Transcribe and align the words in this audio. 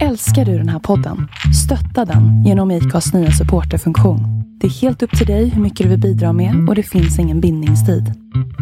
Älskar 0.00 0.44
du 0.44 0.58
den 0.58 0.68
här 0.68 0.78
podden? 0.78 1.28
Stötta 1.64 2.04
den 2.04 2.44
genom 2.44 2.70
IKAs 2.70 3.12
nya 3.12 3.30
supporterfunktion. 3.30 4.20
Det 4.60 4.66
är 4.66 4.70
helt 4.70 5.02
upp 5.02 5.18
till 5.18 5.26
dig 5.26 5.48
hur 5.48 5.62
mycket 5.62 5.84
du 5.84 5.90
vill 5.90 6.00
bidra 6.00 6.32
med 6.32 6.68
och 6.68 6.74
det 6.74 6.82
finns 6.82 7.18
ingen 7.18 7.40
bindningstid. 7.40 8.12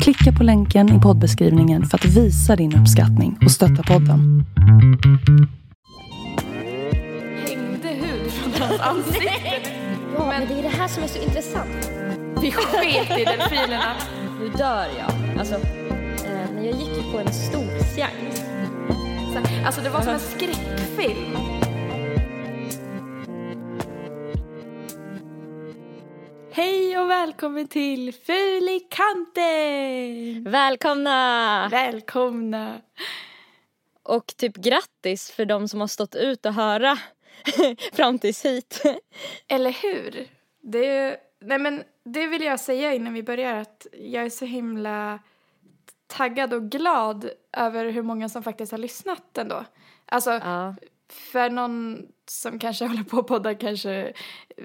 Klicka 0.01 0.33
på 0.33 0.45
länken 0.45 0.99
i 0.99 1.01
poddbeskrivningen 1.01 1.85
för 1.87 1.99
att 1.99 2.05
visa 2.05 2.57
din 2.57 2.77
uppskattning 2.77 3.39
och 3.45 3.51
stötta 3.51 3.83
podden. 3.83 4.45
hängde 7.49 7.89
hud 7.89 8.31
från 8.33 8.53
hans 8.69 8.81
ansikte. 8.81 9.31
Ja, 10.19 10.27
men 10.27 10.49
det 10.49 10.55
är 10.59 10.63
det 10.63 10.69
här 10.69 10.89
som 10.89 11.03
är 11.03 11.09
så 11.09 11.23
intressant. 11.23 11.91
Vi 12.43 12.53
sket 12.53 13.19
i 13.19 13.25
delfinerna. 13.25 13.93
Nu 14.41 14.49
dör 14.59 14.87
jag. 14.99 15.39
Alltså, 15.39 15.55
eh, 15.55 16.51
men 16.55 16.65
jag 16.65 16.75
gick 16.75 16.89
ju 16.97 17.13
på 17.13 17.19
en 17.19 17.33
stor 17.33 17.95
seans. 17.95 18.50
Så- 19.33 19.67
Alltså 19.67 19.81
det 19.81 19.91
var 19.91 20.01
som 20.01 20.13
en 20.13 20.21
skräckfilm. 20.21 21.37
Hej 26.53 26.99
och 26.99 27.11
välkommen 27.11 27.69
till 27.69 28.15
Ful 28.15 28.69
i 28.69 28.81
kanten! 28.91 30.53
Välkomna! 30.53 31.69
Välkomna! 31.71 32.81
Och 34.03 34.27
typ 34.37 34.57
grattis 34.57 35.31
för 35.31 35.45
de 35.45 35.69
som 35.69 35.81
har 35.81 35.87
stått 35.87 36.15
ut 36.15 36.47
och 36.47 36.55
höra 36.55 36.99
fram 37.93 38.19
tills 38.19 38.45
hit. 38.45 38.83
Eller 39.49 39.71
hur? 39.73 40.27
Det, 40.63 40.87
är- 40.87 41.17
nej 41.41 41.59
men, 41.59 41.83
det 42.05 42.27
vill 42.27 42.43
jag 42.43 42.61
säga 42.61 42.95
innan 42.95 43.15
vi 43.15 43.23
börjar 43.23 43.55
att 43.57 43.87
jag 43.93 44.25
är 44.25 44.31
så 44.31 44.45
himla 44.45 45.19
taggad 46.07 46.55
och 46.55 46.71
glad 46.71 47.31
över 47.53 47.91
hur 47.91 48.03
många 48.03 48.29
som 48.29 48.43
faktiskt 48.43 48.73
har 48.73 48.79
lyssnat 48.79 49.39
ändå. 49.39 49.65
Alltså, 50.07 50.31
Ja. 50.31 50.75
för 51.09 51.51
någon 51.51 52.07
som 52.29 52.59
kanske 52.59 52.85
håller 52.89 53.03
på 53.05 53.19
att 53.19 53.27
podda 53.27 53.55
kanske 53.55 54.13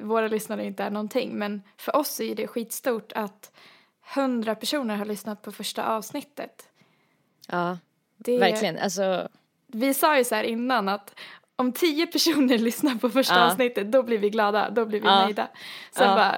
våra 0.01 0.27
lyssnare 0.27 0.65
inte 0.65 0.83
är 0.83 0.89
någonting 0.89 1.35
men 1.37 1.61
för 1.77 1.95
oss 1.95 2.19
är 2.19 2.35
det 2.35 2.47
skitstort 2.47 3.11
att 3.15 3.51
hundra 4.15 4.55
personer 4.55 4.95
har 4.95 5.05
lyssnat 5.05 5.41
på 5.41 5.51
första 5.51 5.85
avsnittet. 5.85 6.69
ja, 7.47 7.77
Det, 8.17 8.39
verkligen. 8.39 8.77
Alltså, 8.77 9.29
Vi 9.67 9.93
sa 9.93 10.17
ju 10.17 10.23
så 10.23 10.35
här 10.35 10.43
innan 10.43 10.89
att 10.89 11.19
om 11.55 11.71
tio 11.71 12.07
personer 12.07 12.57
lyssnar 12.67 12.95
på 12.95 13.09
första 13.09 13.35
Ja. 13.35 13.45
avsnittet 13.45 13.91
då 13.91 14.03
blir 14.03 14.17
vi 14.17 14.29
glada, 14.29 14.69
då 14.69 14.85
blir 14.85 15.01
vi 15.01 15.07
Ja. 15.07 15.23
nöjda. 15.25 15.47
Sen 15.91 16.09
Ja. 16.09 16.15
bara, 16.15 16.37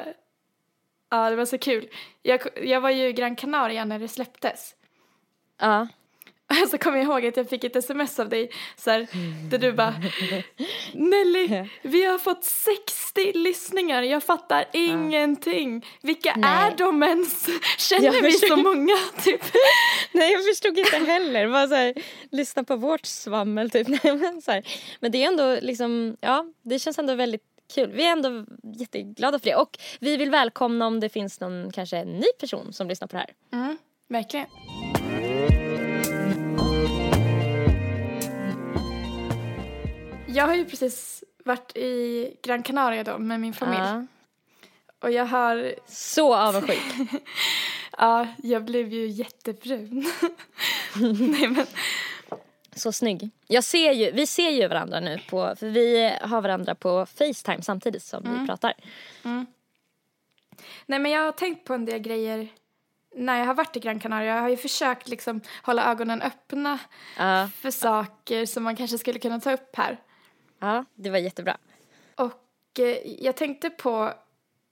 ja 1.09 1.29
det 1.29 1.35
var 1.35 1.45
så 1.45 1.57
kul. 1.57 1.89
Jag, 2.21 2.39
jag 2.63 2.81
var 2.81 2.89
ju 2.89 3.07
i 3.07 3.13
Gran 3.13 3.35
Canaria 3.35 3.85
när 3.85 3.99
det 3.99 4.07
släpptes. 4.07 4.75
ja. 5.61 5.87
Så 6.71 6.77
kommer 6.77 6.97
jag 6.97 7.05
ihåg 7.05 7.25
att 7.25 7.37
jag 7.37 7.49
fick 7.49 7.63
ett 7.63 7.75
sms 7.75 8.19
av 8.19 8.29
dig 8.29 8.51
så 8.75 8.91
här, 8.91 9.07
där 9.49 9.57
du 9.57 9.71
bara 9.73 9.93
Nelly, 10.93 11.69
vi 11.81 12.05
har 12.05 12.17
fått 12.17 12.43
60 12.43 13.31
lyssningar, 13.33 14.03
jag 14.03 14.23
fattar 14.23 14.65
ingenting. 14.73 15.85
Vilka 16.01 16.33
Nej. 16.37 16.49
är 16.49 16.77
de 16.77 17.03
ens? 17.03 17.47
Känner 17.77 18.05
Jag 18.05 18.21
vi 18.21 18.31
så 18.31 18.39
förstår. 18.39 18.57
många 18.57 18.97
typ? 19.23 19.41
Nej 20.11 20.31
jag 20.31 20.45
förstod 20.45 20.77
inte 20.79 20.97
heller. 20.97 21.47
Bara 21.47 21.67
så 21.67 21.75
här, 21.75 21.93
lyssna 22.31 22.63
på 22.63 22.75
vårt 22.75 23.05
svammel 23.05 23.69
typ. 23.69 23.87
Nej, 23.87 24.15
men, 24.15 24.41
så 24.41 24.51
här. 24.51 24.67
men 24.99 25.11
det 25.11 25.23
är 25.23 25.27
ändå 25.27 25.57
liksom, 25.61 26.17
ja 26.21 26.45
det 26.63 26.79
känns 26.79 26.99
ändå 26.99 27.15
väldigt 27.15 27.43
kul. 27.75 27.91
Vi 27.91 28.05
är 28.07 28.11
ändå 28.11 28.45
jätteglada 28.79 29.39
för 29.39 29.45
det. 29.45 29.55
Och 29.55 29.77
vi 29.99 30.17
vill 30.17 30.29
välkomna 30.29 30.87
om 30.87 30.99
det 30.99 31.09
finns 31.09 31.39
någon 31.39 31.71
kanske 31.71 32.05
ny 32.05 32.27
person 32.39 32.73
som 32.73 32.87
lyssnar 32.87 33.07
på 33.07 33.15
det 33.15 33.19
här. 33.19 33.59
Mm, 33.63 33.77
verkligen. 34.09 34.47
Jag 40.27 40.47
har 40.47 40.55
ju 40.55 40.65
precis 40.65 41.23
varit 41.45 41.77
i 41.77 42.33
Gran 42.43 42.63
Canaria 42.63 43.03
då 43.03 43.17
med 43.17 43.39
min 43.39 43.53
familj. 43.53 43.79
Ja. 43.79 44.05
Och 44.99 45.11
jag 45.11 45.25
har, 45.25 45.75
Så 45.87 46.35
avundsjuk. 46.35 46.81
ja, 47.97 48.27
jag 48.43 48.65
blev 48.65 48.93
ju 48.93 49.07
jättebrun. 49.07 50.05
Nej 51.29 51.47
men, 51.47 51.65
Så 52.75 52.91
snygg. 52.91 53.29
Jag 53.47 53.63
ser 53.63 53.91
ju, 53.91 54.11
vi 54.11 54.27
ser 54.27 54.49
ju 54.49 54.67
varandra 54.67 54.99
nu 54.99 55.19
på, 55.29 55.55
för 55.59 55.69
vi 55.69 56.13
har 56.21 56.41
varandra 56.41 56.75
på 56.75 57.05
Facetime 57.05 57.61
samtidigt 57.61 58.03
som 58.03 58.39
vi 58.39 58.47
pratar. 58.47 58.73
nej 60.85 60.99
men 60.99 61.11
jag 61.11 61.21
har 61.21 61.31
tänkt 61.31 61.67
på 61.67 61.73
en 61.73 61.85
del 61.85 61.99
grejer 61.99 62.47
när 63.15 63.39
jag 63.39 63.45
har 63.45 63.53
varit 63.53 63.75
i 63.75 63.79
Gran 63.79 63.99
Canaria. 63.99 64.35
Jag 64.35 64.41
har 64.41 64.49
ju 64.49 64.57
försökt 64.57 65.07
liksom 65.07 65.41
hålla 65.63 65.91
ögonen 65.91 66.21
öppna 66.21 66.79
Ja, 67.17 67.49
för 67.61 67.71
saker 67.71 68.45
som 68.45 68.63
man 68.63 68.75
kanske 68.75 68.97
skulle 68.97 69.19
kunna 69.19 69.39
ta 69.39 69.53
upp 69.53 69.75
här. 69.75 69.97
Ja 70.59 70.85
det 70.95 71.09
var 71.09 71.17
jättebra. 71.17 71.57
Och 72.15 72.79
eh, 72.79 72.97
jag 73.23 73.35
tänkte 73.35 73.69
på 73.69 74.13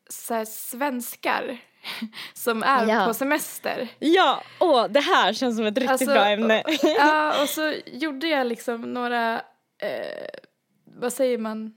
så 0.10 0.34
här, 0.34 0.46
svenskar 0.46 1.58
som 2.34 2.64
är 2.64 2.88
Ja. 2.88 3.06
på 3.08 3.14
semester. 3.14 3.88
Ja, 4.00 4.44
åh 4.60 4.88
det 4.88 5.00
här 5.00 5.34
känns 5.34 5.58
som 5.58 5.66
ett 5.66 5.78
riktigt 5.78 5.92
Alltså, 5.92 6.06
bra 6.14 6.26
ämne. 6.28 6.64
Ja, 6.84 7.42
och 7.44 7.50
så 7.50 7.74
gjorde 7.86 8.28
jag 8.28 8.48
liksom 8.48 8.82
några, 8.94 9.36
eh, 9.78 10.28
vad 10.86 11.14
säger 11.14 11.38
man, 11.38 11.74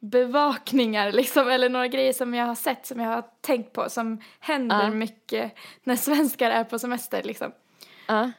bevakningar 0.00 1.12
liksom, 1.12 1.48
eller 1.48 1.68
några 1.68 1.88
grejer 1.88 2.12
som 2.12 2.34
jag 2.34 2.46
har 2.46 2.54
sett, 2.54 2.86
som 2.86 3.00
jag 3.00 3.08
har 3.08 3.24
tänkt 3.40 3.72
på, 3.72 3.90
som 3.90 4.20
händer 4.40 4.82
Ja. 4.84 4.90
mycket 4.90 5.52
när 5.84 5.96
svenskar 5.96 6.50
är 6.50 6.64
på 6.64 6.78
semester 6.78 7.22
liksom. 7.22 7.52
Ja, 8.06 8.30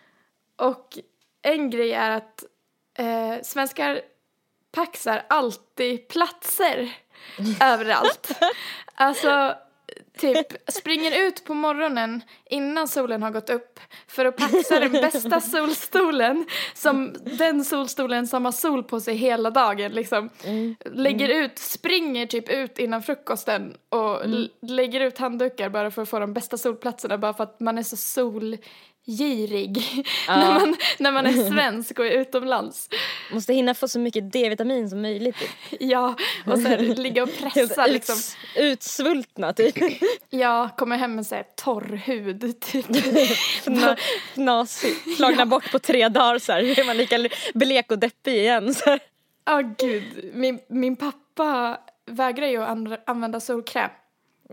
Och 0.55 0.97
en 1.41 1.69
grej 1.69 1.91
är 1.93 2.11
att 2.11 2.43
eh, 2.93 3.41
svenskar 3.43 4.01
paxar 4.71 5.25
alltid 5.29 6.07
platser 6.07 6.93
överallt. 7.61 8.31
Alltså, 8.95 9.55
typ 10.17 10.71
springer 10.71 11.27
ut 11.27 11.43
på 11.45 11.53
morgonen 11.53 12.21
innan 12.49 12.87
solen 12.87 13.23
har 13.23 13.31
gått 13.31 13.49
upp 13.49 13.79
för 14.07 14.25
att 14.25 14.37
paxa 14.37 14.79
den 14.79 14.91
bästa 14.91 15.41
solstolen 15.41 16.45
som 16.73 17.15
den 17.23 17.65
solstolen 17.65 18.27
som 18.27 18.45
har 18.45 18.51
sol 18.51 18.83
på 18.83 18.99
sig 18.99 19.15
hela 19.15 19.49
dagen 19.49 19.91
liksom. 19.91 20.29
Lägger 20.85 21.29
ut, 21.29 21.59
springer 21.59 22.25
typ 22.25 22.49
ut 22.49 22.79
innan 22.79 23.03
frukosten 23.03 23.77
och 23.89 24.23
l- 24.23 24.51
lägger 24.61 24.99
ut 25.01 25.17
handdukar 25.17 25.69
bara 25.69 25.91
för 25.91 26.01
att 26.01 26.09
få 26.09 26.19
de 26.19 26.33
bästa 26.33 26.57
solplatserna 26.57 27.17
bara 27.17 27.33
för 27.33 27.43
att 27.43 27.59
man 27.59 27.77
är 27.77 27.83
så 27.83 27.97
solgirig 29.17 29.77
när, 30.27 30.53
man, 30.59 30.75
när 30.99 31.11
man 31.11 31.25
är 31.25 31.49
svensk 31.51 31.99
och 31.99 32.05
är 32.05 32.11
utomlands. 32.11 32.89
måste 33.31 33.53
hinna 33.53 33.73
få 33.73 33.87
så 33.87 33.99
mycket 33.99 34.33
D-vitamin 34.33 34.89
som 34.89 35.01
möjligt. 35.01 35.35
Typ. 35.39 35.49
Ja, 35.81 36.15
och 36.45 36.59
sen 36.59 36.85
ligga 36.93 37.23
och 37.23 37.29
pressa 37.37 37.81
Helt 37.81 37.91
liksom. 37.93 38.15
uts- 38.15 38.35
utsvultna 38.55 39.53
typ. 39.53 39.75
Ja, 40.29 40.69
kommer 40.77 40.97
hem 40.97 41.15
med 41.15 41.25
så 41.25 41.35
här 41.35 41.45
torr 41.55 41.95
hud 42.05 42.59
typ. 42.61 42.85
Fna- 43.65 43.97
Fnasig. 44.33 44.93
Slagna 45.17 45.45
bort 45.45 45.71
på 45.71 45.79
tre 45.79 46.09
dagar 46.09 46.39
så 46.39 46.51
här. 46.51 46.79
Är 46.79 46.83
man 46.85 46.97
lika 46.97 47.29
blek 47.53 47.91
och 47.91 47.99
deppig 47.99 48.35
igen. 48.35 48.73
Så. 48.73 48.97
Ja, 49.45 49.61
gud. 49.77 50.31
Min, 50.33 50.59
min 50.69 50.95
pappa 50.95 51.79
vägrar 52.05 52.47
ju 52.47 52.63
att 52.63 53.09
använda 53.09 53.39
solkräm. 53.39 53.89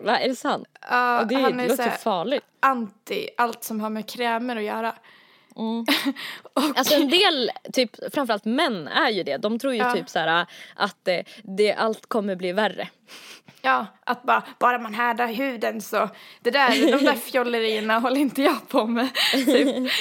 Va, 0.01 0.19
är 0.19 0.29
det 0.29 0.37
sant? 0.37 0.69
Ja, 0.91 1.21
Och 1.21 1.27
det, 1.27 1.34
han 1.34 1.57
det 1.57 1.65
är 1.65 1.69
låter 1.69 1.84
så 1.91 1.91
farligt. 1.91 2.45
anti 2.61 3.29
allt 3.37 3.65
som 3.65 3.81
har 3.81 3.91
med 3.91 4.09
krämer 4.09 4.57
att 4.57 4.62
göra. 4.62 4.95
och, 5.55 6.62
Alltså 6.77 6.95
en 6.95 7.09
del, 7.09 7.51
typ 7.73 8.15
framförallt 8.15 8.45
män 8.45 8.89
är 8.89 9.11
ju 9.11 9.23
det. 9.23 9.37
De 9.37 9.59
tror 9.59 9.73
ju 9.75 9.79
Ja. 9.79 9.93
typ 9.93 10.09
så 10.09 10.19
här 10.19 10.47
att 10.77 11.09
eh, 11.09 11.19
det, 11.43 11.75
allt 11.75 12.07
kommer 12.09 12.37
bli 12.37 12.53
värre. 12.53 12.89
ja, 13.62 13.87
att 14.05 14.23
bara, 14.23 14.43
bara 14.59 14.79
man 14.79 14.95
härdar 14.95 15.27
huden 15.27 15.81
så, 15.81 16.09
det 16.41 16.51
där, 16.51 16.93
de 16.99 17.05
där 17.05 17.13
fjollerierna 17.31 17.99
håller 17.99 18.21
inte 18.21 18.43
jag 18.43 18.69
på 18.69 18.87
med. 18.87 19.09
Typ. 19.33 19.93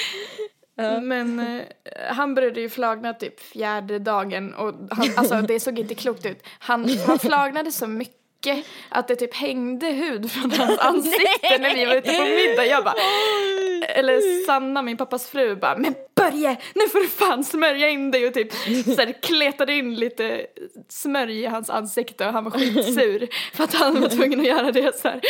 Men 1.02 1.40
eh, 1.40 1.62
han 2.10 2.34
började 2.34 2.60
ju 2.60 2.68
flagna 2.70 3.14
typ 3.14 3.40
fjärde 3.40 3.98
dagen 3.98 4.54
och 4.54 4.74
han, 4.90 5.08
alltså 5.16 5.42
det 5.42 5.60
såg 5.60 5.78
inte 5.78 5.94
klokt 5.94 6.26
ut. 6.26 6.42
Han, 6.58 6.88
han 7.06 7.18
flagnade 7.18 7.72
så 7.72 7.86
mycket 7.86 8.16
att 8.88 9.08
det 9.08 9.16
typ 9.16 9.34
hängde 9.34 9.86
hud 9.86 10.30
från 10.30 10.50
hans 10.50 10.78
ansikte 10.78 11.58
när 11.58 11.74
vi 11.74 11.84
var 11.84 11.94
ute 11.94 12.12
på 12.12 12.24
middag. 12.24 12.66
Jag 12.66 12.84
bara, 12.84 12.94
eller 13.88 14.44
Sanna, 14.46 14.82
min 14.82 14.96
pappas 14.96 15.28
fru, 15.28 15.56
bara 15.56 15.76
Men 15.76 15.94
Börje, 16.14 16.56
nu 16.74 16.88
får 16.88 16.98
du 16.98 17.08
fan 17.08 17.44
smörja 17.44 17.88
in 17.88 18.10
dig 18.10 18.26
och 18.26 18.34
typ 18.34 18.52
så 18.84 18.96
här, 19.00 19.22
kletade 19.22 19.72
in 19.72 19.94
lite 19.94 20.46
smörj 20.88 21.40
i 21.40 21.46
hans 21.46 21.70
ansikte 21.70 22.26
och 22.26 22.32
han 22.32 22.44
var 22.44 22.50
skitsur 22.50 23.28
för 23.56 23.64
att 23.64 23.74
han 23.74 24.00
var 24.00 24.08
tvungen 24.08 24.40
att 24.40 24.46
göra 24.46 24.72
det 24.72 25.00
så 25.00 25.08
här. 25.08 25.20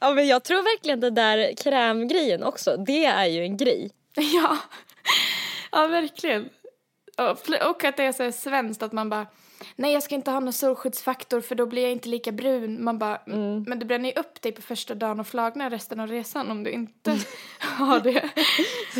Ja 0.00 0.14
men 0.14 0.26
jag 0.26 0.44
tror 0.44 0.62
verkligen 0.62 1.00
det 1.00 1.10
där 1.10 1.54
krämgrejen 1.62 2.42
också, 2.42 2.76
det 2.76 3.04
är 3.04 3.26
ju 3.26 3.42
en 3.42 3.56
grej. 3.56 3.90
Ja, 4.14 4.56
ja 5.72 5.86
verkligen. 5.86 6.48
Och 7.68 7.84
att 7.84 7.96
det 7.96 8.04
är 8.04 8.12
så 8.12 8.22
här 8.22 8.30
svenskt 8.30 8.82
att 8.82 8.92
man 8.92 9.10
bara 9.10 9.26
Nej 9.80 9.92
jag 9.92 10.02
ska 10.02 10.14
inte 10.14 10.30
ha 10.30 10.40
någon 10.40 10.52
solskyddsfaktor 10.52 11.40
för 11.40 11.54
då 11.54 11.66
blir 11.66 11.82
jag 11.82 11.92
inte 11.92 12.08
lika 12.08 12.32
brun. 12.32 12.84
Man 12.84 12.98
bara, 12.98 13.20
men 13.66 13.78
du 13.78 13.86
bränner 13.86 14.08
ju 14.08 14.20
upp 14.20 14.42
dig 14.42 14.52
på 14.52 14.62
första 14.62 14.94
dagen 14.94 15.20
och 15.20 15.26
flagnar 15.26 15.70
resten 15.70 16.00
av 16.00 16.08
resan 16.08 16.50
om 16.50 16.64
du 16.64 16.70
inte 16.70 17.10
har 17.60 18.00
det. 18.00 18.30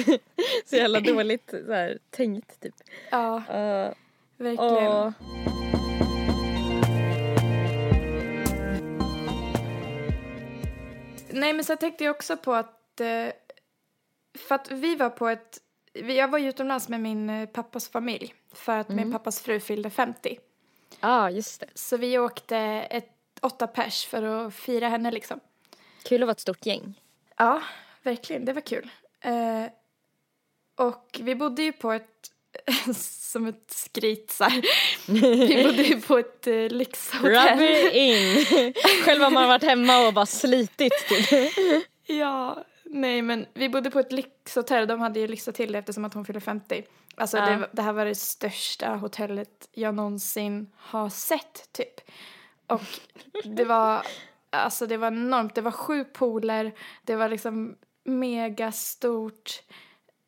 Så 0.66 0.76
jävla 0.76 1.00
dåligt 1.00 1.50
så 1.50 1.72
här, 1.72 1.98
tänkt 2.10 2.60
typ. 2.60 2.74
Ja, 3.10 3.36
Uh, 3.36 3.94
verkligen. 4.36 4.86
Åh. 4.86 5.12
Nej 11.30 11.52
men 11.52 11.64
så 11.64 11.76
tänkte 11.76 12.04
jag 12.04 12.16
också 12.16 12.36
på 12.36 12.54
att, 12.54 13.00
eh, 13.00 13.32
för 14.38 14.54
att 14.54 14.70
vi 14.70 14.96
var 14.96 15.10
på 15.10 15.28
ett, 15.28 15.58
jag 15.92 16.28
var 16.28 16.38
utomlands 16.38 16.88
med 16.88 17.00
min 17.00 17.30
eh, 17.30 17.48
pappas 17.48 17.88
familj 17.88 18.34
för 18.52 18.78
att 18.78 18.88
min 18.88 19.12
pappas 19.12 19.40
fru 19.40 19.60
fyllde 19.60 19.90
50. 19.90 20.38
Ja, 21.00 21.30
just 21.30 21.60
det. 21.60 21.66
Så 21.74 21.96
vi 21.96 22.18
åkte 22.18 22.56
ett, 22.90 23.08
åtta 23.40 23.66
pers 23.66 24.06
för 24.06 24.22
att 24.22 24.54
fira 24.54 24.88
henne 24.88 25.10
liksom. 25.10 25.40
Kul 26.02 26.22
att 26.22 26.26
vara 26.26 26.32
ett 26.32 26.40
stort 26.40 26.66
gäng. 26.66 27.00
Ja, 27.36 27.62
verkligen, 28.02 28.44
det 28.44 28.52
var 28.52 28.60
kul. 28.60 28.90
Eh, 29.20 29.64
och 30.76 31.20
vi 31.20 31.34
bodde 31.34 31.62
ju 31.62 31.72
på 31.72 31.92
ett, 31.92 32.30
som 32.96 33.46
ett 33.46 33.70
skrit 33.70 34.30
så 34.30 34.44
här. 34.44 34.62
Vi 35.06 35.64
bodde 35.64 35.82
ju 35.82 36.00
på 36.00 36.18
ett 36.18 36.46
eh, 36.46 36.54
lyxhotell. 36.54 37.58
Rub 37.58 37.62
it 37.62 37.94
in. 37.94 38.72
Själv 39.04 39.22
har 39.22 39.30
man 39.30 39.48
varit 39.48 39.62
hemma 39.64 40.06
och 40.06 40.14
bara 40.14 40.26
slitit 40.26 40.92
typ. 41.08 41.52
Ja, 42.06 42.64
nej 42.84 43.22
men 43.22 43.46
vi 43.54 43.68
bodde 43.68 43.90
på 43.90 43.98
ett 44.00 44.12
lyxhotell. 44.12 44.86
De 44.86 45.00
hade 45.00 45.20
ju 45.20 45.26
lyxat 45.28 45.54
till 45.54 45.72
det 45.72 45.78
eftersom 45.78 46.04
att 46.04 46.14
hon 46.14 46.24
fyllde 46.24 46.40
50. 46.40 46.84
Alltså 47.20 47.36
Ja. 47.36 47.44
det, 47.46 47.68
det 47.72 47.82
här 47.82 47.92
var 47.92 48.04
det 48.04 48.14
största 48.14 48.88
hotellet 48.96 49.68
jag 49.72 49.94
någonsin 49.94 50.70
har 50.76 51.08
sett 51.08 51.72
typ. 51.72 52.00
Och 52.66 52.82
det 53.44 53.64
var, 53.64 54.02
alltså 54.50 54.86
det 54.86 54.96
var 54.96 55.08
enormt. 55.08 55.54
Det 55.54 55.60
var 55.60 55.70
sju 55.70 56.04
pooler. 56.04 56.72
Det 57.04 57.16
var 57.16 57.28
liksom 57.28 57.76
mega 58.04 58.72
stort. 58.72 59.62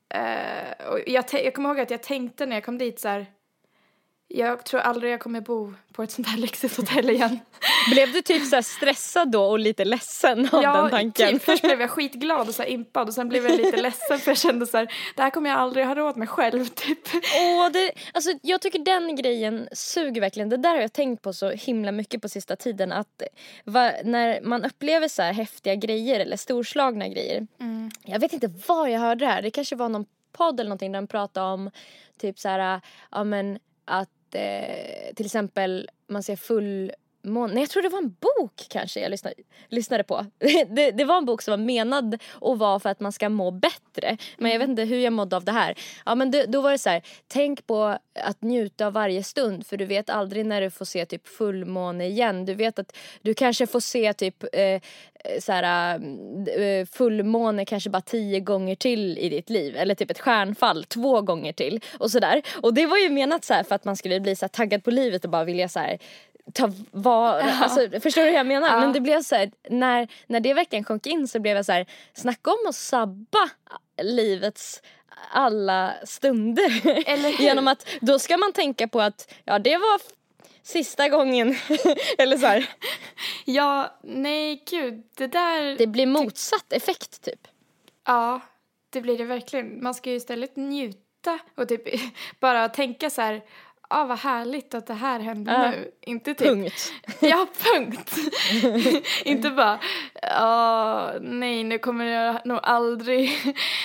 Eh, 0.08 0.86
och 0.88 0.98
jag, 1.06 1.24
jag 1.32 1.54
kommer 1.54 1.68
ihåg 1.68 1.80
att 1.80 1.90
jag 1.90 2.02
tänkte 2.02 2.46
när 2.46 2.56
jag 2.56 2.64
kom 2.64 2.78
dit 2.78 3.00
så 3.00 3.08
här. 3.08 3.26
Jag 4.34 4.64
tror 4.64 4.80
aldrig 4.80 5.12
jag 5.12 5.20
kommer 5.20 5.40
bo 5.40 5.74
på 5.92 6.02
ett 6.02 6.10
sånt 6.10 6.28
här 6.28 6.38
lyxigt 6.38 6.76
hotell 6.76 7.10
igen. 7.10 7.38
Blev 7.92 8.12
du 8.12 8.22
typ 8.22 8.46
så 8.46 8.54
här 8.54 8.62
stressad 8.62 9.30
då 9.30 9.44
och 9.44 9.58
lite 9.58 9.84
ledsen 9.84 10.48
av 10.52 10.62
den 10.62 10.90
tanken? 10.90 11.28
Typ, 11.28 11.42
först 11.42 11.62
blev 11.62 11.80
jag 11.80 11.90
skitglad 11.96 12.48
och 12.48 12.54
så 12.54 12.62
impad 12.62 13.08
och 13.08 13.14
sen 13.14 13.28
blev 13.28 13.46
jag 13.46 13.56
lite 13.56 13.82
ledsen 13.82 14.18
för 14.18 14.30
jag 14.30 14.38
kände 14.38 14.66
så 14.66 14.76
här, 14.76 14.94
det 15.16 15.22
här 15.22 15.30
kommer 15.30 15.50
jag 15.50 15.58
aldrig 15.58 15.86
ha 15.86 15.94
råd 15.94 16.16
med 16.16 16.28
själv 16.28 16.66
typ. 16.66 16.98
Åh, 17.40 17.70
det, 17.72 17.92
alltså, 18.12 18.30
jag 18.42 18.60
tycker 18.60 18.78
den 18.78 19.16
grejen 19.16 19.68
suger 19.72 20.20
verkligen. 20.20 20.48
Det 20.48 20.56
där 20.56 20.70
har 20.70 20.80
jag 20.80 20.92
tänkt 20.92 21.22
på 21.22 21.32
så 21.32 21.50
himla 21.50 21.92
mycket 21.92 22.22
på 22.22 22.28
sista 22.28 22.56
tiden. 22.56 22.92
Att 22.92 23.22
va, 23.64 23.92
när 24.04 24.40
man 24.40 24.64
upplever 24.64 25.08
så 25.08 25.22
här 25.22 25.32
häftiga 25.32 25.74
grejer 25.74 26.20
eller 26.20 26.36
storslagna 26.36 27.08
grejer. 27.08 27.46
Jag 28.04 28.20
vet 28.20 28.32
inte 28.32 28.52
var 28.66 28.88
jag 28.88 29.00
hörde 29.00 29.24
det 29.24 29.30
här. 29.30 29.42
Det 29.42 29.50
kanske 29.50 29.76
var 29.76 29.88
någon 29.88 30.06
podd 30.32 30.60
eller 30.60 30.68
någonting 30.68 30.92
där 30.92 31.00
de 31.00 31.06
pratade 31.06 31.46
om 31.46 31.70
typ 32.18 32.38
så 32.38 32.48
här, 32.48 32.80
ja 33.10 33.24
men 33.24 33.58
att 33.84 34.08
Eh, 34.34 35.14
till 35.14 35.26
exempel 35.26 35.88
man 36.06 36.22
ser 36.22 36.36
full 36.36 36.92
Nej, 37.24 37.50
jag 37.54 37.70
tror 37.70 37.82
det 37.82 37.88
var 37.88 37.98
en 37.98 38.16
bok 38.20 38.66
kanske 38.68 39.00
jag 39.00 39.10
lyssnade, 39.10 39.34
lyssnade 39.68 40.04
på. 40.04 40.26
Det, 40.68 40.90
det 40.90 41.04
var 41.04 41.18
en 41.18 41.24
bok 41.24 41.42
som 41.42 41.52
var 41.52 41.58
menad 41.58 42.18
att 42.40 42.58
vara 42.58 42.80
för 42.80 42.88
att 42.88 43.00
man 43.00 43.12
ska 43.12 43.28
må 43.28 43.50
bättre. 43.50 44.16
Men 44.38 44.50
jag 44.50 44.58
vet 44.58 44.68
inte 44.68 44.82
hur 44.82 44.98
jag 44.98 45.12
mådde 45.12 45.36
av 45.36 45.44
det 45.44 45.52
här. 45.52 45.78
Ja, 46.06 46.14
men 46.14 46.30
det, 46.30 46.46
då 46.46 46.60
var 46.60 46.72
det 46.72 46.78
så 46.78 46.90
här, 46.90 47.02
tänk 47.28 47.66
på 47.66 47.98
att 48.14 48.42
njuta 48.42 48.86
av 48.86 48.92
varje 48.92 49.22
stund 49.22 49.66
för 49.66 49.76
du 49.76 49.84
vet 49.84 50.10
aldrig 50.10 50.46
när 50.46 50.60
du 50.60 50.70
får 50.70 50.84
se 50.84 51.06
typ 51.06 51.28
fullmåne 51.28 52.06
igen. 52.06 52.44
Du 52.44 52.54
vet 52.54 52.78
att 52.78 52.96
du 53.22 53.34
kanske 53.34 53.66
får 53.66 53.80
se 53.80 54.12
typ 54.12 54.44
eh, 54.52 54.80
så 55.40 55.52
här, 55.52 55.94
eh, 56.60 56.86
fullmåne 56.86 57.64
kanske 57.64 57.90
bara 57.90 58.02
tio 58.02 58.40
gånger 58.40 58.74
till 58.74 59.18
i 59.18 59.28
ditt 59.28 59.50
liv. 59.50 59.76
Eller 59.76 59.94
typ 59.94 60.10
ett 60.10 60.20
stjärnfall 60.20 60.84
två 60.84 61.20
gånger 61.20 61.52
till. 61.52 61.80
Och 61.98 62.10
sådär. 62.10 62.42
Och 62.62 62.74
det 62.74 62.86
var 62.86 62.98
ju 62.98 63.10
menat 63.10 63.44
så 63.44 63.54
här 63.54 63.62
för 63.62 63.74
att 63.74 63.84
man 63.84 63.96
skulle 63.96 64.20
bli 64.20 64.36
så 64.36 64.44
här 64.44 64.48
taggad 64.48 64.84
på 64.84 64.90
livet 64.90 65.24
och 65.24 65.30
bara 65.30 65.44
vilja 65.44 65.68
så 65.68 65.78
här 65.78 65.98
ta 66.52 66.70
var, 66.90 67.38
alltså, 67.38 68.00
förstår 68.00 68.22
du 68.22 68.28
hur 68.28 68.36
jag 68.36 68.46
menar? 68.46 68.68
Ja. 68.68 68.80
Men 68.80 68.92
det 68.92 69.00
blev 69.00 69.22
så 69.22 69.34
här, 69.34 69.50
när, 69.70 70.08
när 70.26 70.40
det 70.40 70.54
verkligen 70.54 70.84
sjönk 70.84 71.06
in 71.06 71.28
så 71.28 71.40
blev 71.40 71.56
jag 71.56 71.66
så 71.66 71.72
här, 71.72 71.86
snacka 72.14 72.50
om 72.50 72.68
att 72.68 72.74
sabba 72.74 73.50
livets 74.02 74.82
alla 75.30 75.94
stunder. 76.04 76.82
Eller? 77.06 77.28
Genom 77.42 77.68
att 77.68 77.88
då 78.00 78.18
ska 78.18 78.36
man 78.36 78.52
tänka 78.52 78.88
på 78.88 79.00
att 79.00 79.34
ja 79.44 79.58
det 79.58 79.76
var 79.76 80.00
sista 80.62 81.08
gången. 81.08 81.56
Eller 82.18 82.36
så 82.36 82.46
här, 82.46 82.68
Ja, 83.44 83.98
nej 84.02 84.64
gud, 84.70 85.02
det 85.16 85.26
där, 85.26 85.76
det 85.78 85.86
blir 85.86 86.06
motsatt 86.06 86.72
effekt 86.72 87.22
typ. 87.24 87.48
ja, 88.06 88.40
det 88.90 89.00
blir 89.00 89.18
det 89.18 89.24
verkligen. 89.24 89.82
Man 89.82 89.94
ska 89.94 90.10
ju 90.10 90.16
istället 90.16 90.56
njuta 90.56 91.38
och 91.54 91.68
typ 91.68 91.82
bara 92.40 92.68
tänka 92.68 93.10
så 93.10 93.22
här, 93.22 93.42
ah 93.92 94.04
vad 94.04 94.18
härligt 94.18 94.74
att 94.74 94.86
det 94.86 94.94
här 94.94 95.20
hände 95.20 95.52
Ja. 95.52 95.70
nu. 95.70 95.90
Inte 96.00 96.34
typ, 96.34 96.46
Punkt. 96.48 96.92
Ja, 97.20 97.46
punkt. 97.74 98.14
Inte 99.24 99.50
bara, 99.50 99.78
ja, 100.22 101.12
nej, 101.20 101.64
nu 101.64 101.78
kommer 101.78 102.04
jag 102.04 102.46
nog 102.46 102.58
aldrig, 102.62 103.30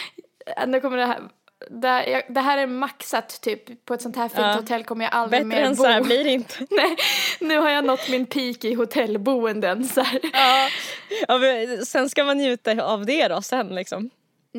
nu 0.67 0.81
kommer 0.81 0.97
det 0.97 1.05
här, 1.05 1.21
det, 1.69 2.23
det 2.29 2.41
här 2.41 2.57
är 2.57 2.67
maxat 2.67 3.41
typ, 3.41 3.85
på 3.85 3.93
ett 3.93 4.01
sånt 4.01 4.15
här 4.15 4.27
fint 4.29 4.39
Ja. 4.39 4.53
hotell 4.53 4.83
kommer 4.83 5.05
jag 5.05 5.13
aldrig 5.13 5.47
Bättre 5.47 5.59
mer 5.61 5.67
än 5.67 5.75
bo. 5.75 5.83
så 5.83 5.89
här 5.89 6.01
blir 6.01 6.23
det 6.23 6.29
inte. 6.31 6.55
Nej, 6.69 6.95
nu 7.39 7.57
har 7.57 7.69
jag 7.69 7.85
nått 7.85 8.09
min 8.09 8.25
peak 8.25 8.63
i 8.63 8.73
hotellboenden 8.73 9.87
så. 9.87 10.05
Ja. 10.33 10.67
Ja, 11.27 11.39
sen 11.85 12.09
ska 12.09 12.23
man 12.23 12.37
njuta 12.37 12.83
av 12.83 13.05
det 13.05 13.27
då 13.27 13.41
sen 13.41 13.67
liksom. 13.75 14.09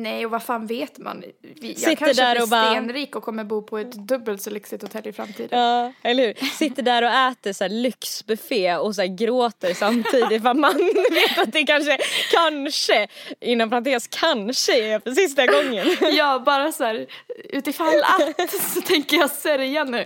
Nej, 0.01 0.25
och 0.25 0.31
vad 0.31 0.43
fan 0.43 0.67
vet 0.67 0.97
man? 0.97 1.23
Vi- 1.41 1.75
Jag 1.79 1.97
kanske 1.97 2.21
där 2.23 2.33
blir 2.35 2.43
och 2.43 2.49
bara- 2.49 2.69
stenrik 2.71 3.15
och 3.15 3.23
kommer 3.23 3.43
bo 3.43 3.61
på 3.61 3.77
ett 3.77 3.91
dubbelt 3.91 4.41
så 4.41 4.49
lyxigt 4.49 4.81
hotell 4.81 5.07
i 5.07 5.13
framtiden. 5.13 5.59
Ja, 5.59 5.93
eller 6.03 6.27
hur? 6.27 6.33
Sitter 6.57 6.83
där 6.83 7.01
och 7.03 7.09
äter 7.31 7.53
så 7.53 7.63
här 7.63 7.69
lyxbuffé 7.69 8.75
och 8.75 8.95
så 8.95 9.01
här 9.01 9.07
gråter 9.17 9.73
samtidigt 9.73 10.41
för 10.43 10.53
man 10.53 10.73
vet 11.11 11.37
att 11.39 11.51
det 11.53 11.63
kanske, 11.63 11.97
kanske, 12.31 13.07
inom 13.39 13.69
parentes 13.69 14.07
kanske 14.07 14.79
är 14.93 14.99
för 14.99 15.11
sista 15.11 15.45
gången. 15.45 15.87
Ja, 16.15 16.39
bara 16.45 16.71
så 16.71 16.83
här, 16.83 17.05
utifall 17.49 18.01
att 18.03 18.51
så 18.73 18.81
tänker 18.81 19.17
jag 19.17 19.29
sörja 19.31 19.83
nu. 19.83 20.05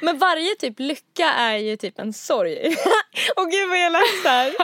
Men 0.00 0.18
varje 0.18 0.54
typ 0.54 0.74
lycka 0.80 1.24
är 1.32 1.56
ju 1.56 1.76
typ 1.76 1.98
en 1.98 2.12
sorg. 2.12 2.56
Och 3.36 3.50
gud 3.50 3.68
vad 3.68 3.78
jag 3.80 3.92
lät 3.92 4.22
såhär. 4.22 4.54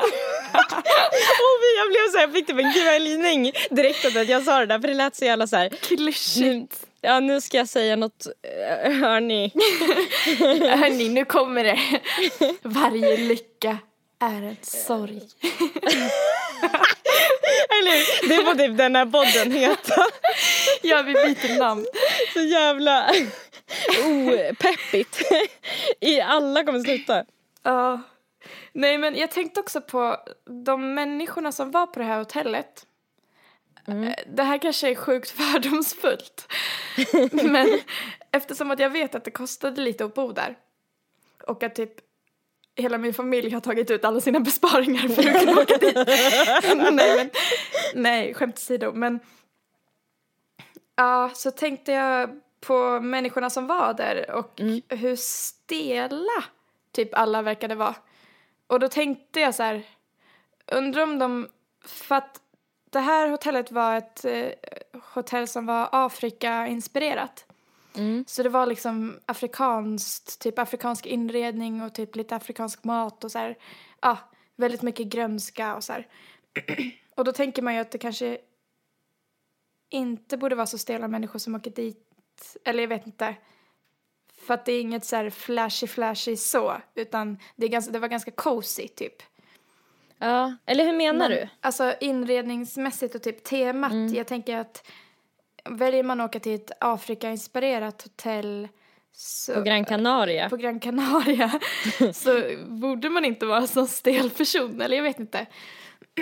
Och 0.52 1.64
jag 1.78 1.88
blev 1.88 2.10
såhär, 2.12 2.24
jag 2.26 2.32
fick 2.32 2.46
typ 2.46 2.58
en 2.58 2.72
kvällning 2.72 3.52
direkt 3.70 4.04
av 4.04 4.16
att 4.22 4.28
jag 4.28 4.42
sa 4.44 4.58
det 4.58 4.66
där 4.66 4.78
för 4.78 4.88
det 4.88 4.94
lät 4.94 5.16
så 5.16 5.24
jävla 5.24 5.46
såhär. 5.46 5.70
Nu, 5.70 5.76
Klyschigt. 5.76 6.86
ja 7.00 7.20
nu 7.20 7.40
ska 7.40 7.56
jag 7.56 7.68
säga 7.68 7.96
något, 7.96 8.26
eh, 8.26 8.92
hörni. 8.92 9.52
Hörni, 10.78 11.08
nu 11.08 11.24
kommer 11.24 11.64
det. 11.64 11.78
Varje 12.62 13.16
lycka 13.16 13.78
är 14.20 14.42
en 14.42 14.56
sorg. 14.62 15.22
Eller 17.70 17.92
hur? 18.22 18.28
Det 18.28 18.44
får 18.44 18.54
typ 18.54 18.78
den 18.78 18.96
här 18.96 19.06
podden 19.06 19.52
heta. 19.52 20.04
Ja, 20.82 21.02
vi 21.02 21.12
byter 21.12 21.58
namn. 21.58 21.86
Så 22.32 22.40
jävla 22.40 23.10
opeppigt. 24.06 25.22
I 26.00 26.20
alla 26.20 26.64
kommer 26.64 26.80
sluta. 26.80 27.24
Ja. 27.62 28.00
Nej, 28.72 28.98
men 28.98 29.16
jag 29.16 29.30
tänkte 29.30 29.60
också 29.60 29.80
på 29.80 30.16
de 30.64 30.94
människorna 30.94 31.52
som 31.52 31.70
var 31.70 31.86
på 31.86 31.98
det 31.98 32.04
här 32.04 32.18
hotellet. 32.18 32.86
Eh, 33.88 34.14
Det 34.26 34.42
här 34.42 34.58
kanske 34.58 34.90
är 34.90 34.94
sjukt 34.94 35.30
fördomsfullt. 35.40 36.52
men 37.32 37.80
eftersom 38.32 38.70
att 38.70 38.78
jag 38.78 38.90
vet 38.90 39.14
att 39.14 39.24
det 39.24 39.30
kostade 39.30 39.80
lite 39.82 40.04
att 40.04 40.14
bo 40.14 40.32
där 40.32 40.56
och 41.46 41.62
att 41.62 41.74
typ 41.74 41.92
hela 42.76 42.98
min 42.98 43.14
familj 43.14 43.50
har 43.50 43.60
tagit 43.60 43.90
ut 43.90 44.04
alla 44.04 44.20
sina 44.20 44.40
besparingar 44.40 45.08
för 45.08 45.28
att 45.28 45.40
kunna 45.40 45.60
åka 45.60 45.76
dit. 45.76 45.96
nej, 46.92 47.16
men, 47.16 47.30
nej, 47.94 48.34
skämt 48.34 48.56
åsido. 48.56 48.92
Men 48.92 49.20
ja, 50.96 51.30
så 51.34 51.50
tänkte 51.50 51.92
jag 51.92 52.40
på 52.60 53.00
människorna 53.00 53.50
som 53.50 53.66
var 53.66 53.94
där 53.94 54.30
och 54.30 54.60
hur 54.88 55.16
stela 55.16 56.44
typ 56.92 57.14
alla 57.14 57.42
verkade 57.42 57.74
vara. 57.74 57.94
Och 58.68 58.80
då 58.80 58.88
tänkte 58.88 59.40
jag 59.40 59.54
så 59.54 59.62
här, 59.62 59.82
undrar 60.72 61.02
om 61.02 61.18
de, 61.18 61.48
för 61.84 62.14
att 62.14 62.40
det 62.90 63.00
här 63.00 63.28
hotellet 63.28 63.72
var 63.72 63.96
ett 63.96 64.24
eh, 64.24 64.48
hotell 65.14 65.48
som 65.48 65.66
var 65.66 65.88
Afrika-inspirerat. 65.92 67.44
Så 68.26 68.42
det 68.42 68.48
var 68.48 68.66
liksom 68.66 69.18
afrikanskt, 69.26 70.40
typ 70.40 70.58
afrikansk 70.58 71.06
inredning 71.06 71.82
och 71.82 71.94
typ 71.94 72.16
lite 72.16 72.36
afrikansk 72.36 72.84
mat 72.84 73.24
och 73.24 73.32
så 73.32 73.38
här, 73.38 73.58
ja, 74.00 74.18
väldigt 74.56 74.82
mycket 74.82 75.06
grönska 75.06 75.76
och 75.76 75.84
så 75.84 75.92
här. 75.92 76.06
och 77.14 77.24
då 77.24 77.32
tänker 77.32 77.62
man 77.62 77.74
ju 77.74 77.80
att 77.80 77.90
det 77.90 77.98
kanske 77.98 78.38
inte 79.90 80.36
borde 80.36 80.54
vara 80.54 80.66
så 80.66 80.78
stela 80.78 81.08
människor 81.08 81.38
som 81.38 81.54
åker 81.54 81.70
dit, 81.70 82.56
eller 82.64 82.82
jag 82.82 82.88
vet 82.88 83.06
inte. 83.06 83.36
För 84.48 84.54
att 84.54 84.64
det 84.64 84.72
är 84.72 84.80
inget 84.80 85.04
så 85.04 85.16
här 85.16 85.30
flashy 85.30 85.86
flashy 85.86 86.36
så, 86.36 86.76
utan 86.94 87.38
det, 87.56 87.66
är 87.66 87.70
ganska, 87.70 87.92
det 87.92 87.98
var 87.98 88.08
ganska 88.08 88.30
cozy 88.30 88.88
typ. 88.88 89.22
Ja, 90.18 90.56
eller 90.66 90.84
hur 90.84 90.92
menar 90.92 91.28
du? 91.28 91.48
Alltså 91.60 91.94
inredningsmässigt 92.00 93.14
och 93.14 93.22
typ 93.22 93.44
temat, 93.44 94.12
jag 94.14 94.26
tänker 94.26 94.56
att 94.56 94.86
väljer 95.64 96.02
man 96.02 96.20
att 96.20 96.30
åka 96.30 96.40
till 96.40 96.54
ett 96.54 96.70
Afrika-inspirerat 96.80 98.02
hotell 98.02 98.68
så, 99.12 99.54
På 99.54 99.60
Gran 99.60 99.84
Canaria. 99.84 100.48
på 100.48 100.56
Gran 100.56 100.80
Canaria 100.80 101.60
så 102.14 102.42
borde 102.66 103.10
man 103.10 103.24
inte 103.24 103.46
vara 103.46 103.58
en 103.58 103.68
sån 103.68 103.88
stel 103.88 104.30
person, 104.30 104.80
eller 104.80 104.96
jag 104.96 105.04
vet 105.04 105.20
inte. 105.20 105.46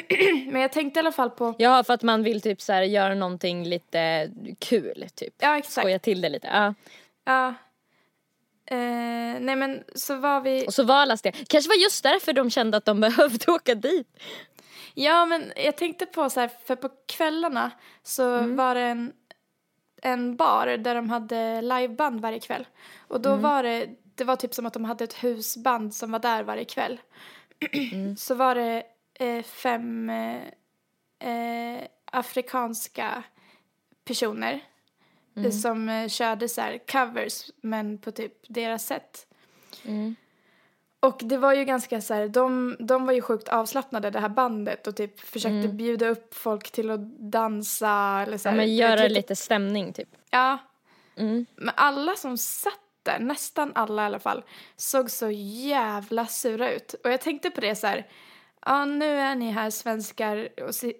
Men 0.50 0.62
jag 0.62 0.73
tänkte 0.73 0.99
i 0.99 1.00
alla 1.00 1.12
fall 1.12 1.30
på, 1.30 1.54
Ja, 1.59 1.85
för 1.85 1.95
att 1.95 2.02
man 2.02 2.23
vill 2.23 2.40
typ 2.40 2.61
så 2.61 2.73
här 2.73 2.83
göra 2.83 3.14
någonting 3.14 3.64
lite 3.64 4.30
kul 4.59 5.06
typ. 5.14 5.35
ja 5.38 5.59
exakt, 5.59 5.85
Skoja 5.85 5.99
till 5.99 6.21
det 6.21 6.28
lite. 6.28 6.47
Ja. 6.47 6.75
ja. 7.25 7.54
Eh, 8.67 9.41
nej 9.41 9.57
men 9.57 9.85
så 9.95 10.17
var 10.17 10.41
vi, 10.41 10.67
Och 10.67 10.75
så 10.75 10.85
var 10.85 10.95
alla 10.95 11.17
stela. 11.17 11.37
Kanske 11.49 11.69
var 11.69 11.77
just 11.77 12.03
därför 12.03 12.33
de 12.33 12.51
kände 12.51 12.77
att 12.77 12.85
de 12.85 13.01
behövde 13.07 13.53
åka 13.53 13.75
dit. 13.75 14.09
ja 14.95 15.27
men 15.27 15.53
jag 15.57 15.77
tänkte 15.77 16.07
på 16.07 16.31
så 16.31 16.41
här, 16.41 16.51
för 16.65 16.77
på 16.77 16.91
kvällarna 17.07 17.71
så 18.03 18.41
var 18.41 18.75
det 18.75 18.81
en, 18.81 19.13
en 20.03 20.37
bar 20.37 20.67
där 20.67 20.95
de 20.95 21.11
hade 21.11 21.63
liveband 21.63 22.21
varje 22.21 22.41
kväll. 22.41 22.67
Och 23.09 23.21
då 23.21 23.37
var 23.37 23.63
det, 23.63 23.89
det 24.15 24.25
var 24.25 24.37
typ 24.37 24.55
som 24.55 24.67
att 24.67 24.73
de 24.73 24.85
hade 24.85 25.05
ett 25.05 25.25
husband 25.25 25.95
som 25.95 26.13
var 26.13 26.19
där 26.19 26.43
varje 26.43 26.65
kväll. 26.65 27.01
så 28.19 28.35
var 28.35 28.55
det 28.55 28.83
eh, 29.15 29.43
fem 29.43 30.11
eh, 30.11 30.43
eh, 31.31 31.83
afrikanska 32.05 33.23
personer 34.05 34.61
eh, 35.37 35.50
som 35.50 35.88
eh, 35.88 36.09
körde 36.09 36.49
så 36.49 36.61
här 36.61 36.78
covers 36.93 37.50
men 37.61 37.99
på 37.99 38.11
typ 38.11 38.33
deras 38.49 38.87
sätt. 38.87 39.26
Och 41.00 41.21
det 41.25 41.37
var 41.37 41.52
ju 41.55 41.64
ganska 41.64 42.00
så 42.00 42.14
här, 42.14 42.28
de, 42.28 42.76
de 42.78 43.07
var 43.07 43.12
ju 43.12 43.21
sjukt 43.21 43.49
avslappnade 43.49 44.11
det 44.11 44.21
här 44.21 44.28
bandet 44.28 44.87
och 44.87 44.97
typ 44.97 45.21
försökte 45.21 45.69
bjuda 45.69 46.09
upp 46.09 46.35
folk 46.35 46.71
till 46.71 46.90
att 46.90 47.19
dansa 47.19 48.23
eller 48.26 48.38
så 48.38 48.49
Ja, 48.49 48.50
här, 48.50 48.57
men 48.57 48.75
göra 48.76 49.00
typ- 49.02 49.12
lite 49.12 49.37
stämning 49.37 49.93
typ. 49.93 50.09
Ja, 50.31 50.59
Mm. 51.19 51.47
men 51.57 51.75
alla 51.76 52.14
som 52.16 52.38
satt 52.38 52.73
där, 53.02 53.19
nästan 53.19 53.73
alla 53.75 54.02
i 54.02 54.07
alla 54.07 54.19
fall, 54.19 54.45
såg 54.76 55.11
så 55.11 55.31
jävla 55.31 56.26
sura 56.26 56.73
ut. 56.73 56.95
Och 57.05 57.11
jag 57.11 57.21
tänkte 57.21 57.50
på 57.50 57.61
det 57.61 57.75
så 57.76 57.87
här, 57.87 58.07
ja 58.67 58.85
nu 58.85 59.19
är 59.19 59.35
ni 59.35 59.51
här 59.51 59.71
svenskar 59.71 60.49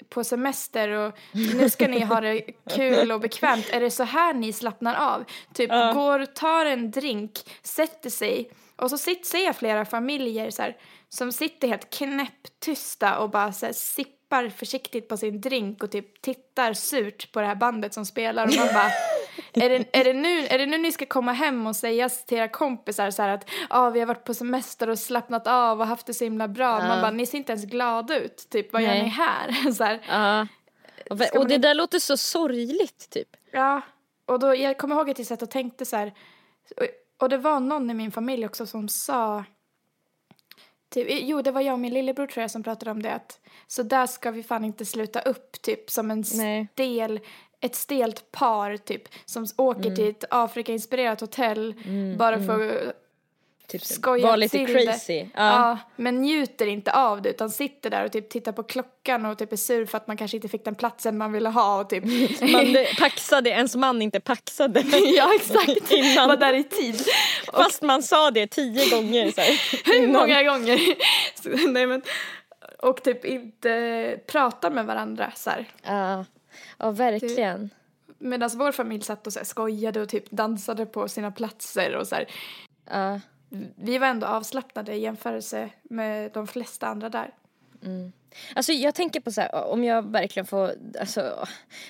på 0.09 0.25
semester 0.25 0.89
och 0.89 1.19
nu 1.33 1.71
ska 1.71 1.89
ni 1.89 2.01
ha 2.01 2.21
det 2.21 2.41
kul 2.71 3.13
och 3.13 3.21
bekvämt. 3.21 3.69
Är 3.73 3.81
det 3.81 3.91
så 3.91 4.05
här 4.05 4.35
ni 4.35 4.53
slappnar 4.53 4.95
av? 4.95 5.25
Typ 5.55 5.71
går, 5.71 6.27
tar 6.27 6.67
en 6.67 6.91
drink, 6.91 7.33
sätter 7.63 8.11
sig 8.11 8.51
och 8.77 8.91
så 8.91 8.99
sitter, 8.99 9.25
ser 9.25 9.45
jag 9.45 9.57
flera 9.57 9.85
familjer 9.85 10.51
så 10.51 10.63
här, 10.63 10.77
som 11.09 11.33
sitter 11.33 11.69
helt 11.69 11.91
knäpptysta 11.91 13.19
och 13.19 13.31
bara 13.31 13.53
så 13.53 13.67
här, 13.67 13.73
sippar 13.73 14.49
försiktigt 14.49 15.09
på 15.09 15.17
sin 15.17 15.41
drink 15.41 15.83
och 15.83 15.91
typ 15.91 16.23
tittar 16.23 16.73
surt 16.73 17.33
på 17.33 17.41
det 17.41 17.47
här 17.47 17.55
bandet 17.55 17.95
som 17.95 18.07
spelar 18.07 18.45
och 18.47 18.55
man 18.57 18.67
bara 18.67 18.91
är 19.61 19.69
det, 19.69 19.85
är, 19.93 20.05
det 20.05 20.13
nu, 20.13 20.47
är 20.47 20.59
det 20.59 20.67
nu 20.67 20.79
ni 20.79 20.93
ska 20.93 21.07
komma 21.07 21.33
hem 21.33 21.67
och 21.67 21.77
säga 21.77 22.09
till 22.09 22.39
era 22.39 22.49
kompisar 22.49 23.11
så 23.11 23.23
att 23.23 23.51
ah, 23.69 23.91
vi 23.91 24.01
har 24.01 24.07
varit 24.07 24.25
på 24.25 24.35
semester 24.35 24.89
och 24.89 24.99
slappnat 24.99 25.47
av 25.47 25.81
och 25.81 25.87
haft 25.87 26.07
det 26.07 26.15
så 26.15 26.25
himla 26.25 26.49
bra. 26.49 26.79
Man 26.79 27.01
bara, 27.01 27.11
ni 27.11 27.27
ser 27.27 27.39
inte 27.39 27.53
ens 27.53 27.65
glada 27.65 28.19
ut. 28.19 28.47
Typ, 28.51 28.73
vad 28.73 28.83
gör 28.83 28.89
Nej. 28.89 29.03
ni 29.03 29.09
här? 29.09 29.73
så 29.73 29.85
här. 29.85 30.01
Ja. 30.09 30.47
Och, 31.11 31.41
och 31.41 31.49
det 31.49 31.59
där 31.59 31.75
låter 31.75 31.99
så 31.99 32.17
sorgligt 32.17 33.11
typ. 33.11 33.29
Ja, 33.51 33.81
och 34.27 34.39
då, 34.39 34.55
jag 34.55 34.79
kommer 34.79 34.97
ihåg 34.97 35.11
att 35.11 35.19
jag 35.19 35.27
satt 35.27 35.43
och 35.43 35.51
tänkte 35.51 35.85
så 35.85 35.97
här, 35.97 36.15
och, 36.77 36.87
och 37.23 37.29
det 37.29 37.39
var 37.39 37.61
någon 37.61 37.91
i 37.91 37.95
min 37.95 38.13
familj 38.13 38.47
också 38.47 38.67
som 38.67 38.89
sa, 38.89 39.45
typ, 40.91 41.07
jo 41.11 41.43
det 41.43 41.51
var 41.51 41.61
jag 41.61 41.73
och 41.73 41.79
min 41.79 41.95
lillebror 41.95 42.27
tror 42.27 42.43
jag 42.43 42.51
som 42.51 42.63
pratade 42.63 42.91
om 42.91 43.03
det, 43.03 43.13
att 43.13 43.41
så 43.67 43.83
där 43.83 44.07
ska 44.07 44.31
vi 44.31 44.43
fan 44.43 44.65
inte 44.65 44.85
sluta 44.85 45.21
upp 45.21 45.63
typ 45.63 45.91
som 45.91 46.11
en 46.11 46.25
Nej. 46.35 46.69
stel, 46.73 47.21
ett 47.61 47.75
stelt 47.75 48.33
par 48.33 48.77
typ 48.77 49.03
som 49.25 49.47
åker 49.57 49.97
till 49.97 50.09
ett 50.09 50.25
Afrika-inspirerat 50.31 51.21
hotell 51.21 51.75
bara 52.19 52.43
för 52.43 52.89
att 52.89 53.03
Typ 53.69 53.85
Skoja 53.85 54.27
var 54.27 54.37
lite 54.37 54.59
till 54.59 54.75
det. 54.75 54.85
crazy. 54.87 55.19
Ja. 55.19 55.27
Ja, 55.35 55.79
men 55.97 56.23
njuter 56.23 56.67
inte 56.67 56.93
av 56.93 57.23
det 57.23 57.31
utan 57.31 57.51
sitter 57.51 57.91
där 57.91 58.05
och 58.05 58.13
typ 58.13 58.29
tittar 58.29 58.53
på 58.53 58.63
klockan 58.63 59.27
och 59.27 59.39
typ 59.39 59.53
är 59.53 59.57
sur 59.57 59.87
för 59.87 59.97
att 59.97 60.07
man 60.07 60.17
kanske 60.17 60.37
inte 60.37 60.49
fick 60.49 60.65
den 60.65 60.75
platsen 60.75 61.19
man 61.19 61.33
ville 61.33 61.49
ha 61.49 61.81
och 61.81 61.89
typ 61.91 62.05
Man 62.53 62.77
paxade, 62.99 63.51
ens 63.51 63.77
man 63.77 64.03
inte 64.03 64.21
paxade. 64.21 64.81
Ja 65.17 65.35
exakt, 65.35 65.93
Innan. 65.93 66.29
var 66.29 66.37
där 66.37 66.55
i 66.55 66.65
tid. 66.65 67.01
Fast 67.53 67.83
man 67.83 68.03
sa 68.03 68.31
det 68.31 68.47
tio 68.47 68.91
gånger 68.97 69.31
så. 69.31 69.41
Hur 69.93 70.09
många 70.09 70.43
gånger? 70.43 70.79
Så, 71.43 71.69
nej 71.69 71.87
men, 71.87 72.03
och 72.79 73.03
typ 73.03 73.25
inte 73.25 74.19
prata 74.27 74.71
med 74.71 74.87
varandra 74.87 75.33
så 75.37 75.51
här. 75.51 75.65
Ja, 75.83 76.25
ja 76.79 76.91
verkligen. 76.91 77.71
Medan 78.19 78.51
vår 78.55 78.73
familj 78.73 79.05
satt 79.05 79.27
och 79.27 79.33
så 79.33 79.39
här, 79.39 79.47
skojade 79.47 80.01
och 80.01 80.09
typ 80.09 80.31
dansade 80.31 80.87
på 80.87 81.09
sina 81.09 81.31
platser 81.31 81.97
och 81.97 82.07
så 82.07 82.15
här. 82.15 82.27
Ja. 82.91 83.21
Vi 83.77 83.99
var 83.99 84.07
ändå 84.07 84.27
avslappnade 84.27 84.95
i 84.95 85.01
jämförelse 85.01 85.71
med 85.83 86.33
de 86.33 86.47
flesta 86.47 86.87
andra 86.87 87.09
där. 87.09 87.35
Alltså 88.55 88.73
jag 88.73 88.95
tänker 88.95 89.21
på 89.21 89.31
så 89.31 89.41
här, 89.41 89.55
om 89.55 89.85
jag 89.85 90.13
verkligen 90.13 90.47
får, 90.47 90.73
alltså 91.01 91.47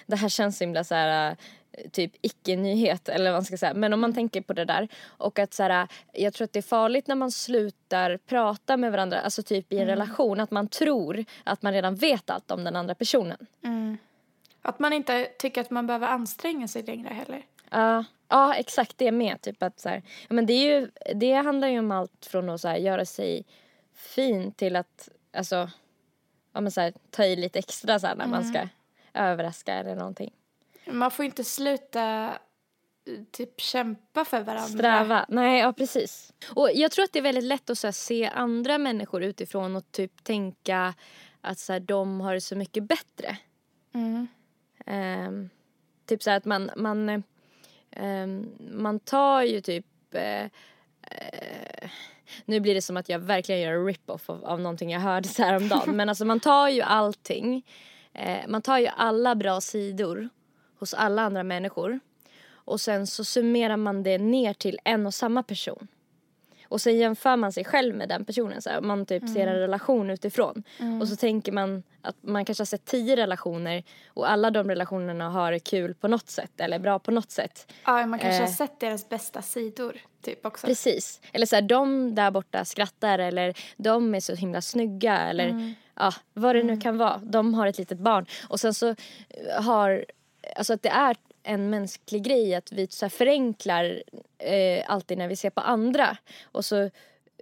det 0.06 0.16
här 0.16 0.28
känns 0.28 0.58
så 0.58 0.64
himla 0.64 0.84
så 0.84 0.94
här 0.94 1.36
eh, 1.72 1.90
typ 1.90 2.12
icke-nyhet 2.22 3.08
eller 3.08 3.24
vad 3.24 3.36
man 3.36 3.44
ska 3.44 3.56
säga. 3.56 3.74
Men 3.74 3.92
om 3.92 4.00
man 4.00 4.14
tänker 4.14 4.40
på 4.40 4.52
det 4.52 4.64
där 4.64 4.88
och 5.06 5.38
att 5.38 5.54
så 5.54 5.62
här, 5.62 5.88
jag 6.12 6.34
tror 6.34 6.44
att 6.44 6.52
det 6.52 6.60
är 6.60 6.62
farligt 6.62 7.06
när 7.06 7.14
man 7.14 7.30
slutar 7.30 8.16
prata 8.16 8.76
med 8.76 8.92
varandra, 8.92 9.20
alltså 9.20 9.42
typ 9.42 9.72
i 9.72 9.78
en 9.78 9.86
relation, 9.86 10.40
att 10.40 10.50
man 10.50 10.68
tror 10.68 11.24
att 11.44 11.62
man 11.62 11.72
redan 11.72 11.94
vet 11.94 12.30
allt 12.30 12.50
om 12.50 12.64
den 12.64 12.76
andra 12.76 12.94
personen. 12.94 13.46
Att 14.66 14.78
man 14.78 14.92
inte 14.92 15.24
tycker 15.38 15.60
att 15.60 15.70
man 15.70 15.86
behöver 15.86 16.06
anstränga 16.06 16.68
sig 16.68 16.82
längre 16.82 17.14
heller. 17.14 17.46
Ja, 17.70 18.04
ja 18.28 18.54
exakt 18.54 18.98
det 18.98 19.12
med. 19.12 19.40
Typ 19.40 19.62
att 19.62 19.80
så 19.80 19.88
här, 19.88 20.02
men 20.28 20.46
det, 20.46 20.52
är 20.52 20.80
ju, 20.80 20.90
det 21.14 21.32
handlar 21.32 21.68
ju 21.68 21.78
om 21.78 21.90
allt 21.90 22.26
från 22.26 22.50
att 22.50 22.60
så 22.60 22.68
här, 22.68 22.76
göra 22.76 23.04
sig 23.04 23.44
fin 23.94 24.52
till 24.52 24.76
att 24.76 25.08
alltså, 25.32 25.70
ja, 26.52 26.60
men 26.60 26.72
så 26.72 26.80
här, 26.80 26.92
ta 27.10 27.24
i 27.24 27.36
lite 27.36 27.58
extra 27.58 27.98
så 27.98 28.06
här, 28.06 28.16
när 28.16 28.26
man 28.26 28.44
ska 28.44 28.68
överraska 29.14 29.74
eller 29.74 29.94
någonting. 29.94 30.32
Man 30.86 31.10
får 31.10 31.24
inte 31.24 31.44
sluta 31.44 32.24
eh, 32.24 33.24
typ 33.30 33.60
kämpa 33.60 34.24
för 34.24 34.42
varandra. 34.42 34.68
Sträva. 34.68 35.26
Nej, 35.28 35.60
ja 35.60 35.72
precis. 35.72 36.32
Och 36.54 36.70
jag 36.74 36.90
tror 36.90 37.04
att 37.04 37.12
det 37.12 37.18
är 37.18 37.22
väldigt 37.22 37.44
lätt 37.44 37.70
att 37.70 37.78
så 37.78 37.86
här, 37.86 37.92
se 37.92 38.26
andra 38.26 38.78
människor 38.78 39.22
utifrån 39.22 39.76
och 39.76 39.92
typ 39.92 40.24
tänka 40.24 40.94
att 41.40 41.58
så 41.58 41.72
här, 41.72 41.80
de 41.80 42.20
har 42.20 42.34
det 42.34 42.40
så 42.40 42.56
mycket 42.56 42.84
bättre. 42.84 43.38
Mm. 43.94 44.28
Ehm, 44.86 45.50
typ 46.06 46.22
så 46.22 46.30
här 46.30 46.36
att 46.36 46.44
man, 46.44 46.70
man, 46.76 47.08
eh, 47.90 48.26
man 48.58 48.98
tar 49.00 49.42
ju 49.42 49.60
typ 49.60 49.86
eh, 50.12 50.44
eh, 51.10 51.90
nu 52.44 52.60
blir 52.60 52.74
det 52.74 52.82
som 52.82 52.96
att 52.96 53.08
jag 53.08 53.18
verkligen 53.18 53.60
gör 53.60 53.72
en 53.72 53.86
rip-off 53.86 54.30
av, 54.30 54.44
av 54.44 54.60
någonting 54.60 54.90
jag 54.90 55.00
hörde 55.00 55.28
så 55.28 55.42
här 55.42 55.56
om 55.56 55.68
dagen. 55.68 55.96
Men 55.96 56.08
alltså 56.08 56.24
man 56.24 56.40
tar 56.40 56.68
ju 56.68 56.82
allting. 56.82 57.66
Eh, 58.12 58.48
man 58.48 58.62
tar 58.62 58.78
ju 58.78 58.86
alla 58.86 59.34
bra 59.34 59.60
sidor 59.60 60.28
hos 60.78 60.94
alla 60.94 61.22
andra 61.22 61.42
människor. 61.42 62.00
Och 62.48 62.80
sen 62.80 63.06
så 63.06 63.24
summerar 63.24 63.76
man 63.76 64.02
det 64.02 64.18
ner 64.18 64.52
till 64.52 64.78
en 64.84 65.06
och 65.06 65.14
samma 65.14 65.42
person. 65.42 65.88
Och 66.68 66.80
sen 66.80 66.96
jämför 66.96 67.36
man 67.36 67.52
sig 67.52 67.64
själv 67.64 67.94
med 67.94 68.08
den 68.08 68.24
personen. 68.24 68.62
Så 68.62 68.70
här, 68.70 68.80
man 68.80 69.06
typ 69.06 69.28
ser 69.28 69.46
en 69.46 69.54
relation 69.58 70.10
utifrån. 70.10 70.62
Och 71.00 71.08
så 71.08 71.16
tänker 71.16 71.52
man 71.52 71.82
att 72.02 72.16
man 72.20 72.44
kanske 72.44 72.60
har 72.60 72.66
sett 72.66 72.84
tio 72.84 73.16
relationer 73.16 73.84
och 74.08 74.30
alla 74.30 74.50
de 74.50 74.68
relationerna 74.68 75.28
har 75.30 75.58
kul 75.58 75.94
på 75.94 76.08
något 76.08 76.28
sätt 76.30 76.60
eller 76.60 76.78
bra 76.78 76.98
på 76.98 77.10
något 77.10 77.30
sätt. 77.30 77.72
Ja, 77.84 78.06
man 78.06 78.18
kanske 78.18 78.36
Eh. 78.42 78.46
har 78.48 78.52
sett 78.54 78.80
deras 78.80 79.08
bästa 79.08 79.42
sidor 79.42 79.96
typ 80.22 80.46
också. 80.46 80.66
Precis. 80.66 81.20
Eller 81.32 81.46
så 81.46 81.54
här, 81.56 81.62
de 81.62 82.14
där 82.14 82.30
borta 82.30 82.64
skrattar 82.64 83.18
eller 83.18 83.54
de 83.76 84.14
är 84.14 84.20
så 84.20 84.34
himla 84.34 84.60
snygga 84.60 85.18
eller 85.18 85.74
ja, 85.94 86.12
vad 86.32 86.54
det 86.56 86.62
nu 86.62 86.80
kan 86.80 86.98
vara. 86.98 87.18
De 87.24 87.54
har 87.54 87.66
ett 87.66 87.78
litet 87.78 87.98
barn. 87.98 88.26
Och 88.48 88.60
sen 88.60 88.74
så 88.74 88.94
har, 89.60 90.04
alltså 90.56 90.72
att 90.72 90.82
det 90.82 90.88
är 90.88 91.16
en 91.46 91.70
mänsklig 91.70 92.24
grej 92.24 92.54
att 92.54 92.72
vi 92.72 92.86
så 92.86 93.08
förenklar 93.08 94.02
eh, 94.38 94.84
alltid 94.86 95.18
när 95.18 95.28
vi 95.28 95.36
ser 95.36 95.50
på 95.50 95.60
andra. 95.60 96.16
Och 96.44 96.64
så 96.64 96.90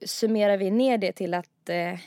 summerar 0.06 0.56
vi 0.56 0.70
ner 0.70 0.98
det 0.98 1.12
till 1.12 1.34
att 1.34 1.68
eh, 1.68 1.98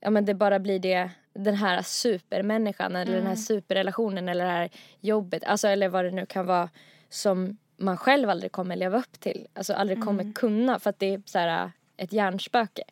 ja 0.00 0.10
men 0.10 0.24
det 0.24 0.34
bara 0.34 0.58
blir 0.58 0.78
det 0.78 1.10
den 1.34 1.54
här 1.54 1.82
supermänniskan 1.82 2.96
eller 2.96 3.16
den 3.16 3.26
här 3.26 3.36
superrelationen 3.36 4.28
eller 4.28 4.44
det 4.44 4.50
här 4.50 4.70
jobbet, 5.00 5.44
alltså 5.44 5.68
eller 5.68 5.88
vad 5.88 6.04
det 6.04 6.10
nu 6.10 6.26
kan 6.26 6.46
vara 6.46 6.70
som 7.08 7.58
man 7.76 7.96
själv 7.96 8.30
aldrig 8.30 8.52
kommer 8.52 8.76
leva 8.76 8.98
upp 8.98 9.20
till. 9.20 9.48
Alltså 9.52 9.72
aldrig 9.72 10.04
kommer 10.04 10.32
kunna 10.32 10.78
för 10.78 10.90
att 10.90 10.98
det 10.98 11.14
är 11.14 11.22
så 11.26 11.38
här 11.38 11.70
ett 11.96 12.12
hjärnspöke. 12.12 12.82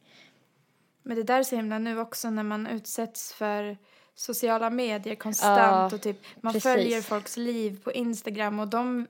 Men 1.02 1.16
det 1.16 1.23
där 1.23 1.38
är 1.38 1.42
så 1.42 1.56
himla 1.56 1.78
nu 1.78 2.00
också 2.00 2.30
när 2.30 2.42
man 2.42 2.66
utsätts 2.66 3.32
för 3.35 3.76
sociala 4.18 4.70
medier 4.70 5.14
konstant 5.14 5.58
Ja, 5.58 5.96
och 5.96 6.02
typ 6.02 6.16
man 6.40 6.52
precis. 6.52 6.62
följer 6.62 7.02
folks 7.02 7.37
liv 7.37 7.80
på 7.84 7.92
Instagram 7.92 8.58
och 8.60 8.68
de 8.68 9.06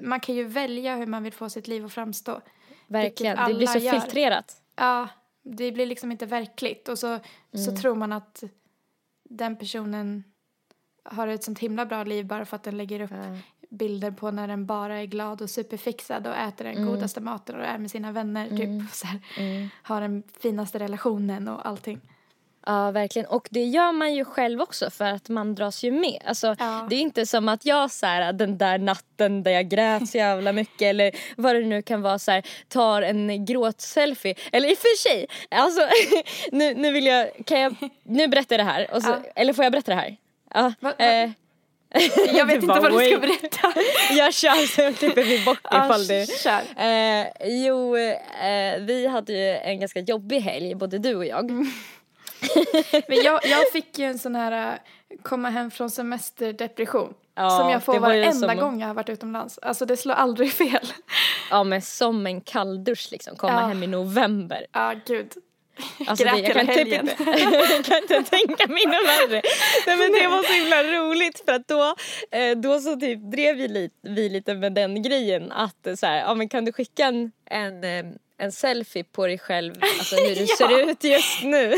man 0.00 0.20
kan 0.20 0.34
ju 0.34 0.44
välja 0.44 0.96
hur 0.96 1.06
man 1.06 1.22
vill 1.22 1.32
få 1.32 1.50
sitt 1.50 1.68
liv 1.68 1.84
att 1.84 1.92
framstå. 1.92 2.40
Verkligen. 2.86 3.48
Det 3.48 3.54
blir 3.54 3.66
så 3.66 3.78
gör. 3.78 3.92
filtrerat. 4.00 4.62
Ja, 4.76 5.08
det 5.42 5.72
blir 5.72 5.86
liksom 5.86 6.12
inte 6.12 6.26
verkligt 6.26 6.88
och 6.88 6.98
så, 6.98 7.18
så 7.54 7.70
Mm. 7.70 7.76
tror 7.80 7.94
man 7.94 8.12
att 8.12 8.42
den 9.30 9.56
personen 9.56 10.24
har 11.04 11.28
ett 11.28 11.44
sånt 11.44 11.58
himla 11.58 11.86
bra 11.86 12.04
liv 12.04 12.26
bara 12.26 12.44
för 12.44 12.56
att 12.56 12.62
den 12.62 12.76
lägger 12.76 13.00
upp 13.00 13.10
Ja. 13.10 13.36
bilder 13.70 14.10
på 14.10 14.30
när 14.30 14.48
den 14.48 14.66
bara 14.66 14.96
är 15.00 15.04
glad 15.06 15.42
och 15.42 15.50
superfixad 15.50 16.26
och 16.26 16.36
äter 16.36 16.64
den 16.64 16.86
godaste 16.86 17.20
maten 17.20 17.56
och 17.56 17.64
är 17.64 17.78
med 17.78 17.90
sina 17.90 18.12
vänner 18.12 18.48
typ. 18.48 18.94
Så 18.94 19.06
här, 19.06 19.20
Har 19.82 20.00
den 20.00 20.22
finaste 20.40 20.78
relationen 20.78 21.48
och 21.48 21.66
allting. 21.68 22.00
Ja, 22.66 22.90
verkligen. 22.90 23.28
Och 23.28 23.48
det 23.50 23.64
gör 23.64 23.92
man 23.92 24.14
ju 24.14 24.24
själv 24.24 24.60
också 24.60 24.90
för 24.90 25.04
att 25.04 25.28
man 25.28 25.54
dras 25.54 25.82
ju 25.82 25.90
med. 25.90 26.22
Alltså, 26.26 26.54
Ja. 26.58 26.86
Det 26.90 26.96
är 26.96 27.00
inte 27.00 27.26
som 27.26 27.48
att 27.48 27.64
jag 27.66 27.90
så 27.90 28.06
här, 28.06 28.32
den 28.32 28.58
där 28.58 28.78
natten 28.78 29.42
där 29.42 29.50
jag 29.50 29.68
grät 29.68 30.08
så 30.08 30.16
jävla 30.18 30.52
mycket 30.52 30.82
eller 30.82 31.10
vad 31.36 31.54
det 31.54 31.60
nu 31.66 31.82
kan 31.82 32.02
vara 32.02 32.18
så 32.18 32.30
här, 32.30 32.42
tar 32.68 33.02
en 33.02 33.44
gråtselfie. 33.44 34.34
Eller 34.52 34.68
i 34.70 34.74
och 34.74 34.78
för 34.78 34.98
sig, 34.98 35.26
alltså, 35.50 35.80
nu, 36.52 36.74
nu 36.74 36.92
vill 36.92 37.06
jag, 37.06 37.30
kan 37.46 37.60
jag, 37.60 37.74
nu 38.02 38.28
berättar 38.28 38.58
jag 38.58 38.66
det 38.66 38.70
här. 38.72 39.00
Så, 39.00 39.08
Ja. 39.10 39.18
Eller 39.34 39.52
får 39.52 39.64
jag 39.64 39.72
berätta 39.72 39.90
det 39.94 40.00
här? 40.00 40.16
Ja. 40.54 40.72
Va- 40.80 40.92
va- 40.98 41.04
eh, 41.04 41.30
Jag 42.34 42.46
vet 42.46 42.54
inte 42.54 42.66
bara, 42.66 42.80
vad 42.80 42.92
du 43.00 43.06
ska 43.10 43.18
berätta. 43.20 43.72
jag 44.10 44.34
kör 44.34 44.66
så 44.66 44.98
klipper 44.98 45.22
vi 45.22 45.44
bort 45.44 45.58
ifall 45.72 46.06
det. 46.06 46.26
Eh, 46.78 47.48
jo, 47.66 47.96
eh, 47.96 48.78
vi 48.80 49.06
hade 49.06 49.32
ju 49.32 49.48
en 49.56 49.80
ganska 49.80 50.00
jobbig 50.00 50.40
helg, 50.40 50.74
både 50.74 50.98
du 50.98 51.14
och 51.14 51.26
jag. 51.26 51.50
Mm. 51.50 51.66
Men 53.08 53.22
jag, 53.24 53.40
jag 53.46 53.68
fick 53.72 53.98
ju 53.98 54.04
en 54.04 54.18
sån 54.18 54.34
här 54.34 54.72
äh, 54.72 54.78
komma 55.22 55.50
hem 55.50 55.70
från 55.70 55.90
semesterdepression. 55.90 57.14
Ja, 57.34 57.50
som 57.50 57.70
jag 57.70 57.82
får 57.84 57.98
varenda 58.00 58.32
som- 58.32 58.56
gång 58.56 58.80
jag 58.80 58.86
har 58.86 58.94
varit 58.94 59.08
utomlands. 59.08 59.58
Alltså 59.62 59.86
det 59.86 59.96
slår 59.96 60.14
aldrig 60.14 60.52
fel. 60.62 60.86
Ja, 61.50 61.64
men 61.64 61.82
som 61.82 62.26
en 62.26 62.40
kalldusch 62.40 63.08
liksom, 63.10 63.36
komma 63.36 63.52
Ja. 63.52 63.66
hem 63.66 63.82
i 63.82 63.86
november. 63.86 64.66
Ja, 64.72 64.94
gud. 65.06 65.32
Alltså, 66.06 66.24
Grät 66.24 66.34
det, 66.36 66.40
jag, 66.42 66.52
kan 66.52 66.66
typ 66.66 66.86
inte, 66.88 67.16
jag 67.68 67.84
kan 67.84 67.96
inte 67.96 68.22
tänka 68.30 68.66
mig 68.66 68.86
något 68.86 69.06
värre. 69.08 69.42
Nej, 69.86 69.96
men 69.96 70.12
det 70.12 70.28
var 70.28 70.42
så 70.42 70.52
himla 70.52 70.82
roligt 70.82 71.42
för 71.46 71.52
att 71.52 71.68
då, 71.68 71.94
eh, 72.38 72.56
då 72.56 72.78
så 72.80 72.96
typ 72.96 73.18
drev 73.32 73.56
vi 73.56 73.68
lite, 73.68 73.94
vi 74.02 74.28
lite 74.28 74.54
med 74.54 74.72
den 74.72 75.02
grejen 75.02 75.52
att 75.52 75.86
eh, 75.86 75.94
så 75.94 76.06
här, 76.06 76.16
ja, 76.20 76.34
men 76.34 76.48
kan 76.48 76.64
du 76.64 76.72
skicka 76.72 77.04
en, 77.04 77.32
en, 77.50 77.84
eh, 77.84 78.04
en 78.42 78.52
selfie 78.52 79.04
på 79.04 79.26
dig 79.26 79.38
själv, 79.38 79.74
alltså 79.98 80.16
hur 80.16 80.34
du 80.34 80.40
Ja. 80.48 80.56
ser 80.56 80.90
ut 80.90 81.04
just 81.04 81.42
nu. 81.42 81.70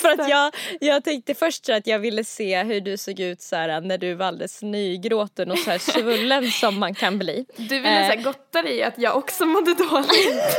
för 0.00 0.16
det. 0.16 0.22
att 0.22 0.28
jag, 0.30 0.54
jag 0.80 1.04
tänkte 1.04 1.34
först 1.34 1.66
så 1.66 1.72
att 1.72 1.86
jag 1.86 1.98
ville 1.98 2.24
se 2.24 2.62
hur 2.62 2.80
du 2.80 2.96
såg 2.96 3.20
ut 3.20 3.40
så 3.42 3.56
här, 3.56 3.80
när 3.80 3.98
du 3.98 4.14
var 4.14 4.26
alldeles 4.26 4.62
nygråten 4.62 5.50
och 5.50 5.58
så 5.58 5.70
här 5.70 5.78
svullen 5.78 6.50
som 6.60 6.78
man 6.78 6.94
kan 6.94 7.18
bli. 7.18 7.44
Du 7.56 7.68
ville 7.80 7.92
Eh. 8.06 8.10
så 8.16 8.22
gotta 8.22 8.62
dig 8.62 8.76
i 8.76 8.82
att 8.82 8.94
jag 8.98 9.16
också 9.16 9.46
mådde 9.46 9.74
dåligt. 9.74 10.58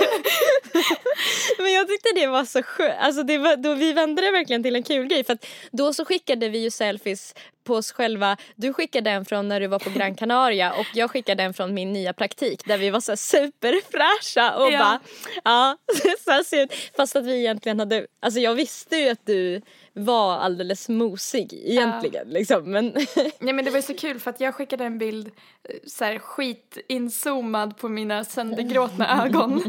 Men 1.57 1.73
jag 1.73 1.87
tyckte 1.87 2.09
det 2.15 2.27
var 2.27 2.45
så 2.45 2.63
skönt. 2.63 2.93
Alltså 2.99 3.23
det 3.23 3.37
var, 3.37 3.55
då 3.55 3.73
vi 3.73 3.93
vände 3.93 4.21
det 4.21 4.31
verkligen 4.31 4.63
till 4.63 4.75
en 4.75 4.83
kul 4.83 5.07
grej. 5.07 5.23
För 5.23 5.33
att 5.33 5.45
då 5.71 5.93
så 5.93 6.05
skickade 6.05 6.49
vi 6.49 6.57
ju 6.59 6.71
selfies 6.71 7.35
på 7.63 7.75
oss 7.75 7.91
själva. 7.91 8.37
Du 8.55 8.73
skickade 8.73 9.09
en 9.09 9.25
från 9.25 9.47
när 9.47 9.59
du 9.59 9.67
var 9.67 9.79
på 9.79 9.89
Gran 9.89 10.15
Canaria 10.15 10.73
och 10.73 10.85
jag 10.93 11.11
skickade 11.11 11.43
en 11.43 11.53
från 11.53 11.73
min 11.73 11.93
nya 11.93 12.13
praktik 12.13 12.65
där 12.65 12.77
vi 12.77 12.89
var 12.89 12.99
så 12.99 13.15
superfräscha 13.17 14.55
och 14.57 14.71
Ja. 14.71 14.79
bara 14.79 14.99
ja, 15.43 15.77
så 16.23 16.31
här 16.31 16.43
ser 16.43 16.63
ut. 16.63 16.73
Fast 16.97 17.15
att 17.15 17.25
vi 17.25 17.39
egentligen 17.39 17.79
hade, 17.79 18.07
alltså 18.21 18.39
jag 18.39 18.55
visste 18.55 18.95
ju 18.97 19.09
att 19.09 19.25
du 19.25 19.61
var 19.93 20.37
alldeles 20.37 20.89
mosig 20.89 21.53
egentligen 21.53 22.27
liksom. 22.29 22.71
Men 22.71 22.85
Nej 23.39 23.53
men 23.53 23.65
det 23.65 23.71
var 23.71 23.77
ju 23.77 23.83
så 23.83 23.93
kul 23.93 24.19
för 24.19 24.29
att 24.29 24.39
jag 24.39 24.55
skickade 24.55 24.83
en 24.85 24.97
bild 24.97 25.27
eh, 25.27 25.75
så 25.87 26.05
här 26.05 26.19
skitinzoomad 26.19 27.77
på 27.77 27.89
mina 27.89 28.23
söndergråtna 28.23 29.25
ögon. 29.25 29.63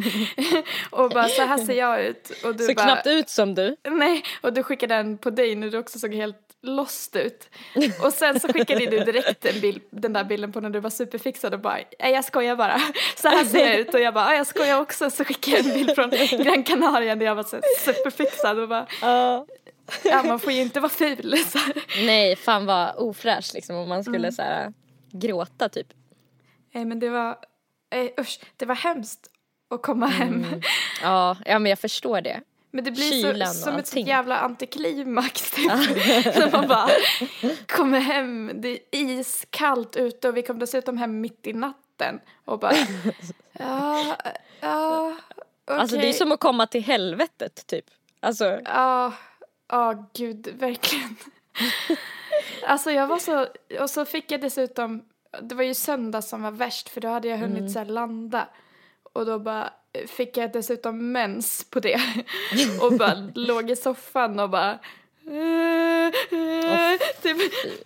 och 0.91 1.11
bara 1.11 1.29
så 1.29 1.43
här 1.43 1.59
ser 1.59 1.75
jag 1.75 2.05
ut. 2.05 2.31
Och 2.45 2.57
du 2.57 2.65
så 2.67 2.75
bara, 2.75 2.85
knappt 2.85 3.07
ut 3.07 3.29
som 3.29 3.55
du. 3.55 3.77
Nej, 3.91 4.23
och 4.41 4.53
du 4.53 4.63
skickade 4.63 4.95
en 4.95 5.19
på 5.19 5.31
dig 5.31 5.55
när 5.55 5.71
du 5.71 5.79
också 5.79 5.99
såg 5.99 6.15
helt 6.15 6.44
lost 6.65 7.17
ut. 7.17 7.49
Och 8.05 8.13
sen 8.13 8.41
så 8.41 8.53
skickade 8.53 8.87
du 8.87 8.99
direkt 9.05 9.61
bild, 9.61 9.83
den 9.91 10.13
där 10.13 10.25
bilden 10.25 10.53
på 10.53 10.61
när 10.61 10.71
du 10.71 10.81
var 10.81 10.91
superfixad 10.91 11.55
och 11.55 11.61
bara, 11.61 11.79
nej 12.01 12.13
jag 12.13 12.25
skojar 12.25 12.57
bara, 12.57 12.81
så 13.17 13.29
här 13.29 13.45
ser 13.45 13.67
jag 13.67 13.77
ut. 13.79 13.95
Och 13.95 14.01
jag 14.01 14.15
bara, 14.15 14.25
"Ja, 14.25 14.35
jag 14.35 14.47
skojar 14.47 14.81
också. 14.81 15.11
Så 15.11 15.25
skickade 15.25 15.57
jag 15.57 15.67
en 15.67 15.75
bild 15.75 15.95
från 15.95 16.11
Gran 16.45 16.63
Canaria 16.63 17.17
där 17.17 17.27
jag 17.27 17.35
var 17.35 17.43
så 17.43 17.61
superfixad 17.79 18.59
och 18.59 18.69
bara, 18.69 18.87
Ja. 19.03 19.47
ja 20.05 20.23
man 20.23 20.41
får 20.41 20.53
ju 20.53 20.61
inte 20.63 20.81
vara 20.81 20.91
ful. 20.93 21.37
Så 21.47 21.59
här. 21.59 21.75
Nej, 22.07 22.37
fan 22.37 22.67
vad 22.67 22.95
ofräsch 22.97 23.51
liksom 23.55 23.77
om 23.77 23.89
man 23.89 24.05
skulle 24.05 24.33
så 24.33 24.43
här 24.43 24.73
gråta 25.13 25.69
typ. 25.69 25.87
Nej 26.75 26.85
men 26.85 27.01
det 27.01 27.11
var, 27.11 27.37
eh, 27.95 28.21
usch, 28.21 28.41
det 28.57 28.67
var 28.67 28.75
hemskt 28.75 29.21
att 29.75 29.83
komma 29.83 30.07
hem. 30.07 30.47
Ja, 31.03 31.37
ja 31.47 31.59
men 31.59 31.71
jag 31.71 31.79
förstår 31.79 32.21
det. 32.21 32.41
Men 32.75 32.85
det 32.85 32.91
blir 32.91 33.11
Kylan 33.23 33.55
så, 33.55 33.63
som 33.63 33.77
ett 33.77 33.87
sånt 33.87 34.07
jävla 34.07 34.39
antiklimax 34.39 35.51
typ. 35.51 35.67
När 36.37 36.53
man 36.53 36.69
bara 36.69 36.91
kommer 37.69 38.01
hem, 38.01 38.51
det 38.55 38.69
är 38.69 38.79
iskallt 38.91 39.97
ute 39.97 40.29
och 40.29 40.37
vi 40.37 40.43
kom 40.43 40.59
dessutom 40.59 40.99
hem 40.99 41.21
mitt 41.21 41.47
i 41.47 41.53
natten 41.53 42.21
och 42.45 42.59
bara 42.59 42.73
ja, 43.53 44.17
ja, 44.61 45.17
okej. 45.65 45.77
Alltså 45.77 45.97
det 45.97 46.09
är 46.09 46.13
som 46.13 46.33
att 46.33 46.41
komma 46.41 46.67
till 46.67 46.83
helvetet 46.83 47.67
typ. 47.67 47.85
Alltså, 48.21 48.61
Ja, 48.65 49.13
ja 49.69 50.09
gud, 50.15 50.49
verkligen. 50.59 51.17
alltså 52.67 52.91
jag 52.91 53.07
var 53.07 53.19
så, 53.19 53.47
och 53.81 53.91
så 53.91 54.05
fick 54.05 54.31
jag 54.31 54.41
dessutom, 54.41 55.05
det 55.43 55.55
var 55.55 55.65
ju 55.65 55.75
söndag 55.75 56.23
som 56.23 56.43
var 56.43 56.51
värst 56.51 56.89
för 56.89 57.01
då 57.01 57.09
hade 57.09 57.29
jag 57.29 57.39
hunnit 57.39 57.73
så 57.73 57.79
här 57.79 57.87
landa. 57.87 58.49
Och 59.15 59.27
då 59.27 59.39
bara 59.39 59.73
fick 60.07 60.37
jag 60.37 60.53
dessutom 60.53 61.13
mens 61.13 61.67
på 61.71 61.81
det. 61.81 62.01
och 62.83 62.93
bara 62.93 63.31
låg 63.35 63.71
i 63.71 63.77
soffan 63.77 64.41
och 64.41 64.51
bara 64.51 64.79
typ 67.23 67.37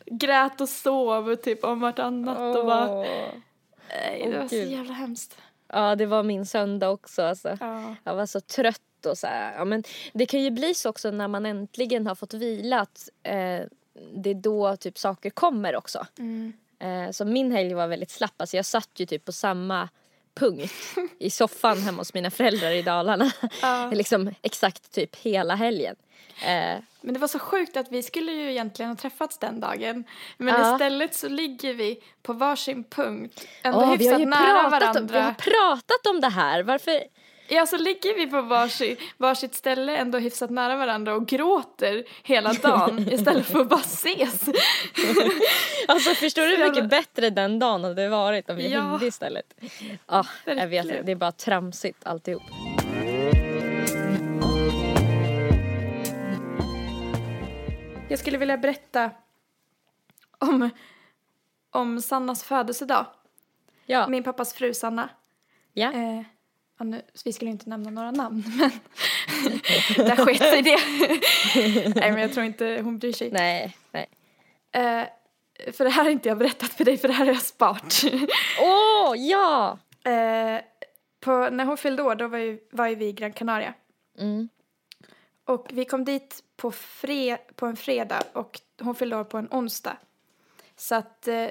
grät 0.07 0.61
och 0.61 0.69
sov 0.69 1.35
typ 1.35 1.65
om 1.65 1.81
vartannat 1.81 2.57
och 2.57 2.67
bara 2.67 2.87
nej, 2.87 4.23
det 4.25 4.35
Åh, 4.35 4.41
var 4.41 4.49
så 4.49 4.55
gud. 4.55 4.71
jävla 4.71 4.93
hemskt. 4.93 5.37
Ja 5.69 5.95
det 5.95 6.07
var 6.07 6.23
min 6.23 6.47
söndag 6.47 6.91
också 6.91 7.23
alltså. 7.23 7.57
Ja. 7.61 7.95
Jag 8.05 8.15
var 8.15 8.27
så 8.27 8.41
trött 8.41 9.07
och 9.07 9.19
så 9.19 9.27
här. 9.27 9.55
Ja, 9.59 9.65
men 9.65 9.85
det 10.13 10.27
kan 10.27 10.43
ju 10.43 10.51
bli 10.51 10.75
så 10.75 10.91
också 10.91 11.11
när 11.11 11.29
man 11.29 11.47
äntligen 11.47 12.07
har 12.07 12.15
fått 12.15 12.35
vila 12.35 12.81
att 12.81 13.09
eh, 13.23 13.61
det 14.15 14.31
är 14.31 14.35
då 14.35 14.77
typ 14.77 14.99
saker 14.99 15.31
kommer 15.31 15.77
också. 15.77 16.07
Mm. 16.19 16.53
Eh, 16.79 17.11
så 17.11 17.25
min 17.25 17.53
helg 17.53 17.75
var 17.75 17.87
väldigt 17.87 18.11
slapp. 18.11 18.35
Alltså 18.37 18.57
jag 18.57 18.67
satt 18.67 18.91
ju 18.97 19.07
typ 19.07 19.25
på 19.25 19.33
samma 19.33 19.89
punkt 20.39 20.73
i 21.19 21.31
soffan 21.31 21.79
hemma 21.83 21.99
hos 22.01 22.15
mina 22.15 22.31
föräldrar 22.31 22.71
i 22.71 22.83
Dalarna. 22.83 23.33
Ja. 23.63 23.91
liksom 23.95 24.35
exakt 24.43 24.93
typ 24.93 25.17
hela 25.17 25.55
helgen. 25.55 25.97
Eh, 26.43 26.79
Men 27.01 27.15
det 27.15 27.19
var 27.21 27.29
så 27.29 27.39
sjukt 27.39 27.77
att 27.77 27.87
vi 27.93 28.03
skulle 28.03 28.33
ju 28.33 28.51
egentligen 28.51 28.91
ha 28.91 28.97
träffats 28.97 29.39
den 29.39 29.61
dagen. 29.61 30.05
Men 30.37 30.55
Ja. 30.55 30.73
istället 30.75 31.15
så 31.15 31.29
ligger 31.29 31.75
vi 31.75 32.01
på 32.23 32.33
varsin 32.33 32.85
punkt. 32.85 33.47
Ändå 33.63 33.81
vi, 33.81 33.87
har 33.87 33.97
hyfsat 33.97 34.21
ju 34.21 34.27
nära 34.27 34.71
pratat 34.71 34.97
om, 34.97 35.07
vi 35.07 35.13
har 35.15 35.21
varandra. 35.21 35.35
pratat 35.39 36.07
om 36.11 36.21
det 36.21 36.29
här. 36.29 36.63
Varför? 36.63 37.01
Ja, 37.51 37.67
så 37.67 37.77
ligger 37.77 38.15
vi 38.15 38.27
på 38.27 38.43
varsin, 38.43 38.97
varsitt 39.17 39.55
ställe 39.55 39.97
ändå 39.97 40.19
hyfsat 40.19 40.51
nära 40.51 40.77
varandra 40.77 41.15
och 41.15 41.27
gråter 41.27 42.05
hela 42.23 42.53
dagen 42.53 43.09
istället 43.13 43.47
för 43.47 43.61
att 43.61 43.69
bara 43.69 43.81
ses. 43.81 44.49
Alltså 45.89 46.11
förstår 46.11 46.43
du 46.43 46.57
hur 46.57 46.69
mycket 46.71 46.91
bättre 46.91 47.31
den 47.31 47.59
dagen 47.59 47.85
hade 47.85 48.09
varit 48.09 48.51
om 48.51 48.57
vi 48.57 48.69
Ja. 48.73 48.81
hängde 48.81 49.07
istället? 49.07 49.55
Ja, 50.07 50.27
jag 50.45 50.55
vet 50.55 50.59
Verkligen. 50.59 50.87
det. 50.87 51.03
Det 51.03 51.13
är 51.13 51.17
bara 51.17 51.33
tramsigt 51.33 52.07
alltihop. 52.07 52.43
Jag 58.09 58.19
skulle 58.19 58.39
vilja 58.39 58.57
berätta 58.57 59.11
om, 60.39 60.71
om 61.71 62.01
Sannas 62.03 62.45
födelsedag. 62.45 63.07
Ja. 63.87 64.09
Min 64.09 64.25
pappas 64.25 64.55
fru 64.55 64.75
Sanna. 64.75 65.09
ja. 65.73 65.93
Eh, 65.93 66.23
ja, 66.79 66.85
nu, 66.85 67.03
vi 67.25 67.33
skulle 67.33 67.51
inte 67.51 67.69
nämna 67.69 67.91
några 67.91 68.11
namn, 68.11 68.45
men 68.59 68.71
där 70.07 70.25
sket 70.25 70.39
sig 70.39 70.63
det. 70.63 70.79
Nej, 72.01 72.13
men 72.13 72.21
jag 72.21 72.33
tror 72.33 72.47
inte 72.47 72.81
hon 72.85 72.99
bryr 72.99 73.13
sig. 73.13 73.31
Nej, 73.31 73.77
nej. 73.93 74.07
Eh, 74.73 75.07
för 75.73 75.85
det 75.85 75.91
här 75.91 76.05
har 76.05 76.11
inte 76.11 76.29
jag 76.29 76.39
berättat 76.39 76.73
för 76.73 76.85
dig, 76.85 76.99
för 76.99 77.09
det 77.09 77.15
här 77.15 77.27
har 77.27 77.33
jag 77.33 77.43
sparat. 77.43 78.03
Åh, 78.61 79.15
ja! 79.17 79.79
eh, 80.05 80.61
på, 81.21 81.51
när 81.51 81.65
hon 81.65 81.77
fyllde 81.77 82.03
år, 82.03 82.15
då 82.15 82.29
var 82.29 82.39
ju, 82.39 82.61
var 82.71 82.87
ju 82.87 82.95
vi 82.95 83.07
i 83.07 83.13
Gran 83.13 83.33
Canaria. 83.33 83.75
Mm. 84.19 84.49
Och 85.45 85.67
vi 85.71 85.85
kom 85.85 86.05
dit 86.05 86.43
på, 86.57 86.71
fre, 86.71 87.37
på 87.37 87.67
en 87.67 87.77
fredag 87.77 88.23
och 88.33 88.61
hon 88.81 88.95
fyllde 88.95 89.17
år 89.17 89.25
på 89.25 89.39
en 89.39 89.49
onsdag. 89.51 89.97
Så 90.77 90.95
att 90.95 91.29
eh, 91.29 91.49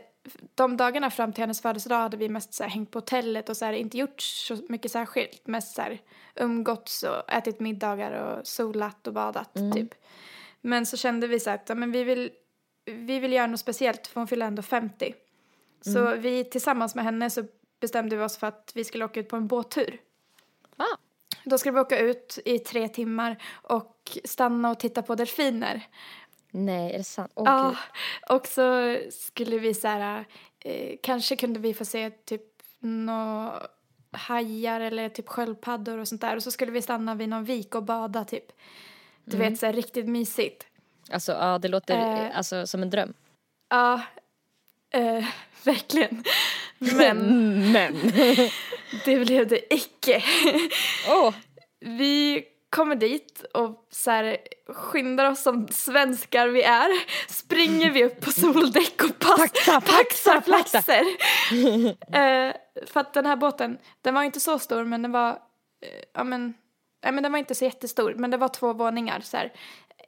de 0.56 0.78
dagarna 0.78 1.10
fram 1.10 1.34
till 1.34 1.44
hennes 1.44 1.62
födelsedag 1.62 1.98
hade 1.98 2.18
vi 2.18 2.30
mest 2.30 2.54
så 2.54 2.64
här, 2.64 2.70
hängt 2.70 2.92
på 2.92 3.00
hotellet 3.00 3.50
och 3.50 3.58
så 3.58 3.66
här, 3.66 3.74
inte 3.74 3.98
gjort 3.98 4.22
så 4.22 4.58
mycket 4.70 4.92
särskilt. 4.92 5.48
Mest 5.48 5.76
så 5.76 5.82
här, 5.82 6.02
umgåtts 6.36 7.04
och 7.04 7.34
ätit 7.34 7.60
middagar 7.60 8.12
och 8.12 8.48
solat 8.48 9.08
och 9.08 9.14
badat 9.14 9.54
typ. 9.74 9.90
Men 10.62 10.86
så 10.86 10.98
kände 10.98 11.28
vi 11.28 11.40
så 11.40 11.50
här 11.50 11.58
att 11.58 11.70
ja, 11.70 11.76
men 11.76 11.92
vi, 11.92 12.04
vill, 12.04 12.32
vi 12.86 13.20
vill 13.20 13.34
göra 13.34 13.48
något 13.48 13.60
speciellt 13.60 14.08
för 14.08 14.22
hon 14.22 14.28
fyller 14.28 14.46
ändå 14.46 14.62
50. 14.62 15.14
Så 15.82 16.16
vi 16.16 16.44
tillsammans 16.44 16.96
med 16.96 17.06
henne 17.06 17.30
så 17.30 17.44
bestämde 17.80 18.16
vi 18.16 18.24
oss 18.24 18.38
för 18.38 18.48
att 18.48 18.72
vi 18.76 18.84
skulle 18.84 19.06
åka 19.06 19.20
ut 19.20 19.30
på 19.30 19.36
en 19.36 19.48
båttur. 19.48 20.00
Ah. 20.78 20.98
Då 21.44 21.58
skulle 21.58 21.74
vi 21.74 21.80
åka 21.80 22.00
ut 22.00 22.40
i 22.46 22.60
tre 22.60 22.88
timmar 22.88 23.44
och 23.52 24.18
stanna 24.24 24.72
och 24.72 24.80
titta 24.80 25.02
på 25.02 25.16
delfiner. 25.16 25.88
Nej, 26.66 26.94
är 26.94 26.98
det 26.98 27.04
sant? 27.04 27.32
Åh, 27.36 27.44
Ja, 27.46 27.68
gud. 27.70 27.78
och 28.38 28.48
så 28.48 28.98
skulle 29.12 29.58
vi 29.58 29.74
så 29.74 29.88
här, 29.88 30.26
eh, 30.60 30.96
kanske 31.04 31.36
kunde 31.36 31.60
vi 31.60 31.74
få 31.74 31.86
se 31.86 32.10
typ 32.10 32.42
nå 32.80 33.54
hajar 34.12 34.82
eller 34.82 35.10
typ 35.10 35.28
sköldpaddor 35.30 35.98
och 35.98 36.08
sånt 36.08 36.22
där 36.22 36.36
och 36.36 36.44
så 36.44 36.52
skulle 36.52 36.72
vi 36.72 36.82
stanna 36.82 37.16
vid 37.16 37.30
någon 37.30 37.44
vik 37.44 37.76
och 37.76 37.84
bada 37.84 38.26
typ. 38.26 38.46
Du 39.26 39.38
vet 39.38 39.60
så 39.60 39.66
här 39.66 39.74
riktigt 39.74 40.08
mysigt. 40.08 40.68
Alltså, 41.12 41.32
ja, 41.32 41.58
det 41.58 41.68
låter 41.68 42.26
Eh. 42.26 42.38
alltså, 42.38 42.68
som 42.68 42.82
en 42.82 42.90
dröm. 42.90 43.14
Ja, 43.70 44.02
eh, 44.90 45.26
verkligen. 45.64 46.24
Men 46.80 47.18
Men. 47.72 47.94
det 49.06 49.26
blev 49.26 49.48
det 49.48 49.74
icke. 49.74 50.24
Åh! 51.10 51.34
Vi 51.80 52.44
kommer 52.70 52.96
dit 52.96 53.46
och 53.54 53.88
så 53.90 54.12
här, 54.12 54.38
skyndar 54.68 55.32
oss 55.32 55.42
som 55.42 55.68
svenskar 55.68 56.48
vi 56.48 56.64
är. 56.64 56.90
Springer 57.34 57.92
vi 57.92 58.04
upp 58.04 58.22
på 58.22 58.32
soldäck 58.32 59.04
och 59.04 59.20
pass, 59.20 59.40
Paxa, 59.40 59.82
paxar 59.82 60.34
paxa, 60.34 60.52
paxa. 60.52 60.82
platser. 60.82 61.04
eh, 62.48 62.54
för 62.88 63.00
att 63.00 63.14
den 63.14 63.26
här 63.26 63.36
båten, 63.36 63.78
den 64.02 64.14
var 64.14 64.24
inte 64.24 64.40
så 64.40 64.60
stor 64.60 64.84
men 64.84 65.02
den 65.02 65.12
var, 65.12 65.30
eh, 65.30 66.04
ja 66.14 66.24
men, 66.24 66.54
nej 67.04 67.14
men 67.14 67.24
den 67.24 67.32
var 67.32 67.40
inte 67.40 67.56
så 67.56 67.66
jättestor 67.66 68.14
men 68.14 68.32
det 68.32 68.38
var 68.38 68.50
två 68.50 68.74
våningar 68.74 69.20
så 69.20 69.38
här. 69.38 69.54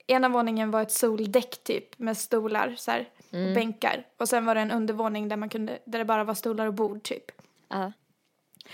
Ena 0.07 0.29
våningen 0.29 0.71
var 0.71 0.81
ett 0.81 0.91
soldäck 0.91 1.63
typ 1.63 1.99
med 1.99 2.17
stolar 2.17 2.75
så 2.77 2.91
här, 2.91 3.09
och 3.31 3.55
bänkar. 3.55 4.05
Och 4.17 4.29
sen 4.29 4.45
var 4.45 4.55
det 4.55 4.61
en 4.61 4.71
undervåning 4.71 5.29
där 5.29 5.37
man 5.37 5.49
kunde, 5.49 5.79
där 5.85 5.99
det 5.99 6.05
bara 6.05 6.23
var 6.23 6.33
stolar 6.33 6.65
och 6.67 6.73
bord 6.73 7.03
typ. 7.03 7.31
Ja. 7.67 7.91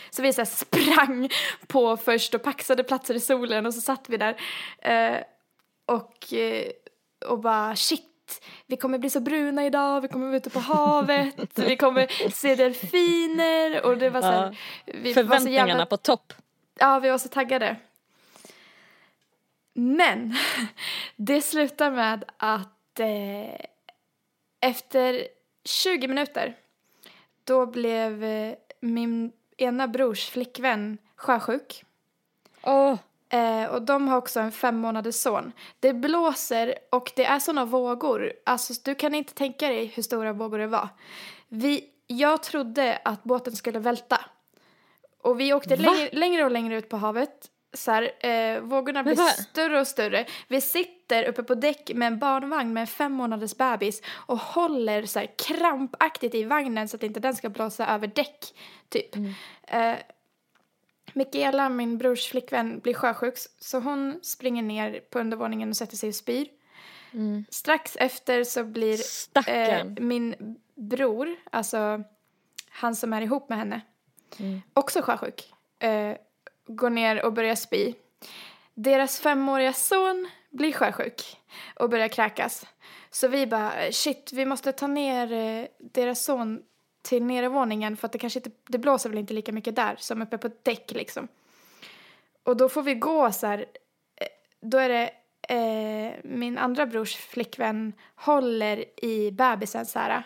Så 0.10 0.22
vi 0.22 0.34
så 0.34 0.46
sprang 0.46 1.30
på 1.68 1.98
först 1.98 2.34
och 2.34 2.44
paxade 2.44 2.84
platser 2.84 3.14
i 3.14 3.20
solen 3.20 3.66
och 3.66 3.74
så 3.74 3.82
satt 3.82 4.10
vi 4.10 4.18
där. 4.18 4.42
Eh, 4.82 5.18
och, 5.86 6.34
eh, 6.34 6.72
och 7.26 7.40
bara 7.40 7.76
shit, 7.76 8.46
vi 8.68 8.78
kommer 8.78 8.98
bli 8.98 9.10
så 9.10 9.20
bruna 9.20 9.66
idag, 9.66 10.02
vi 10.02 10.08
kommer 10.08 10.26
vara 10.26 10.38
ute 10.38 10.50
på 10.50 10.60
havet, 10.60 11.60
vi 11.60 11.78
kommer 11.78 12.30
se 12.32 12.56
delfiner 12.56 13.86
och 13.86 13.98
det 13.98 14.10
var 14.10 14.22
så 14.22 14.28
här, 14.28 14.58
vi 14.86 15.14
var 15.14 15.24
så 15.24 15.28
Förväntningarna 15.28 15.70
jävla, 15.70 15.86
på 15.86 15.98
topp. 15.98 16.34
Ja, 16.80 17.00
vi 17.00 17.10
var 17.10 17.18
så 17.18 17.30
taggade. 17.30 17.76
Men 19.74 20.36
det 21.16 21.42
slutar 21.42 21.92
med 21.92 22.24
att 22.38 23.00
eh, 23.00 23.66
efter 24.62 25.28
20 25.66 26.08
minuter 26.08 26.56
då 27.44 27.66
blev 27.66 28.24
eh, 28.24 28.56
min 28.80 29.32
ena 29.58 29.88
brors 29.88 30.30
flickvän 30.30 30.98
sjösjuk. 31.16 31.84
Åh! 32.64 32.96
Eh, 33.30 33.66
och 33.66 33.82
de 33.82 34.08
har 34.08 34.18
också 34.18 34.40
en 34.40 34.52
fem 34.52 34.78
månaders 34.78 35.16
son. 35.16 35.52
Det 35.80 35.94
blåser 35.94 36.76
och 36.92 37.12
det 37.16 37.26
är 37.26 37.40
såna 37.40 37.66
vågor. 37.66 38.34
Alltså 38.46 38.74
du 38.84 38.96
kan 38.96 39.16
inte 39.16 39.34
tänka 39.34 39.68
dig 39.68 39.86
hur 39.86 40.04
stora 40.04 40.34
vågor 40.34 40.60
det 40.60 40.68
var. 40.68 40.90
Vi, 41.48 41.90
jag 42.08 42.44
trodde 42.44 43.02
att 43.06 43.24
båten 43.24 43.56
skulle 43.56 43.80
välta. 43.80 44.20
Och 45.22 45.40
vi 45.40 45.54
åkte 45.54 45.76
längre, 45.76 46.10
längre 46.12 46.44
och 46.46 46.52
längre 46.52 46.78
ut 46.78 46.90
på 46.90 46.98
havet. 46.98 47.52
Så 47.76 47.92
här, 47.92 48.26
eh, 48.26 48.62
vågorna 48.62 49.04
blir 49.04 49.16
större 49.16 49.80
och 49.80 49.88
större. 49.88 50.26
Vi 50.48 50.62
sitter 50.62 51.24
uppe 51.24 51.44
på 51.44 51.56
däck 51.56 51.92
med 51.96 52.08
en 52.08 52.20
barnvagn 52.20 52.74
med 52.74 52.82
en 52.82 52.88
fem 52.88 53.12
månaders 53.12 53.58
bebis 53.58 54.02
och 54.08 54.38
håller 54.38 55.06
så 55.06 55.20
här 55.20 55.30
krampaktigt 55.38 56.36
i 56.36 56.44
vagnen 56.44 56.88
så 56.88 56.96
att 56.96 57.04
inte 57.04 57.20
den 57.20 57.36
ska 57.36 57.50
blåsa 57.50 57.88
över 57.88 58.08
däck. 58.08 58.40
Typ. 58.90 59.16
Eh, 59.68 59.96
Mikaela, 61.14 61.70
min 61.70 61.98
brors 61.98 62.28
flickvän, 62.28 62.80
blir 62.80 62.94
sjösjuk 62.94 63.34
så 63.60 63.80
hon 63.80 64.20
springer 64.24 64.64
ner 64.64 65.00
på 65.10 65.20
undervåningen 65.20 65.70
och 65.70 65.78
sätter 65.78 65.98
sig 65.98 66.10
och 66.10 66.16
spyr. 66.16 66.48
Strax 67.50 67.96
efter 68.00 68.44
så 68.44 68.64
blir 68.64 69.00
eh, 69.48 69.86
min 69.86 70.56
bror, 70.76 71.36
alltså 71.52 72.04
han 72.70 72.96
som 72.96 73.14
är 73.14 73.22
ihop 73.22 73.50
med 73.50 73.58
henne, 73.58 73.82
också 74.74 75.02
sjösjuk. 75.02 75.54
Eh, 75.80 76.16
går 76.68 76.90
ner 76.90 77.26
och 77.26 77.34
börjar 77.34 77.56
spy. 77.56 77.94
Deras 78.74 79.20
femåriga 79.20 79.74
son 79.74 80.30
blir 80.50 80.74
sjösjuk 80.74 81.38
och 81.76 81.90
börjar 81.90 82.08
kräkas. 82.08 82.66
Så 83.10 83.28
vi 83.28 83.48
bara, 83.48 83.92
shit, 83.92 84.34
vi 84.34 84.46
måste 84.46 84.72
ta 84.72 84.88
ner 84.88 85.34
eh, 85.34 85.68
deras 85.80 86.24
son 86.24 86.62
till 87.02 87.24
nedervåningen 87.24 87.98
för 87.98 88.06
att 88.06 88.12
det 88.12 88.20
kanske 88.20 88.40
inte, 88.40 88.52
det 88.68 88.78
blåser 88.78 89.10
väl 89.10 89.20
inte 89.20 89.34
lika 89.34 89.52
mycket 89.52 89.76
där 89.76 89.96
som 90.00 90.22
uppe 90.22 90.38
på 90.38 90.50
däck 90.64 90.92
liksom. 90.92 91.28
Och 92.44 92.58
då 92.58 92.70
får 92.70 92.84
vi 92.84 92.96
gå 92.96 93.32
så 93.32 93.48
här, 93.48 93.60
eh, 94.16 94.28
då 94.62 94.78
är 94.78 94.90
det 94.90 95.12
eh, 95.50 96.14
min 96.24 96.58
andra 96.58 96.86
brors 96.86 97.16
flickvän 97.16 97.94
håller 98.16 99.04
i 99.06 99.32
bebisen 99.32 99.86
så 99.86 100.00
här. 100.00 100.24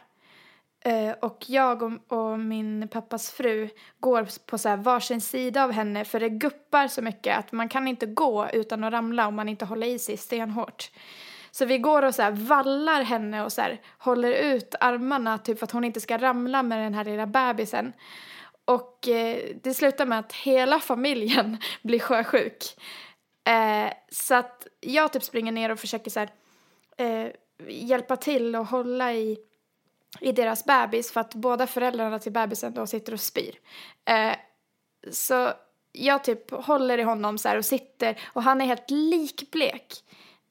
Eh, 0.86 1.12
och 1.22 1.46
jag 1.48 1.84
och, 1.84 1.92
och 2.08 2.40
min 2.40 2.88
pappas 2.88 3.32
fru 3.32 3.70
går 4.00 4.28
på 4.46 4.58
så 4.58 4.70
här 4.70 4.78
varsin 4.78 5.22
sida 5.22 5.64
av 5.64 5.72
henne 5.72 6.06
för 6.06 6.20
det 6.20 6.30
guppar 6.30 6.88
så 6.88 7.02
mycket 7.02 7.38
att 7.38 7.52
man 7.52 7.70
kan 7.70 7.88
inte 7.88 8.06
gå 8.06 8.50
utan 8.54 8.84
att 8.84 8.94
ramla 8.94 9.28
om 9.28 9.36
man 9.36 9.50
inte 9.50 9.66
håller 9.66 9.88
i 9.88 10.00
sig 10.00 10.18
stenhårt. 10.18 10.92
Så 11.52 11.66
vi 11.66 11.78
går 11.78 12.02
och 12.02 12.16
så 12.16 12.22
här 12.22 12.32
vallar 12.32 13.04
henne 13.04 13.44
och 13.44 13.52
så 13.52 13.62
här 13.62 13.82
håller 13.98 14.32
ut 14.32 14.76
armarna 14.80 15.38
typ 15.38 15.60
för 15.60 15.66
att 15.66 15.72
hon 15.72 15.84
inte 15.84 16.02
ska 16.02 16.18
ramla 16.18 16.64
med 16.64 16.80
den 16.80 16.94
här 16.94 17.06
lilla 17.06 17.28
bebisen. 17.28 17.94
Och 18.66 19.08
eh, 19.08 19.38
det 19.64 19.74
slutar 19.74 20.06
med 20.06 20.20
att 20.20 20.34
hela 20.34 20.80
familjen 20.80 21.58
blir 21.82 22.00
sjösjuk. 22.00 22.64
Eh, 23.48 23.94
så 24.12 24.36
att 24.36 24.68
jag 24.80 25.14
typ 25.14 25.24
springer 25.24 25.52
ner 25.52 25.72
och 25.72 25.80
försöker 25.80 26.12
så 26.12 26.20
här, 26.20 26.30
eh, 26.98 27.32
hjälpa 27.68 28.16
till 28.16 28.56
och 28.56 28.66
hålla 28.66 29.14
i, 29.14 29.38
i 30.20 30.32
deras 30.32 30.66
bebis 30.66 31.12
för 31.12 31.22
att 31.22 31.36
båda 31.36 31.68
föräldrarna 31.68 32.20
till 32.20 32.32
bebisen 32.32 32.74
då 32.74 32.88
sitter 32.88 33.14
och 33.14 33.20
spyr. 33.20 33.56
Eh, 34.06 34.36
så 35.12 35.54
jag 35.92 36.24
typ 36.24 36.52
håller 36.52 36.98
i 36.98 37.04
honom 37.04 37.38
så 37.38 37.58
och 37.58 37.66
sitter 37.66 38.20
och 38.34 38.44
han 38.44 38.62
är 38.62 38.66
helt 38.66 38.90
likblek. 38.90 40.04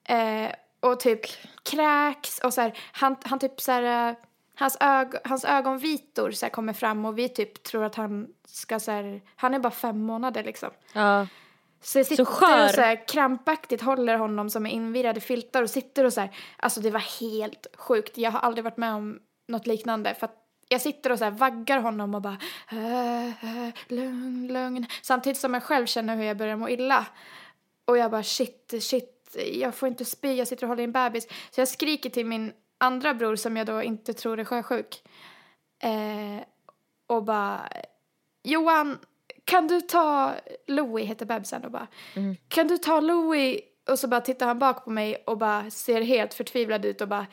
Eh, 0.03 0.51
och 0.79 0.99
typ 0.99 1.21
kräks 1.63 2.39
och 2.39 2.53
så 2.53 2.61
här, 2.61 2.77
han, 2.91 3.15
han 3.23 3.39
typ 3.39 3.61
så 3.61 3.71
här, 3.71 4.09
eh, 4.09 4.15
hans, 4.55 4.77
ög, 4.79 5.07
hans 5.23 5.45
ögonvitor 5.45 6.31
så 6.31 6.45
här 6.45 6.51
kommer 6.51 6.73
fram 6.73 7.05
och 7.05 7.17
vi 7.17 7.29
typ 7.29 7.63
tror 7.63 7.83
att 7.83 7.95
han 7.95 8.27
ska 8.45 8.79
så 8.79 8.91
här, 8.91 9.21
han 9.35 9.53
är 9.53 9.59
bara 9.59 9.71
fem 9.71 9.99
månader 9.99 10.43
liksom. 10.43 10.69
Ja. 10.93 11.27
Så 11.81 11.99
jag 11.99 12.05
sitter 12.05 12.25
skör. 12.25 12.65
och 12.65 12.69
så 12.69 12.81
här 12.81 13.07
krampaktigt 13.07 13.81
håller 13.81 14.17
honom 14.17 14.49
som 14.49 14.65
är 14.65 14.69
invirad 14.69 15.17
i 15.17 15.21
filtar 15.21 15.63
och 15.63 15.69
sitter 15.69 16.03
och 16.03 16.13
så 16.13 16.21
här, 16.21 16.35
alltså 16.57 16.81
det 16.81 16.91
var 16.91 17.19
helt 17.19 17.67
sjukt. 17.75 18.17
Jag 18.17 18.31
har 18.31 18.39
aldrig 18.39 18.63
varit 18.63 18.77
med 18.77 18.93
om 18.93 19.19
något 19.49 19.67
liknande 19.67 20.13
för 20.13 20.25
att 20.25 20.35
jag 20.67 20.81
sitter 20.81 21.11
och 21.11 21.19
så 21.19 21.29
vaggar 21.29 21.79
honom 21.79 22.15
och 22.15 22.21
bara 22.21 22.37
äh, 22.71 23.27
äh, 23.27 23.73
lugn, 23.87 24.47
lugn. 24.47 24.85
Samtidigt 25.01 25.39
som 25.39 25.53
jag 25.53 25.63
själv 25.63 25.85
känner 25.85 26.15
hur 26.15 26.23
jag 26.23 26.37
börjar 26.37 26.55
må 26.55 26.69
illa. 26.69 27.05
Och 27.85 27.97
jag 27.97 28.11
bara 28.11 28.23
shit, 28.23 28.73
shit, 28.81 29.37
jag 29.53 29.75
får 29.75 29.89
inte 29.89 30.05
spy, 30.05 30.33
jag 30.33 30.47
sitter 30.47 30.63
och 30.63 30.69
håller 30.69 30.81
i 30.81 30.83
en 30.83 30.91
bebis. 30.91 31.27
Så 31.51 31.61
jag 31.61 31.67
skriker 31.67 32.09
till 32.09 32.25
min 32.25 32.53
andra 32.77 33.13
bror 33.13 33.35
som 33.35 33.57
jag 33.57 33.67
då 33.67 33.83
inte 33.83 34.13
tror 34.13 34.39
är 34.39 34.43
sjösjuk. 34.43 35.03
Eh, 35.83 36.43
och 37.07 37.23
bara 37.23 37.69
Johan, 38.43 38.99
kan 39.45 39.67
du 39.67 39.81
ta 39.81 40.33
Louie, 40.67 41.05
heter 41.05 41.25
bebisen 41.25 41.65
och 41.65 41.71
bara 41.71 41.87
kan 42.47 42.67
du 42.67 42.77
ta 42.77 42.99
Louie? 42.99 43.61
Och 43.89 43.99
så 43.99 44.07
bara 44.07 44.21
tittar 44.21 44.45
han 44.47 44.59
bak 44.59 44.83
på 44.83 44.89
mig 44.89 45.23
och 45.27 45.37
bara 45.37 45.71
ser 45.71 46.01
helt 46.01 46.33
förtvivlad 46.33 46.85
ut 46.85 47.01
och 47.01 47.07
bara 47.07 47.25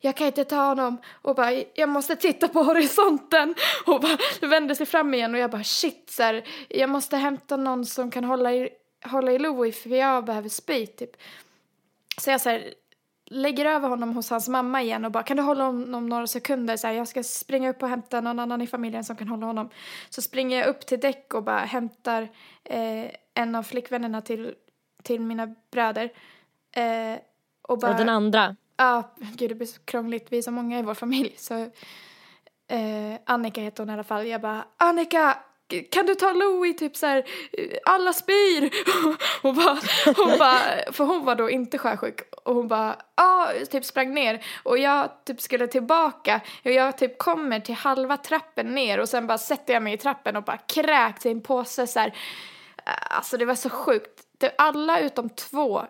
jag 0.00 0.16
kan 0.16 0.26
inte 0.26 0.44
ta 0.44 0.68
honom 0.68 0.98
och 1.22 1.34
bara 1.34 1.52
jag 1.74 1.88
måste 1.88 2.16
titta 2.16 2.48
på 2.48 2.62
horisonten 2.62 3.54
och 3.86 4.00
bara 4.00 4.18
vänder 4.40 4.74
sig 4.74 4.86
fram 4.86 5.14
igen 5.14 5.34
och 5.34 5.40
jag 5.40 5.50
bara 5.50 5.64
shit 5.64 6.10
så 6.10 6.22
här, 6.22 6.44
jag 6.68 6.90
måste 6.90 7.16
hämta 7.16 7.56
någon 7.56 7.86
som 7.86 8.10
kan 8.10 8.24
hålla 8.24 8.52
i, 8.52 8.68
hålla 9.04 9.32
i 9.32 9.38
Louie 9.38 9.72
för 9.72 9.90
jag 9.90 10.24
behöver 10.24 10.48
spy 10.48 10.86
typ. 10.86 11.10
Så 12.20 12.30
jag 12.30 12.40
så 12.40 12.48
här, 12.48 12.74
lägger 13.30 13.66
över 13.66 13.88
honom 13.88 14.14
hos 14.14 14.30
hans 14.30 14.48
mamma 14.48 14.82
igen 14.82 15.04
och 15.04 15.12
bara 15.12 15.22
kan 15.22 15.36
du 15.36 15.42
hålla 15.42 15.64
honom 15.64 16.08
några 16.08 16.26
sekunder 16.26 16.76
så 16.76 16.86
här, 16.86 16.94
jag 16.94 17.08
ska 17.08 17.22
springa 17.22 17.70
upp 17.70 17.82
och 17.82 17.88
hämta 17.88 18.20
någon 18.20 18.38
annan 18.38 18.62
i 18.62 18.66
familjen 18.66 19.04
som 19.04 19.16
kan 19.16 19.28
hålla 19.28 19.46
honom. 19.46 19.70
Så 20.10 20.22
springer 20.22 20.58
jag 20.58 20.66
upp 20.66 20.86
till 20.86 21.00
däck 21.00 21.34
och 21.34 21.42
bara 21.42 21.58
hämtar 21.58 22.22
eh, 22.64 23.10
en 23.34 23.54
av 23.54 23.62
flickvännerna 23.62 24.22
till, 24.22 24.54
till 25.02 25.20
mina 25.20 25.54
bröder. 25.70 26.12
Eh, 26.72 27.18
och 27.62 27.78
bara, 27.78 27.90
Och 27.90 27.98
den 27.98 28.08
andra. 28.08 28.56
Ja, 28.80 29.10
gud 29.18 29.50
det 29.50 29.54
blir 29.54 29.66
så 29.66 29.80
krångligt. 29.80 30.26
Vi 30.32 30.38
är 30.38 30.42
så 30.42 30.50
många 30.50 30.78
i 30.78 30.82
vår 30.82 30.94
familj. 30.94 31.34
Så, 31.36 31.54
uh, 31.54 33.16
Annika 33.26 33.60
heter 33.60 33.82
hon 33.82 33.90
i 33.90 33.92
alla 33.92 34.04
fall. 34.04 34.26
Jag 34.26 34.40
bara, 34.40 34.64
Annika! 34.76 35.38
Kan 35.90 36.06
du 36.06 36.14
ta 36.14 36.32
Louie 36.32 36.74
typ 36.74 36.96
så 36.96 37.06
här, 37.06 37.18
eh, 37.52 37.78
alla 37.84 38.12
spyr! 38.12 38.70
hon 39.42 39.56
bara, 39.56 39.78
hon 40.16 40.38
bara, 40.38 40.92
för 40.92 41.04
hon 41.04 41.24
var 41.24 41.34
då 41.34 41.50
inte 41.50 41.78
sjösjuk. 41.78 42.20
Och 42.44 42.54
hon 42.54 42.68
bara, 42.68 42.96
ja, 43.16 43.52
typ 43.70 43.84
sprang 43.84 44.14
ner. 44.14 44.44
Och 44.62 44.78
jag 44.78 45.24
typ 45.24 45.40
skulle 45.40 45.66
tillbaka. 45.66 46.40
Och 46.64 46.70
jag 46.70 46.98
typ 46.98 47.18
kommer 47.18 47.60
till 47.60 47.74
halva 47.74 48.16
trappen 48.16 48.74
ner 48.74 49.00
och 49.00 49.08
sen 49.08 49.26
bara 49.26 49.38
sätter 49.38 49.74
jag 49.74 49.82
mig 49.82 49.94
i 49.94 49.98
trappen 49.98 50.36
och 50.36 50.42
bara 50.42 50.58
kräks 50.58 51.26
i 51.26 51.30
en 51.30 51.40
påse 51.40 51.86
så 51.86 52.00
här. 52.00 52.14
Alltså 53.10 53.36
det 53.36 53.44
var 53.44 53.54
så 53.54 53.70
sjukt. 53.70 54.22
Typ 54.40 54.52
alla 54.58 55.00
utom 55.00 55.30
två 55.30 55.86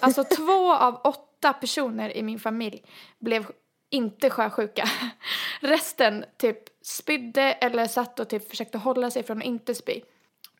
Alltså 0.00 0.24
två 0.24 0.74
av 0.74 1.00
åtta 1.04 1.52
personer 1.52 2.16
i 2.16 2.22
min 2.22 2.38
familj 2.38 2.82
blev 3.18 3.46
inte 3.90 4.30
sjösjuka. 4.30 4.84
Resten 5.60 6.24
typ 6.36 6.58
spydde 6.82 7.42
eller 7.42 7.86
satt 7.86 8.20
och 8.20 8.28
typ 8.28 8.50
försökte 8.50 8.78
hålla 8.78 9.10
sig 9.10 9.22
från 9.22 9.38
att 9.38 9.44
inte 9.44 9.74
spy. 9.74 10.00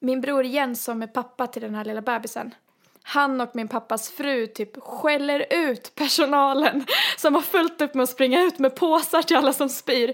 Min 0.00 0.20
bror 0.20 0.44
Jens 0.44 0.84
som 0.84 1.02
är 1.02 1.06
pappa 1.06 1.46
till 1.46 1.62
den 1.62 1.74
här 1.74 1.84
lilla 1.84 2.02
bebisen. 2.02 2.54
Han 3.02 3.40
och 3.40 3.50
min 3.54 3.68
pappas 3.68 4.10
fru 4.10 4.46
typ 4.46 4.82
skäller 4.82 5.46
ut 5.50 5.94
personalen 5.94 6.84
som 7.16 7.34
har 7.34 7.42
fullt 7.42 7.80
upp 7.80 7.94
med 7.94 8.02
att 8.02 8.10
springa 8.10 8.42
ut 8.42 8.58
med 8.58 8.76
påsar 8.76 9.22
till 9.22 9.36
alla 9.36 9.52
som 9.52 9.68
spyr. 9.68 10.12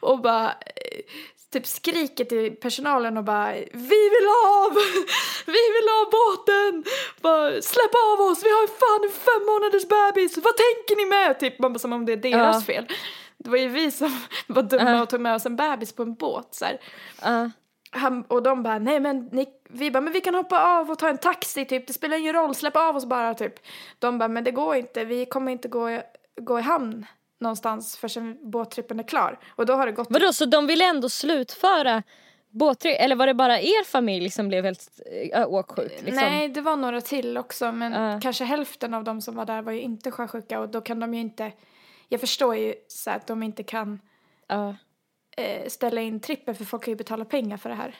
Och 0.00 0.20
bara 0.20 0.50
eh, 0.50 1.04
typ 1.52 1.66
skriker 1.66 2.24
till 2.24 2.56
personalen 2.56 3.16
och 3.16 3.24
bara 3.24 3.52
Vi 3.72 4.08
vill 4.14 4.28
av! 4.46 4.74
Vi 5.46 5.52
vill 5.74 5.88
av 6.00 6.10
båten! 6.10 6.84
Bara, 7.20 7.62
Släpp 7.62 7.94
av 8.12 8.20
oss! 8.26 8.44
Vi 8.44 8.48
har 8.50 8.66
fan 8.66 9.04
en 9.04 9.10
fem 9.12 9.46
månaders 9.46 9.88
bebis! 9.88 10.36
Vad 10.36 10.54
tänker 10.56 10.96
ni 10.96 11.06
med? 11.06 11.40
Typ 11.40 11.58
man 11.58 11.72
bara, 11.72 11.78
som 11.78 11.92
om 11.92 12.06
det 12.06 12.12
är 12.12 12.16
deras 12.16 12.56
Ja. 12.56 12.74
fel. 12.74 12.86
Det 13.38 13.50
var 13.50 13.58
ju 13.58 13.68
vi 13.68 13.90
som 13.90 14.20
var 14.46 14.62
dumma 14.62 14.90
Ja. 14.90 15.02
och 15.02 15.08
tog 15.10 15.20
med 15.20 15.34
oss 15.34 15.46
en 15.46 15.56
bebis 15.56 15.92
på 15.92 16.02
en 16.02 16.14
båt 16.14 16.48
så. 16.50 16.64
Ja. 17.22 17.50
Han, 17.90 18.24
och 18.24 18.42
de 18.42 18.62
bara, 18.62 18.78
nej 18.78 19.00
men 19.00 19.18
ni, 19.32 19.46
vi 19.70 19.90
bara, 19.90 20.00
men 20.00 20.12
vi 20.12 20.20
kan 20.20 20.34
hoppa 20.34 20.78
av 20.78 20.90
och 20.90 20.98
ta 20.98 21.08
en 21.08 21.18
taxi 21.18 21.64
typ, 21.64 21.86
det 21.86 21.92
spelar 21.92 22.16
ingen 22.16 22.32
roll, 22.34 22.54
släpp 22.54 22.76
av 22.76 22.96
oss 22.96 23.06
bara 23.06 23.34
typ. 23.34 23.54
De 23.98 24.18
bara, 24.18 24.28
men 24.28 24.44
det 24.44 24.50
går 24.50 24.76
inte, 24.76 25.04
vi 25.04 25.26
kommer 25.26 25.52
inte 25.52 25.68
gå, 25.68 26.02
gå 26.40 26.58
i 26.58 26.62
hamn 26.62 27.06
någonstans 27.38 27.96
förrän 27.96 28.50
båttrippen 28.50 28.98
är 28.98 29.02
klar. 29.08 29.38
Och 29.48 29.66
då 29.66 29.74
har 29.74 29.86
det 29.86 29.92
gått 29.92 30.06
Vadå, 30.10 30.32
så 30.32 30.44
de 30.46 30.66
ville 30.66 30.84
ändå 30.84 31.08
slutföra 31.08 32.02
båttur? 32.50 32.90
Eller 32.90 33.16
var 33.16 33.26
det 33.26 33.34
bara 33.34 33.60
er 33.60 33.84
familj 33.84 34.30
som 34.30 34.48
blev 34.48 34.64
helt 34.64 35.00
äh, 35.32 35.48
åksjuk? 35.48 35.92
Liksom? 36.02 36.14
Nej, 36.14 36.48
det 36.48 36.60
var 36.60 36.76
några 36.76 37.00
till 37.00 37.38
också, 37.38 37.72
men 37.72 37.92
Ja. 37.92 38.20
kanske 38.22 38.44
hälften 38.44 38.94
av 38.94 39.04
de 39.04 39.20
som 39.20 39.34
var 39.36 39.44
där 39.46 39.62
var 39.62 39.72
ju 39.72 39.80
inte 39.80 40.10
sjösjuka 40.10 40.60
och 40.60 40.68
då 40.68 40.80
kan 40.80 41.00
de 41.00 41.14
ju 41.14 41.20
inte, 41.20 41.52
jag 42.08 42.20
förstår 42.20 42.56
ju 42.56 42.74
så 42.88 43.10
att 43.10 43.26
de 43.26 43.42
inte 43.42 43.62
kan 43.62 44.00
Ja. 44.46 44.76
eh, 45.36 45.68
ställa 45.68 46.00
in 46.00 46.20
trippen 46.20 46.54
för 46.54 46.64
folk 46.64 46.84
kan 46.84 46.92
ju 46.92 46.96
betala 46.96 47.24
pengar 47.24 47.56
för 47.56 47.68
det 47.68 47.74
här. 47.74 47.94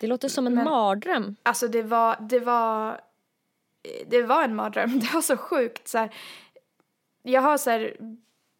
Det 0.00 0.06
låter 0.06 0.28
som 0.28 0.46
en 0.46 0.54
Men- 0.54 0.64
mardröm. 0.64 1.36
Alltså 1.42 1.68
det 1.68 1.82
var, 1.82 2.16
det 2.20 2.38
var, 2.40 2.88
eh, 3.82 4.06
det 4.08 4.22
var 4.22 4.42
en 4.44 4.54
mardröm. 4.56 4.98
Det 5.00 5.14
var 5.14 5.20
så 5.20 5.36
sjukt 5.36 5.88
så 5.88 5.98
här. 5.98 6.10
Jag 7.22 7.40
har 7.42 7.58
så 7.58 7.70
här 7.70 7.96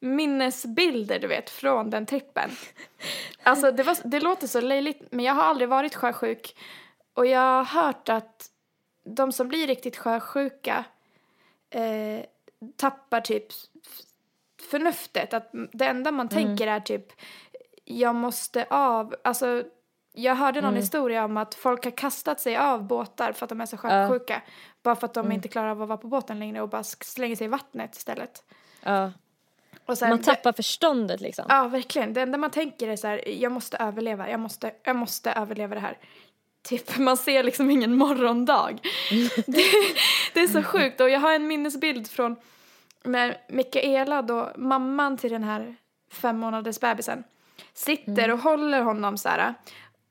minnesbilder 0.01 1.19
du 1.19 1.27
vet 1.27 1.51
från 1.51 1.91
den 1.91 2.07
trippen. 2.07 2.51
Alltså 3.43 3.71
det, 3.71 3.83
var, 3.83 3.97
det 4.05 4.21
låter 4.21 4.47
så 4.47 4.61
löjligt 4.61 5.03
men 5.11 5.25
jag 5.25 5.35
har 5.35 5.43
aldrig 5.43 5.69
varit 5.69 5.95
sjösjuk 5.95 6.57
och 7.15 7.27
jag 7.27 7.65
har 7.65 7.65
hört 7.65 8.09
att 8.09 8.51
de 9.05 9.33
som 9.33 9.49
blir 9.49 9.67
riktigt 9.67 9.97
sjösjuka 9.97 10.85
eh, 11.71 12.25
tappar 12.77 13.21
typ 13.21 13.47
förnuftet. 14.71 15.35
Att 15.35 15.51
det 15.73 15.85
enda 15.85 16.13
man 16.13 16.29
tänker 16.29 16.67
är 16.67 16.81
typ 16.81 17.13
jag 17.85 18.15
måste 18.15 18.67
av, 18.71 19.15
alltså 19.25 19.65
jag 20.13 20.35
hörde 20.35 20.61
någon 20.61 20.77
historia 20.77 21.25
om 21.25 21.37
att 21.37 21.55
folk 21.55 21.85
har 21.85 21.91
kastat 21.91 22.41
sig 22.41 22.57
av 22.57 22.83
båtar 22.83 23.33
för 23.33 23.45
att 23.45 23.49
de 23.49 23.61
är 23.61 23.67
så 23.67 23.77
sjösjuka. 23.77 24.43
Bara 24.83 24.97
för 24.97 25.07
att 25.07 25.15
de 25.15 25.33
inte 25.33 25.49
klarar 25.49 25.69
av 25.69 25.83
att 25.83 25.89
vara 25.89 25.99
på 25.99 26.09
båten 26.09 26.39
längre 26.39 26.63
och 26.63 26.69
bara 26.69 26.85
slänger 26.85 27.37
sig 27.37 27.45
i 27.45 27.49
vattnet 27.49 27.97
istället. 27.97 28.45
Ja. 28.83 29.13
Sen, 29.97 30.11
Man 30.11 30.23
tappar 30.23 30.53
förståndet 30.53 31.21
liksom. 31.21 31.45
Ja, 31.49 31.69
verkligen. 31.69 32.13
Det 32.13 32.21
enda 32.21 32.39
man 32.39 32.51
tänker 32.51 32.89
är 32.89 32.97
så 32.97 33.07
här, 33.07 33.29
jag 33.29 33.53
måste 33.53 33.77
överleva, 33.77 34.31
jag 34.31 34.41
måste, 34.41 34.73
jag 34.83 34.97
måste 34.97 35.31
överleva 35.31 35.75
det 35.75 35.81
här. 35.81 35.99
Typ, 36.63 36.99
man 36.99 37.17
ser 37.17 37.43
liksom 37.43 37.71
ingen 37.71 37.97
morgondag. 37.97 38.79
det, 39.47 39.65
det 40.35 40.41
är 40.41 40.49
så 40.49 40.63
sjukt. 40.63 41.01
Och 41.01 41.11
jag 41.11 41.21
har 41.21 41.35
en 41.35 41.47
minnesbild 41.47 42.11
från 42.11 42.37
när 43.05 43.37
Mikaela 43.49 44.23
då, 44.23 44.53
mamman 44.57 45.17
till 45.17 45.31
den 45.31 45.45
här 45.45 45.77
fem 46.13 46.39
månaders 46.39 46.81
bebisen, 46.81 47.25
sitter 47.75 48.31
och 48.31 48.39
håller 48.39 48.83
honom 48.83 49.19
så 49.19 49.29
här 49.29 49.55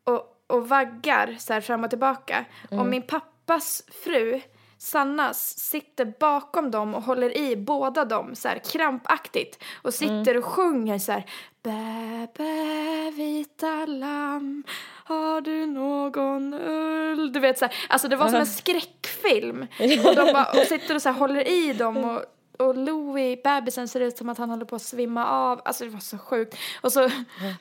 och, 0.03 0.43
och 0.47 0.69
vaggar 0.69 1.35
så 1.39 1.53
här 1.53 1.61
fram 1.61 1.83
och 1.83 1.89
tillbaka. 1.89 2.45
Och 2.69 2.85
min 2.85 3.01
pappas 3.01 3.83
fru, 4.03 4.41
Sannas, 4.81 5.59
sitter 5.59 6.13
bakom 6.19 6.71
dem 6.71 6.95
och 6.95 7.03
håller 7.03 7.37
i 7.37 7.55
båda 7.55 8.05
dem 8.05 8.35
så 8.35 8.47
här 8.47 8.59
krampaktigt 8.59 9.63
och 9.81 9.93
sitter 9.93 10.37
och 10.37 10.45
sjunger 10.45 10.99
så 10.99 11.11
här 11.11 11.25
Bä, 11.63 12.27
bä, 12.37 13.11
vita 13.15 13.85
lamm, 13.85 14.63
har 15.05 15.41
du 15.41 15.65
någon 15.65 16.53
ull? 16.53 17.33
Du 17.33 17.39
vet 17.39 17.57
så 17.57 17.65
här, 17.65 17.75
alltså 17.89 18.07
det 18.07 18.15
var 18.15 18.27
som 18.27 18.39
en 18.39 18.45
skräckfilm. 18.45 19.67
Och 19.79 20.15
de 20.15 20.33
bara, 20.33 20.51
och 20.51 20.67
sitter 20.67 20.95
och 20.95 21.01
så 21.01 21.09
här 21.09 21.19
håller 21.19 21.47
i 21.47 21.73
dem 21.73 21.97
och 21.97 22.25
och 22.59 22.77
Louis, 22.77 23.43
bebisen, 23.43 23.87
ser 23.87 23.99
ut 23.99 24.17
som 24.17 24.29
att 24.29 24.37
han 24.37 24.49
håller 24.49 24.65
på 24.65 24.75
att 24.75 24.81
svimma 24.81 25.27
av. 25.27 25.61
Alltså 25.65 25.83
det 25.83 25.89
var 25.89 25.99
så 25.99 26.17
sjukt. 26.17 26.57
Och 26.81 26.91
så, 26.91 27.09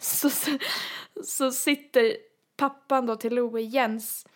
så, 0.00 0.30
så, 0.30 0.50
så 1.24 1.52
sitter 1.52 2.16
pappan 2.56 3.06
då 3.06 3.16
till 3.16 3.34
Louis, 3.34 3.74
Jens, 3.74 4.26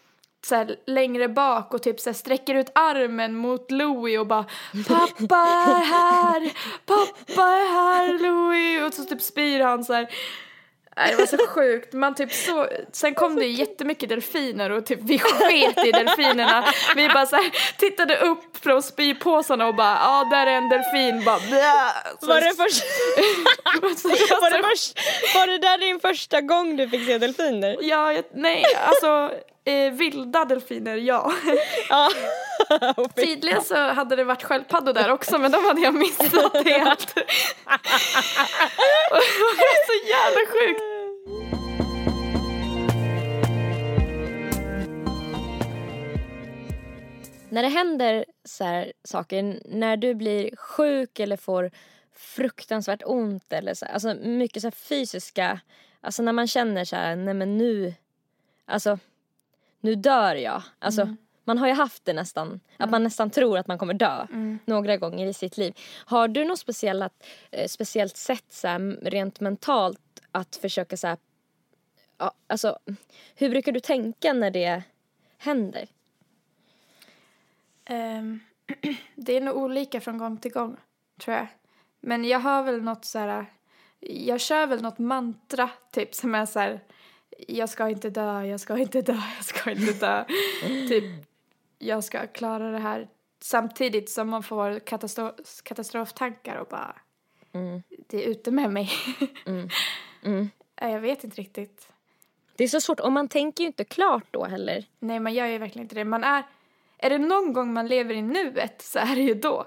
så 0.46 0.54
här, 0.54 0.76
längre 0.86 1.28
bak 1.28 1.74
och 1.74 1.82
typ 1.82 2.00
så 2.00 2.10
här, 2.10 2.14
sträcker 2.14 2.54
ut 2.54 2.70
armen 2.74 3.34
mot 3.36 3.70
Louis 3.70 4.18
och 4.18 4.26
bara 4.26 4.44
Pappa 4.88 5.36
är 5.36 5.84
här! 5.84 6.52
Pappa 6.86 7.42
är 7.48 7.72
här 7.74 8.18
Louis! 8.18 8.88
Och 8.88 8.94
så 8.94 9.04
typ 9.04 9.22
spyr 9.22 9.60
han 9.60 9.84
så 9.84 9.92
här. 9.92 10.08
Det 10.96 11.14
var 11.18 11.26
så 11.26 11.46
sjukt. 11.48 11.92
Man 11.92 12.14
typ 12.14 12.32
så, 12.32 12.68
sen 12.92 13.14
kom 13.14 13.34
det 13.36 13.46
jättemycket 13.46 14.08
delfiner 14.08 14.70
och 14.70 14.86
typ 14.86 14.98
vi 15.02 15.18
sket 15.18 15.86
i 15.86 15.92
delfinerna. 15.92 16.64
Vi 16.96 17.08
bara 17.08 17.26
så 17.26 17.36
här, 17.36 17.50
tittade 17.78 18.16
upp 18.18 18.56
från 18.62 18.82
spypåsarna 18.82 19.66
och 19.66 19.74
bara 19.74 19.94
ja 20.00 20.28
där 20.30 20.46
är 20.46 20.50
en 20.56 20.68
delfin 20.68 21.24
bara. 21.24 21.38
Så- 22.20 22.26
Var 22.26 22.40
det, 22.40 22.54
först, 22.56 22.82
var 24.42 24.50
det 24.50 24.62
först, 24.68 24.98
var 25.34 25.46
det 25.46 25.58
där 25.58 25.78
din 25.78 26.00
första 26.00 26.40
gång 26.40 26.76
du 26.76 26.88
fick 26.88 27.06
se 27.06 27.18
delfiner? 27.18 27.76
Ja, 27.80 28.12
jag, 28.12 28.24
nej 28.34 28.64
alltså 28.86 29.30
eh, 29.64 29.92
vilda 29.92 30.44
delfiner 30.44 30.96
ja. 30.96 31.32
Ja. 31.88 32.10
Tydligen 33.14 33.62
så 33.62 33.76
hade 33.76 34.16
det 34.16 34.24
varit 34.24 34.42
sköldpaddor 34.42 34.92
där 34.92 35.12
också 35.12 35.38
men 35.38 35.52
de 35.52 35.64
hade 35.64 35.80
jag 35.80 35.94
missat 35.94 36.54
helt. 36.54 37.14
Det 37.14 37.24
var 39.10 39.20
så 39.86 39.92
jävla 40.08 40.46
sjukt. 40.52 40.80
När 47.48 47.62
det 47.62 47.68
händer 47.68 48.24
så 48.44 48.64
här 48.64 48.92
saker, 49.04 49.60
när 49.64 49.96
du 49.96 50.14
blir 50.14 50.56
sjuk 50.56 51.20
eller 51.20 51.36
får 51.36 51.70
fruktansvärt 52.16 53.02
ont 53.04 53.52
eller 53.52 53.74
så, 53.74 53.86
alltså 53.86 54.14
mycket 54.14 54.62
så 54.62 54.70
fysiska, 54.70 55.60
alltså 56.00 56.22
när 56.22 56.32
man 56.32 56.46
känner 56.46 56.84
så 56.84 56.96
här, 56.96 57.16
nej 57.16 57.34
men 57.34 57.58
nu, 57.58 57.94
alltså 58.66 58.98
nu 59.82 59.94
dör 59.94 60.34
jag. 60.34 60.62
Alltså 60.78 61.16
man 61.44 61.58
har 61.58 61.66
ju 61.66 61.72
haft 61.72 62.04
det 62.04 62.12
nästan, 62.12 62.60
att 62.76 62.90
man 62.90 63.02
nästan 63.02 63.30
tror 63.30 63.58
att 63.58 63.66
man 63.66 63.78
kommer 63.78 63.94
dö 63.94 64.26
några 64.64 64.96
gånger 64.96 65.26
i 65.26 65.32
sitt 65.32 65.56
liv. 65.56 65.78
Har 66.06 66.28
du 66.28 66.44
något 66.44 66.58
speciellt, 66.58 67.12
eh, 67.50 67.68
speciellt 67.68 68.16
sätt 68.16 68.44
så 68.48 68.68
här, 68.68 68.98
rent 69.02 69.40
mentalt 69.40 70.22
att 70.32 70.56
försöka 70.56 70.96
så 70.96 71.06
här, 71.06 71.16
ja, 72.18 72.32
alltså 72.46 72.78
hur 73.34 73.50
brukar 73.50 73.72
du 73.72 73.80
tänka 73.80 74.32
när 74.32 74.50
det 74.50 74.82
händer? 75.38 75.88
Ehm, 77.84 78.40
det 79.14 79.36
är 79.36 79.40
nog 79.40 79.56
olika 79.56 80.00
från 80.00 80.18
gång 80.18 80.36
till 80.36 80.52
gång, 80.52 80.76
tror 81.20 81.36
jag. 81.36 81.46
Men 82.00 82.24
jag 82.24 82.40
har 82.40 82.62
väl 82.62 82.82
något 82.82 83.04
så 83.04 83.18
här... 83.18 83.46
Jag 84.00 84.40
kör 84.40 84.66
väl 84.66 84.82
något 84.82 84.98
mantra, 84.98 85.70
typ, 85.90 86.14
som 86.14 86.34
är 86.34 86.46
så 86.46 86.58
här... 86.58 86.80
Jag 87.48 87.68
ska 87.68 87.88
inte 87.88 88.10
dö, 88.10 88.44
jag 88.44 88.60
ska 88.60 88.78
inte 88.78 89.02
dö, 89.02 89.12
jag 89.36 89.44
ska 89.44 89.70
inte 89.70 89.92
dö. 89.92 90.24
typ, 90.88 91.04
jag 91.78 92.04
ska 92.04 92.26
klara 92.26 92.70
det 92.70 92.78
här. 92.78 93.08
Samtidigt 93.40 94.10
som 94.10 94.28
man 94.28 94.42
får 94.42 94.78
katastrof, 94.78 95.32
katastroftankar 95.62 96.56
och 96.56 96.66
bara... 96.66 96.96
Det 98.06 98.24
är 98.24 98.28
ute 98.28 98.50
med 98.50 98.70
mig. 98.70 98.90
Mm. 100.24 100.50
Nej, 100.80 100.92
Jag 100.92 101.00
vet 101.00 101.24
inte 101.24 101.40
riktigt. 101.40 101.88
Det 102.56 102.64
är 102.64 102.68
så 102.68 102.80
svårt 102.80 103.00
och 103.00 103.12
man 103.12 103.28
tänker 103.28 103.64
ju 103.64 103.66
inte 103.66 103.84
klart 103.84 104.24
då 104.30 104.44
heller. 104.44 104.84
Nej, 104.98 105.20
man 105.20 105.34
gör 105.34 105.46
ju 105.46 105.58
verkligen 105.58 105.84
inte 105.84 105.94
det. 105.94 106.04
Man 106.04 106.24
är... 106.24 106.42
Är 106.98 107.10
det 107.10 107.18
någon 107.18 107.52
gång 107.52 107.72
man 107.72 107.86
lever 107.88 108.14
i 108.14 108.22
nuet 108.22 108.82
så 108.82 108.98
är 108.98 109.16
det 109.16 109.22
ju 109.22 109.34
då. 109.34 109.66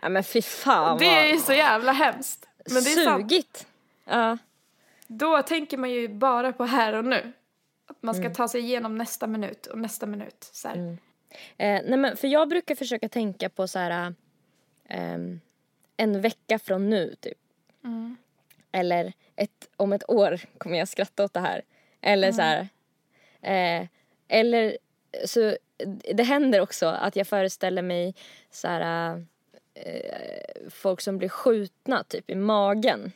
Ja 0.00 0.08
men 0.08 0.24
fy 0.24 0.42
fan 0.42 0.98
Det 0.98 1.06
är 1.06 1.32
ju 1.32 1.38
så 1.40 1.52
jävla 1.52 1.92
hemskt. 1.92 2.48
Men 2.70 2.84
det 2.84 2.92
är 2.92 3.04
sant. 3.04 3.30
Sugigt. 3.30 3.66
Ja. 4.04 4.38
Då 5.06 5.42
tänker 5.42 5.76
man 5.76 5.90
ju 5.90 6.08
bara 6.08 6.52
på 6.52 6.64
här 6.64 6.92
och 6.92 7.04
nu. 7.04 7.32
Att 7.86 8.02
man 8.02 8.14
Mm. 8.14 8.24
ska 8.32 8.34
ta 8.34 8.48
sig 8.48 8.60
igenom 8.60 8.98
nästa 8.98 9.26
minut 9.26 9.66
och 9.66 9.78
nästa 9.78 10.06
minut. 10.06 10.48
Så 10.52 10.68
här. 10.68 10.76
Eh, 11.56 11.80
nej 11.84 11.96
men 11.96 12.16
för 12.16 12.28
jag 12.28 12.48
brukar 12.48 12.74
försöka 12.74 13.08
tänka 13.08 13.48
på 13.48 13.68
så 13.68 13.78
här 13.78 14.14
ehm, 14.88 15.40
en 15.96 16.20
vecka 16.20 16.58
från 16.58 16.90
nu 16.90 17.14
typ. 17.20 17.38
Mm. 17.84 18.16
Eller 18.72 19.12
ett, 19.36 19.70
om 19.76 19.92
ett 19.92 20.10
år 20.10 20.40
kommer 20.58 20.78
jag 20.78 20.88
skratta 20.88 21.24
åt 21.24 21.32
det 21.32 21.40
här. 21.40 21.62
Eller 22.00 22.32
så 22.32 22.42
här. 22.42 22.68
Eh, 23.42 23.86
eller 24.28 24.78
så 25.24 25.56
det 26.14 26.22
händer 26.22 26.60
också 26.60 26.86
att 26.86 27.16
jag 27.16 27.26
föreställer 27.26 27.82
mig 27.82 28.14
så 28.50 28.68
här, 28.68 29.16
eh, 29.74 30.70
folk 30.70 31.00
som 31.00 31.18
blir 31.18 31.28
skjutna 31.28 32.04
typ 32.04 32.30
i 32.30 32.34
magen 32.34 33.12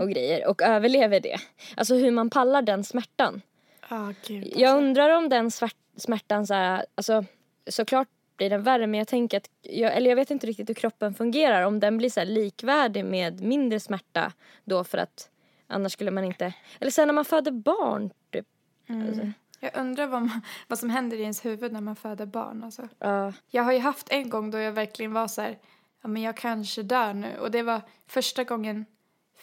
och 0.00 0.10
grejer 0.10 0.48
och 0.48 0.62
överlever 0.62 1.20
det. 1.20 1.36
Alltså 1.76 1.94
hur 1.94 2.10
man 2.10 2.30
pallar 2.30 2.62
den 2.62 2.84
smärtan. 2.84 3.42
Ja, 3.88 4.12
gud. 4.26 4.52
Jag 4.56 4.76
undrar 4.78 5.16
om 5.16 5.28
den 5.28 5.50
smärtan 5.96 6.46
så 6.46 6.54
här, 6.54 6.86
alltså 6.94 7.24
såklart 7.66 8.08
blir 8.36 8.50
den 8.50 8.62
värre 8.62 8.86
men 8.86 8.98
jag 8.98 9.08
tänker 9.08 9.36
att, 9.36 9.50
jag, 9.62 9.96
eller 9.96 10.10
jag 10.10 10.16
vet 10.16 10.30
inte 10.30 10.46
riktigt 10.46 10.68
hur 10.68 10.74
kroppen 10.74 11.14
fungerar 11.14 11.62
om 11.62 11.80
den 11.80 11.98
blir 11.98 12.10
så 12.10 12.24
likvärdig 12.24 13.04
med 13.04 13.40
mindre 13.40 13.80
smärta 13.80 14.32
då 14.64 14.84
för 14.84 14.98
att 14.98 15.30
annars 15.66 15.92
skulle 15.92 16.10
man 16.10 16.24
inte, 16.24 16.52
eller 16.80 16.90
sen 16.90 17.08
när 17.08 17.14
man 17.14 17.24
föder 17.24 17.50
barn 17.50 18.10
typ. 18.30 18.46
Alltså, 18.88 19.32
Jag 19.60 19.70
undrar 19.76 20.06
vad, 20.06 20.22
man, 20.22 20.40
vad 20.68 20.78
som 20.78 20.90
händer 20.90 21.16
i 21.16 21.20
ens 21.20 21.44
huvud 21.44 21.72
när 21.72 21.80
man 21.80 21.96
föder 21.96 22.26
barn. 22.26 22.64
Alltså. 22.64 22.88
ja. 22.98 23.32
Jag 23.50 23.62
har 23.62 23.72
ju 23.72 23.78
haft 23.78 24.08
en 24.10 24.30
gång 24.30 24.50
då 24.50 24.58
jag 24.58 24.72
verkligen 24.72 25.12
var 25.12 25.28
så 25.28 25.42
här, 25.42 25.58
ja 26.02 26.08
men 26.08 26.22
jag 26.22 26.36
kanske 26.36 26.82
dör 26.82 27.14
nu. 27.14 27.38
Och 27.40 27.50
det 27.50 27.62
var 27.62 27.80
första 28.06 28.44
gången, 28.44 28.86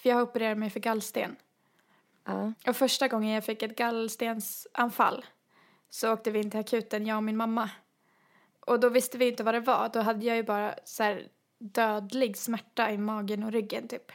för 0.06 0.10
jag 0.10 0.24
opererade 0.24 0.56
mig 0.56 0.70
för 0.70 0.80
gallsten. 0.80 1.36
ja. 2.26 2.54
Och 2.68 2.76
första 2.76 3.08
gången 3.08 3.34
jag 3.34 3.44
fick 3.44 3.64
ett 3.64 3.76
gallstensanfall 3.76 5.26
så 5.90 6.14
åkte 6.14 6.32
vi 6.32 6.40
in 6.40 6.52
till 6.52 6.60
akuten, 6.60 7.06
jag 7.06 7.18
och 7.18 7.24
min 7.24 7.38
mamma. 7.38 7.70
Och 8.60 8.80
då 8.80 8.90
visste 8.90 9.18
vi 9.18 9.28
inte 9.30 9.44
vad 9.44 9.54
det 9.54 9.60
var. 9.60 9.90
Då 9.94 10.00
hade 10.00 10.26
jag 10.26 10.36
ju 10.36 10.44
bara 10.44 10.76
så 10.84 11.04
här 11.04 11.28
dödlig 11.60 12.38
smärta 12.38 12.92
i 12.92 12.98
magen 12.98 13.44
och 13.44 13.52
ryggen 13.52 13.88
typ. 13.88 14.12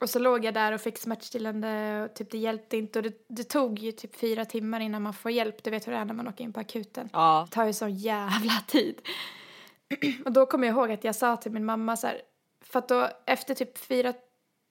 Och 0.00 0.10
så 0.10 0.18
låg 0.18 0.44
jag 0.44 0.54
där 0.54 0.72
och 0.72 0.80
fick 0.80 0.98
smärtstillande 0.98 2.02
och 2.04 2.14
typ 2.14 2.30
det 2.30 2.38
hjälpte 2.38 2.76
inte. 2.76 2.98
Och 2.98 3.02
det, 3.02 3.26
det 3.28 3.44
tog 3.44 3.78
ju 3.78 3.92
typ 3.92 4.16
fyra 4.16 4.44
timmar 4.44 4.80
innan 4.80 5.02
man 5.02 5.14
får 5.14 5.30
hjälp. 5.30 5.64
Du 5.64 5.70
vet 5.70 5.86
hur 5.86 5.92
det 5.92 5.98
är 5.98 6.04
när 6.04 6.14
man 6.14 6.28
åker 6.28 6.44
in 6.44 6.52
på 6.52 6.60
akuten. 6.60 7.08
Ja. 7.12 7.46
Det 7.50 7.54
tar 7.54 7.64
ju 7.64 7.72
sån 7.72 7.94
jävla 7.94 8.60
tid. 8.68 9.00
och 10.24 10.32
då 10.32 10.46
kommer 10.46 10.66
jag 10.66 10.76
ihåg 10.76 10.92
att 10.92 11.04
jag 11.04 11.14
sa 11.14 11.36
till 11.36 11.52
min 11.52 11.64
mamma 11.64 11.96
så 11.96 12.06
här, 12.06 12.22
för 12.60 12.78
att 12.78 12.88
då 12.88 13.08
efter 13.26 13.54
typ 13.54 13.78
fyra 13.78 14.12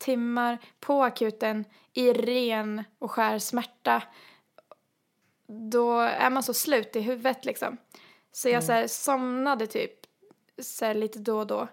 timmar 0.03 0.57
på 0.79 1.03
akuten 1.03 1.65
i 1.93 2.13
ren 2.13 2.83
och 2.99 3.11
skär 3.11 3.39
smärta 3.39 4.03
då 5.47 5.99
är 5.99 6.29
man 6.29 6.43
så 6.43 6.53
slut 6.53 6.95
i 6.95 7.01
huvudet 7.01 7.45
liksom. 7.45 7.77
Så 8.31 8.49
jag 8.49 8.63
så 8.63 8.71
här, 8.71 8.87
somnade 8.87 9.67
typ 9.67 9.91
så 10.61 10.85
här, 10.85 10.93
lite 10.93 11.19
då 11.19 11.39
och 11.39 11.47
då. 11.47 11.67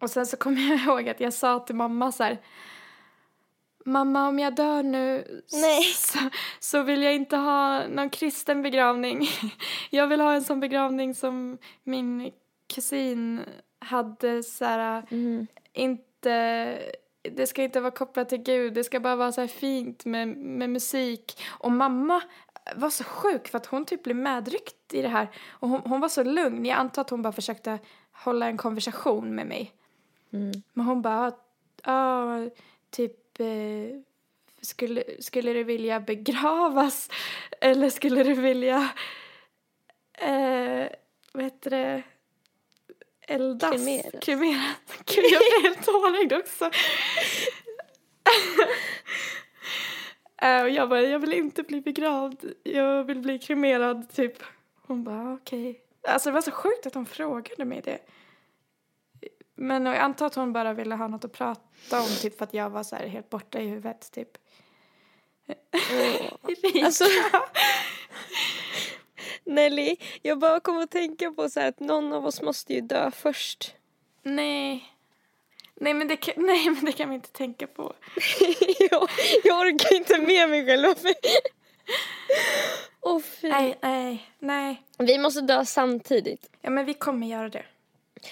Och 0.00 0.10
sen 0.10 0.26
så 0.26 0.36
kommer 0.36 0.60
jag 0.70 0.80
ihåg 0.80 1.08
att 1.08 1.20
jag 1.20 1.32
sa 1.32 1.58
till 1.58 1.74
mamma 1.74 2.12
så 2.12 2.22
här 2.24 2.38
Mamma, 3.86 4.28
om 4.28 4.38
jag 4.38 4.54
dör 4.54 4.82
nu. 4.82 5.24
Så, 5.94 6.18
så 6.60 6.82
vill 6.82 7.02
jag 7.02 7.14
inte 7.14 7.36
ha 7.36 7.86
någon 7.88 8.10
kristen 8.10 8.62
begravning. 8.62 9.28
Jag 9.90 10.06
vill 10.06 10.20
ha 10.20 10.34
en 10.34 10.44
sån 10.44 10.60
begravning 10.60 11.14
som 11.14 11.58
min 11.82 12.32
kusin 12.74 13.40
hade 13.78 14.42
så 14.42 14.64
här, 14.64 15.06
Mm. 15.10 15.46
inte 15.72 16.78
det 17.32 17.46
ska 17.46 17.62
inte 17.62 17.80
vara 17.80 17.90
kopplat 17.90 18.28
till 18.28 18.42
Gud, 18.42 18.74
det 18.74 18.84
ska 18.84 19.00
bara 19.00 19.16
vara 19.16 19.32
så 19.32 19.48
fint 19.48 20.04
med, 20.04 20.28
med 20.28 20.70
musik. 20.70 21.42
Och 21.48 21.72
mamma 21.72 22.22
var 22.76 22.90
så 22.90 23.04
sjuk 23.04 23.48
för 23.48 23.58
att 23.58 23.66
hon 23.66 23.84
typ 23.84 24.02
blev 24.02 24.16
medryckt 24.16 24.94
i 24.94 25.02
det 25.02 25.08
här. 25.08 25.30
Och 25.50 25.68
hon, 25.68 25.80
hon 25.84 26.00
var 26.00 26.08
så 26.08 26.22
lugn, 26.22 26.66
jag 26.66 26.78
antar 26.78 27.02
att 27.02 27.10
hon 27.10 27.22
bara 27.22 27.32
försökte 27.32 27.78
hålla 28.12 28.46
en 28.46 28.56
konversation 28.56 29.34
med 29.34 29.46
mig. 29.46 29.72
Mm. 30.32 30.52
Men 30.72 30.86
hon 30.86 31.02
bara, 31.02 31.32
ja, 31.84 32.48
typ, 32.90 33.40
eh, 33.40 34.00
skulle, 34.60 35.04
skulle 35.20 35.52
du 35.52 35.64
vilja 35.64 36.00
begravas? 36.00 37.10
Eller 37.60 37.90
skulle 37.90 38.22
du 38.22 38.34
vilja, 38.34 38.88
eh, 40.12 40.88
vad 41.32 41.44
heter 41.44 41.70
det, 41.70 42.02
eldas? 43.28 43.70
Kremeras. 43.70 44.24
Kremeras. 44.24 44.76
Gud, 45.04 45.24
jag 45.24 45.40
blir 45.40 45.62
helt 45.62 45.86
tårögd 45.86 46.32
också. 46.32 46.70
Eh, 50.42 50.62
och 50.62 50.70
jag 50.70 50.88
bara, 50.88 51.02
jag 51.02 51.18
vill 51.18 51.32
inte 51.32 51.62
bli 51.62 51.80
begravd, 51.80 52.52
jag 52.62 53.04
vill 53.04 53.18
bli 53.18 53.38
kremerad, 53.38 54.12
typ. 54.14 54.42
Hon 54.86 55.04
bara, 55.04 55.32
okej. 55.32 55.80
Alltså 56.08 56.28
det 56.28 56.34
var 56.34 56.40
så 56.40 56.50
sjukt 56.50 56.86
att 56.86 56.94
hon 56.94 57.06
frågade 57.06 57.64
mig 57.64 57.80
det. 57.84 57.98
Men 59.54 59.86
jag 59.86 59.96
antar 59.96 60.26
att 60.26 60.34
hon 60.34 60.52
bara 60.52 60.72
ville 60.72 60.94
ha 60.94 61.08
något 61.08 61.24
att 61.24 61.32
prata 61.32 62.00
om, 62.00 62.08
typ 62.20 62.38
för 62.38 62.44
att 62.44 62.54
jag 62.54 62.70
var 62.70 62.82
så 62.82 62.96
här 62.96 63.06
helt 63.06 63.30
borta 63.30 63.60
i 63.60 63.66
huvudet, 63.66 64.12
typ. 64.12 64.28
Erika. 65.72 66.86
Alltså, 66.86 67.04
Nelly, 69.44 69.96
jag 70.22 70.38
bara 70.38 70.60
kom 70.60 70.78
att 70.78 70.90
tänka 70.90 71.30
på 71.30 71.48
så 71.50 71.60
här 71.60 71.68
att 71.68 71.80
någon 71.80 72.12
av 72.12 72.26
oss 72.26 72.42
måste 72.42 72.74
ju 72.74 72.80
dö 72.80 73.10
först. 73.10 73.74
Nej. 74.22 74.90
Nej 75.74 75.94
men, 75.94 76.08
det 76.08 76.16
kan, 76.16 76.34
nej, 76.46 76.70
men 76.70 76.84
det 76.84 76.92
kan 76.92 77.08
vi 77.08 77.14
inte 77.14 77.32
tänka 77.32 77.66
på. 77.66 77.94
jag, 78.90 79.08
jag 79.44 79.58
orkar 79.60 79.96
inte 79.96 80.18
med 80.18 80.48
mig 80.50 80.66
själv. 80.66 80.94
Åh 83.00 83.20
fy. 83.20 83.48
Nej, 83.48 83.78
nej, 83.82 84.30
nej. 84.38 84.82
Vi 84.98 85.18
måste 85.18 85.40
dö 85.40 85.64
samtidigt. 85.64 86.50
Ja, 86.62 86.70
men 86.70 86.84
vi 86.86 86.94
kommer 86.94 87.26
göra 87.26 87.48
det. 87.48 87.64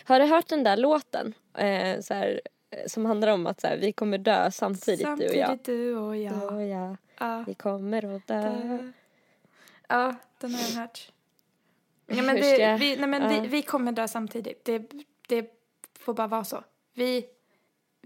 Har 0.05 0.21
du 0.21 0.27
hört 0.27 0.49
den 0.49 0.65
där 0.65 0.77
låten? 0.77 1.35
Eh, 1.59 2.01
så 2.01 2.15
här, 2.15 2.41
eh, 2.71 2.87
som 2.87 3.07
handlar 3.07 3.29
om 3.29 3.47
att 3.47 3.61
så 3.61 3.67
här, 3.67 3.77
vi 3.77 3.93
kommer 3.93 4.19
dö 4.19 4.51
samtidigt, 4.51 5.07
Samtidigt 5.07 5.33
du 5.33 5.41
och 5.41 5.49
jag. 5.51 5.59
du 5.65 5.97
och 5.97 6.17
jag. 6.17 6.33
Du 6.51 6.55
och 6.57 6.63
jag, 6.63 6.97
Ja. 7.19 7.45
vi 7.47 7.55
kommer 7.55 8.17
att 8.17 8.27
dö. 8.27 8.53
Ja, 9.89 10.15
den 10.39 10.55
har 10.55 10.61
jag 10.61 10.69
hört. 10.69 11.13
Ja, 12.07 12.23
men 12.23 12.37
det, 12.37 12.77
vi, 12.81 12.97
nej, 12.97 13.09
men 13.09 13.23
ja. 13.23 13.41
vi, 13.41 13.49
vi 13.49 13.63
kommer 13.63 13.93
dö 13.93 14.09
samtidigt. 14.09 14.65
Det, 14.65 14.91
det 15.29 15.51
får 15.99 16.15
bara 16.15 16.27
vara 16.27 16.45
så. 16.45 16.65
Vi, 16.95 17.27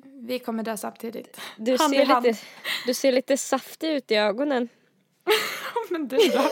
vi 0.05 0.39
kommer 0.39 0.63
dö 0.63 0.77
samtidigt. 0.77 1.41
Du 1.57 1.77
Hand 1.79 1.95
ser, 1.95 2.05
hand. 2.05 2.27
lite, 2.27 2.39
du 2.87 2.95
ser 2.95 3.13
lite 3.13 3.37
saftig 3.37 3.91
ut 3.91 4.11
i 4.11 4.15
ögonen. 4.15 4.69
men 5.91 6.09
du 6.09 6.17
då? 6.17 6.49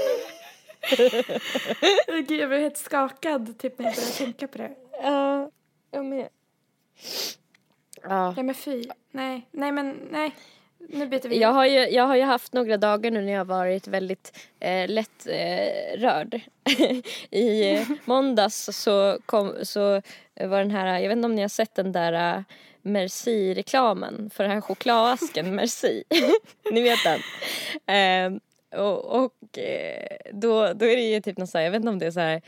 Gud, 2.08 2.30
jag 2.30 2.48
blev 2.48 2.60
helt 2.60 2.76
skakad 2.76 3.58
typ 3.58 3.78
när 3.78 3.86
jag 3.86 3.94
började 3.94 4.12
tänka 4.12 4.48
på 4.48 4.58
det. 4.58 4.74
Ja, 5.02 5.50
jag 5.90 6.04
med. 6.04 6.28
Ja. 8.02 8.34
Ja, 8.36 8.42
men 8.42 8.54
fy. 8.54 8.84
Nej, 9.10 9.48
nej, 9.50 9.72
men 9.72 10.08
nej. 10.10 10.34
Nu 10.88 11.06
byter 11.06 11.28
vi. 11.28 11.40
Jag 11.40 11.52
har, 11.52 11.66
ju, 11.66 11.78
jag 11.78 12.04
har 12.04 12.16
ju 12.16 12.22
haft 12.22 12.52
några 12.52 12.76
dagar 12.76 13.10
nu 13.10 13.20
när 13.20 13.32
jag 13.32 13.40
har 13.40 13.44
varit 13.44 13.88
väldigt 13.88 14.38
eh, 14.60 14.88
lätt 14.88 15.26
eh, 15.26 15.98
rörd. 15.98 16.40
I 17.30 17.72
eh, 17.72 17.88
måndags 18.04 18.70
så, 18.72 19.18
kom, 19.26 19.54
så 19.62 20.02
var 20.40 20.58
den 20.58 20.70
här, 20.70 20.98
jag 20.98 21.08
vet 21.08 21.16
inte 21.16 21.26
om 21.26 21.34
ni 21.34 21.42
har 21.42 21.48
sett 21.48 21.74
den 21.74 21.92
där 21.92 22.36
eh, 22.36 22.42
Merci-reklamen 22.82 24.30
för 24.30 24.44
den 24.44 24.52
här 24.52 24.60
chokladasken 24.60 25.54
Merci. 25.54 26.04
ni 26.72 26.82
vet 26.82 26.98
den? 27.04 27.20
Eh, 27.96 28.40
och 28.80 29.24
och 29.24 29.58
eh, 29.58 30.16
då, 30.32 30.72
då 30.72 30.86
är 30.86 30.96
det 30.96 31.02
ju 31.02 31.20
typ 31.20 31.38
något 31.38 31.50
så 31.50 31.58
här, 31.58 31.64
jag 31.64 31.70
vet 31.70 31.78
inte 31.80 31.88
om 31.88 31.98
det 31.98 32.06
är 32.06 32.10
så 32.10 32.20
här 32.20 32.42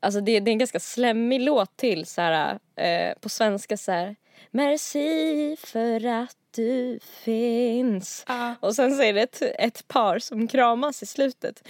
Alltså 0.00 0.20
det, 0.20 0.40
det 0.40 0.50
är 0.50 0.52
en 0.52 0.58
ganska 0.58 0.80
slemmig 0.80 1.40
låt 1.40 1.76
till 1.76 2.06
så 2.06 2.20
här, 2.20 2.58
eh, 2.76 3.18
på 3.20 3.28
svenska 3.28 3.76
så 3.76 3.92
här. 3.92 4.16
Merci 4.50 5.56
för 5.58 6.06
att 6.06 6.36
du 6.54 6.98
finns. 7.02 8.24
Ja. 8.28 8.54
Och 8.60 8.74
sen 8.74 8.96
så 8.96 9.02
är 9.02 9.12
det 9.12 9.20
ett, 9.20 9.42
ett 9.58 9.88
par 9.88 10.18
som 10.18 10.48
kramas 10.48 11.02
i 11.02 11.06
slutet. 11.06 11.68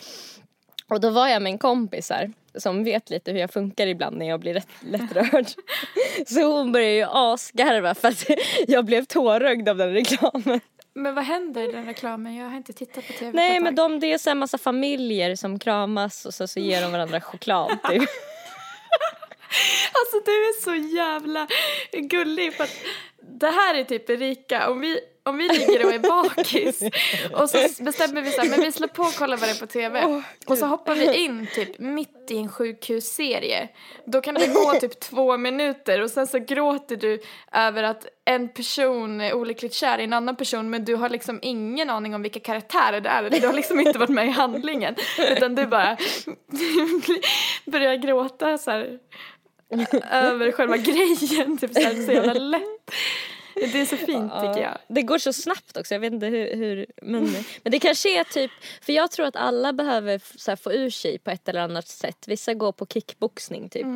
Och 0.88 1.00
då 1.00 1.10
var 1.10 1.28
jag 1.28 1.42
med 1.42 1.50
en 1.50 1.58
kompis 1.58 2.10
här 2.10 2.32
som 2.54 2.84
vet 2.84 3.10
lite 3.10 3.32
hur 3.32 3.38
jag 3.38 3.50
funkar 3.50 3.86
ibland 3.86 4.16
när 4.16 4.28
jag 4.28 4.40
blir 4.40 4.54
rätt 4.54 4.68
lättrörd. 4.80 5.46
Så 6.26 6.42
hon 6.42 6.72
började 6.72 6.92
ju 6.92 7.06
asgarva 7.10 7.94
för 7.94 8.08
att 8.08 8.26
jag 8.68 8.84
blev 8.84 9.04
tårögd 9.04 9.68
av 9.68 9.76
den 9.76 9.92
reklamen. 9.92 10.60
Men 10.94 11.14
vad 11.14 11.24
händer 11.24 11.68
i 11.68 11.72
den 11.72 11.86
reklamen? 11.86 12.36
Jag 12.36 12.48
har 12.48 12.56
inte 12.56 12.72
tittat 12.72 13.06
på 13.06 13.12
tv 13.12 13.30
på 13.30 13.36
Nej 13.36 13.56
ett 13.56 13.62
men 13.62 13.74
de, 13.74 14.00
det 14.00 14.12
är 14.12 14.18
så 14.18 14.30
här 14.30 14.34
massa 14.34 14.58
familjer 14.58 15.36
som 15.36 15.58
kramas 15.58 16.26
och 16.26 16.34
så, 16.34 16.46
så 16.46 16.60
ger 16.60 16.82
de 16.82 16.92
varandra 16.92 17.20
choklad 17.20 17.78
typ. 17.90 18.02
Alltså 19.92 20.20
du 20.24 20.32
är 20.32 20.60
så 20.60 20.74
jävla 20.74 21.46
gullig 21.92 22.54
för 22.54 22.64
att 22.64 22.76
det 23.22 23.50
här 23.50 23.74
är 23.74 23.84
typ 23.84 24.10
Erika, 24.10 24.70
om 24.70 24.80
vi, 24.80 25.00
om 25.22 25.36
vi 25.38 25.48
ligger 25.48 25.86
och 25.86 25.92
är 25.92 25.98
bakis 25.98 26.82
och 27.32 27.50
så 27.50 27.84
bestämmer 27.84 28.22
vi 28.22 28.30
så 28.30 28.40
här, 28.40 28.48
men 28.48 28.60
vi 28.60 28.72
slår 28.72 28.88
på 28.88 29.02
och 29.02 29.14
kollar 29.14 29.36
vad 29.36 29.48
det 29.48 29.52
är 29.52 29.60
på 29.60 29.66
tv 29.66 30.22
och 30.46 30.58
så 30.58 30.66
hoppar 30.66 30.94
vi 30.94 31.14
in 31.14 31.46
typ 31.54 31.78
mitt 31.78 32.30
i 32.30 32.38
en 32.38 32.48
sjukhusserie. 32.48 33.68
Då 34.04 34.20
kan 34.20 34.34
det 34.34 34.46
gå 34.46 34.72
typ 34.80 35.00
två 35.10 35.36
minuter 35.36 36.02
och 36.02 36.10
sen 36.10 36.26
så 36.26 36.38
gråter 36.38 36.96
du 36.96 37.20
över 37.52 37.82
att 37.82 38.06
en 38.24 38.48
person 38.48 39.20
är 39.20 39.34
olyckligt 39.34 39.74
kär 39.74 39.98
i 39.98 40.04
en 40.04 40.12
annan 40.12 40.36
person 40.36 40.70
men 40.70 40.84
du 40.84 40.94
har 40.94 41.08
liksom 41.08 41.38
ingen 41.42 41.90
aning 41.90 42.14
om 42.14 42.22
vilka 42.22 42.40
karaktärer 42.40 43.00
det 43.00 43.08
är. 43.08 43.40
Du 43.40 43.46
har 43.46 43.54
liksom 43.54 43.80
inte 43.80 43.98
varit 43.98 44.10
med 44.10 44.26
i 44.26 44.30
handlingen. 44.30 44.94
Utan 45.18 45.54
du 45.54 45.66
bara 45.66 45.96
börjar 47.64 47.94
gråta 47.94 48.58
så 48.58 48.70
här 48.70 48.98
över 50.10 50.52
själva 50.52 50.76
grejen, 50.76 51.58
typ 51.58 51.74
så, 51.74 51.80
här, 51.80 52.06
så 52.06 52.12
jävla 52.12 52.32
lätt. 52.34 52.90
Det 53.54 53.80
är 53.80 53.84
så 53.86 53.96
fint 53.96 54.32
tycker 54.32 54.62
jag. 54.62 54.78
Det 54.88 55.02
går 55.02 55.18
så 55.18 55.32
snabbt 55.32 55.76
också, 55.76 55.94
jag 55.94 56.00
vet 56.00 56.12
inte 56.12 56.26
hur, 56.26 56.56
hur 56.56 56.86
men, 57.02 57.22
men 57.62 57.70
det 57.72 57.78
kanske 57.78 58.20
är 58.20 58.24
typ, 58.24 58.50
för 58.82 58.92
jag 58.92 59.10
tror 59.10 59.26
att 59.26 59.36
alla 59.36 59.72
behöver 59.72 60.20
så 60.36 60.56
få 60.56 60.72
ur 60.72 60.90
sig 60.90 61.18
på 61.18 61.30
ett 61.30 61.48
eller 61.48 61.60
annat 61.60 61.88
sätt. 61.88 62.24
Vissa 62.26 62.54
går 62.54 62.72
på 62.72 62.86
kickboxning 62.86 63.68
typ. 63.68 63.86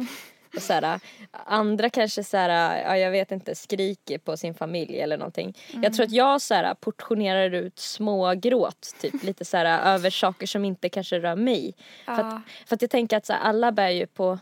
Och 0.57 0.62
så 0.62 0.72
här, 0.72 1.01
andra 1.47 1.91
kanske 1.91 2.24
så 2.24 2.37
här, 2.37 2.83
ja, 2.83 2.97
jag 2.99 3.11
vet 3.11 3.31
inte, 3.33 3.55
skriker 3.55 4.18
på 4.18 4.37
sin 4.37 4.55
familj 4.55 5.01
eller 5.01 5.16
någonting. 5.18 5.57
Jag 5.83 5.95
tror 5.95 6.07
att 6.07 6.12
jag 6.12 6.41
så 6.41 6.55
här, 6.55 6.74
portionerar 6.74 7.55
ut 7.55 7.79
små 7.79 8.35
gråt 8.35 8.95
typ 9.01 9.22
lite 9.22 9.45
så 9.45 9.57
här, 9.57 9.95
över 9.95 10.11
saker 10.11 10.47
som 10.47 10.64
inte 10.64 10.89
kanske 10.89 11.18
rör 11.18 11.37
mig. 11.37 11.74
För, 12.05 12.12
Ja. 12.12 12.18
att, 12.18 12.68
för 12.68 12.74
att 12.74 12.83
jag 12.83 12.91
tänker 12.91 13.16
att 13.16 13.27
så 13.27 13.33
alla 13.33 13.72
bär 13.72 13.91
ju 13.91 14.07
på, 14.07 14.39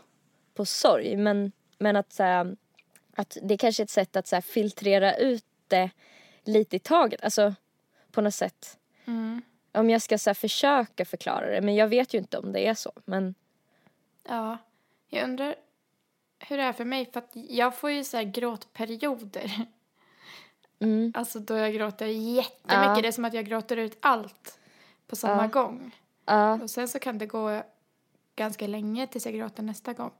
på 0.55 0.65
sorg 0.65 1.17
men, 1.17 1.51
men 1.77 1.95
att, 1.95 2.13
så 2.13 2.23
här, 2.23 2.55
att 3.15 3.37
det 3.41 3.57
kanske 3.57 3.81
är 3.83 3.85
ett 3.85 3.89
sätt 3.89 4.15
att 4.15 4.27
så 4.27 4.35
här, 4.35 4.41
filtrera 4.41 5.15
ut 5.15 5.45
det 5.67 5.89
lite 6.43 6.75
i 6.75 6.79
taget. 6.79 7.23
Alltså 7.23 7.53
på 8.11 8.21
något 8.21 8.33
sätt. 8.35 8.77
Mm. 9.05 9.41
Om 9.71 9.89
jag 9.89 10.01
ska 10.01 10.17
så 10.17 10.29
här, 10.29 10.33
försöka 10.35 11.05
förklara 11.05 11.51
det 11.51 11.61
men 11.61 11.75
jag 11.75 11.87
vet 11.87 12.13
ju 12.13 12.17
inte 12.17 12.37
om 12.37 12.51
det 12.51 12.67
är 12.67 12.73
så. 12.73 12.91
Men 13.05 13.35
Ja, 14.27 14.57
jag 15.09 15.23
undrar 15.23 15.55
hur 16.39 16.57
det 16.57 16.63
är 16.63 16.73
för 16.73 16.85
mig 16.85 17.05
för 17.11 17.19
att 17.19 17.31
jag 17.33 17.75
får 17.75 17.91
ju 17.91 18.03
så 18.03 18.17
här 18.17 18.23
gråtperioder. 18.23 19.65
mm, 20.79 21.11
Alltså 21.15 21.39
då 21.39 21.57
jag 21.57 21.73
gråter 21.73 22.05
jättemycket. 22.05 22.57
Ja. 22.67 22.99
Det 23.01 23.07
är 23.07 23.11
som 23.11 23.25
att 23.25 23.33
jag 23.33 23.45
gråter 23.45 23.77
ut 23.77 23.97
allt 23.99 24.59
på 25.07 25.15
samma 25.15 25.43
Ja. 25.43 25.47
gång. 25.47 25.95
ja, 26.25 26.53
Och 26.61 26.69
sen 26.69 26.87
så 26.87 26.99
kan 26.99 27.17
det 27.17 27.25
gå 27.25 27.63
ganska 28.35 28.67
länge 28.67 29.07
tills 29.07 29.25
jag 29.25 29.35
gråter 29.35 29.63
nästa 29.63 29.93
gång. 29.93 30.11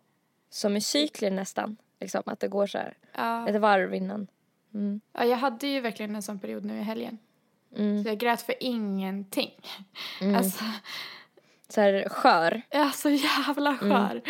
Som 0.50 0.78
i 0.78 0.82
cykler 0.82 1.32
nästan. 1.32 1.78
Liksom, 2.00 2.22
att 2.26 2.40
det 2.40 2.48
går 2.48 2.68
så 2.68 2.78
här 2.78 2.98
Ja. 3.16 3.50
ett 3.50 3.56
varv 3.62 3.94
innan. 3.94 4.28
Mm, 4.74 5.02
ja, 5.14 5.24
jag 5.26 5.38
hade 5.38 5.68
ju 5.68 5.80
verkligen 5.82 6.16
en 6.16 6.22
sån 6.24 6.40
period 6.40 6.66
nu 6.66 6.78
i 6.80 6.82
helgen. 6.82 7.18
mm, 7.78 8.04
Så 8.04 8.10
jag 8.10 8.18
grät 8.18 8.42
för 8.42 8.56
ingenting. 8.60 9.52
mm. 10.22 10.36
Alltså, 10.36 10.64
Så 11.70 11.82
här 11.82 12.10
skör. 12.10 12.62
är 12.70 12.90
så 12.90 13.10
jävla 13.10 13.78
skör. 13.78 14.22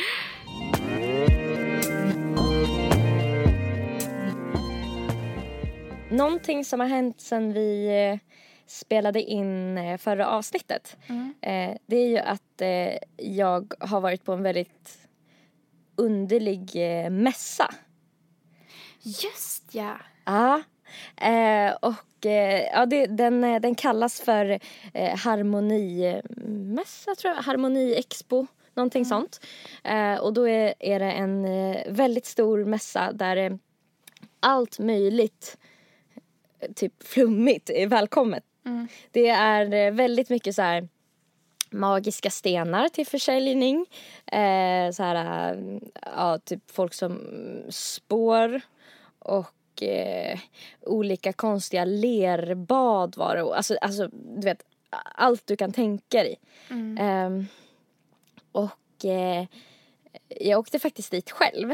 Någonting 6.09 6.65
som 6.65 6.79
har 6.79 6.87
hänt 6.87 7.21
sen 7.21 7.53
vi 7.53 7.87
eh, 8.11 8.19
spelade 8.65 9.21
in 9.21 9.77
eh, 9.77 9.97
förra 9.97 10.27
avsnittet. 10.27 10.97
Mm. 11.07 11.33
Eh, 11.41 11.77
det 11.85 11.95
är 11.97 12.07
ju 12.07 12.17
att 12.17 12.41
jag 13.17 13.73
har 13.79 14.01
varit 14.01 14.23
på 14.23 14.33
en 14.33 14.43
väldigt 14.43 15.04
underlig 15.95 16.71
eh, 16.75 17.09
mässa. 17.09 17.73
Just 19.01 19.75
ja. 19.75 19.97
Ja. 20.25 20.63
Eh, 21.17 21.73
och 21.81 22.25
eh, 22.25 22.61
ja, 22.73 22.85
det, 22.85 23.05
den, 23.05 23.43
eh, 23.43 23.61
den 23.61 23.75
kallas 23.75 24.21
för 24.21 24.59
eh, 24.93 25.17
harmonimässa 25.17 27.15
tror 27.15 27.33
jag, 27.33 27.41
harmoniexpo, 27.41 28.47
någonting 28.73 29.05
sånt. 29.05 29.45
Eh, 29.83 30.15
och 30.15 30.33
då 30.33 30.47
är, 30.47 30.73
är 30.79 30.99
det 30.99 31.11
en 31.11 31.45
eh, 31.45 31.77
väldigt 31.87 32.25
stor 32.25 32.65
mässa 32.65 33.11
där 33.11 33.59
allt 34.39 34.79
möjligt 34.79 35.57
typ 36.75 37.03
flummigt 37.03 37.69
är 37.69 37.87
välkommet. 37.87 38.43
Mm. 38.65 38.87
Det 39.11 39.29
är 39.29 39.91
väldigt 39.91 40.29
mycket 40.29 40.55
så 40.55 40.61
här 40.61 40.87
magiska 41.75 42.29
stenar 42.29 42.89
till 42.89 43.05
försäljning. 43.07 43.85
Eh, 44.25 44.91
så 44.91 45.03
här, 45.03 45.53
eh, 45.53 45.79
ja, 46.01 46.39
typ 46.39 46.71
folk 46.71 46.93
som 46.93 47.21
spår 47.69 48.61
och 49.19 49.83
eh, 49.83 50.39
olika 50.81 51.33
konstiga 51.33 51.85
lerbad 51.85 53.17
var 53.17 53.35
det. 53.35 53.41
Alltså, 53.41 53.77
alltså, 53.81 54.07
du 54.11 54.41
vet, 54.45 54.63
allt 55.15 55.47
du 55.47 55.55
kan 55.55 55.71
tänka 55.71 56.23
dig. 56.23 56.39
Mm. 56.69 56.97
Ehm, 56.97 57.45
och 58.51 59.05
eh, 59.05 59.45
jag 60.27 60.59
åkte 60.59 60.79
faktiskt 60.79 61.11
dit 61.11 61.31
själv. 61.31 61.71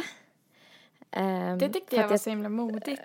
Ehm, 1.12 1.58
Det 1.58 1.70
tyckte 1.70 1.96
jag 1.96 2.08
var 2.08 2.18
så 2.18 2.30
himla 2.30 2.50
modigt. 2.50 3.02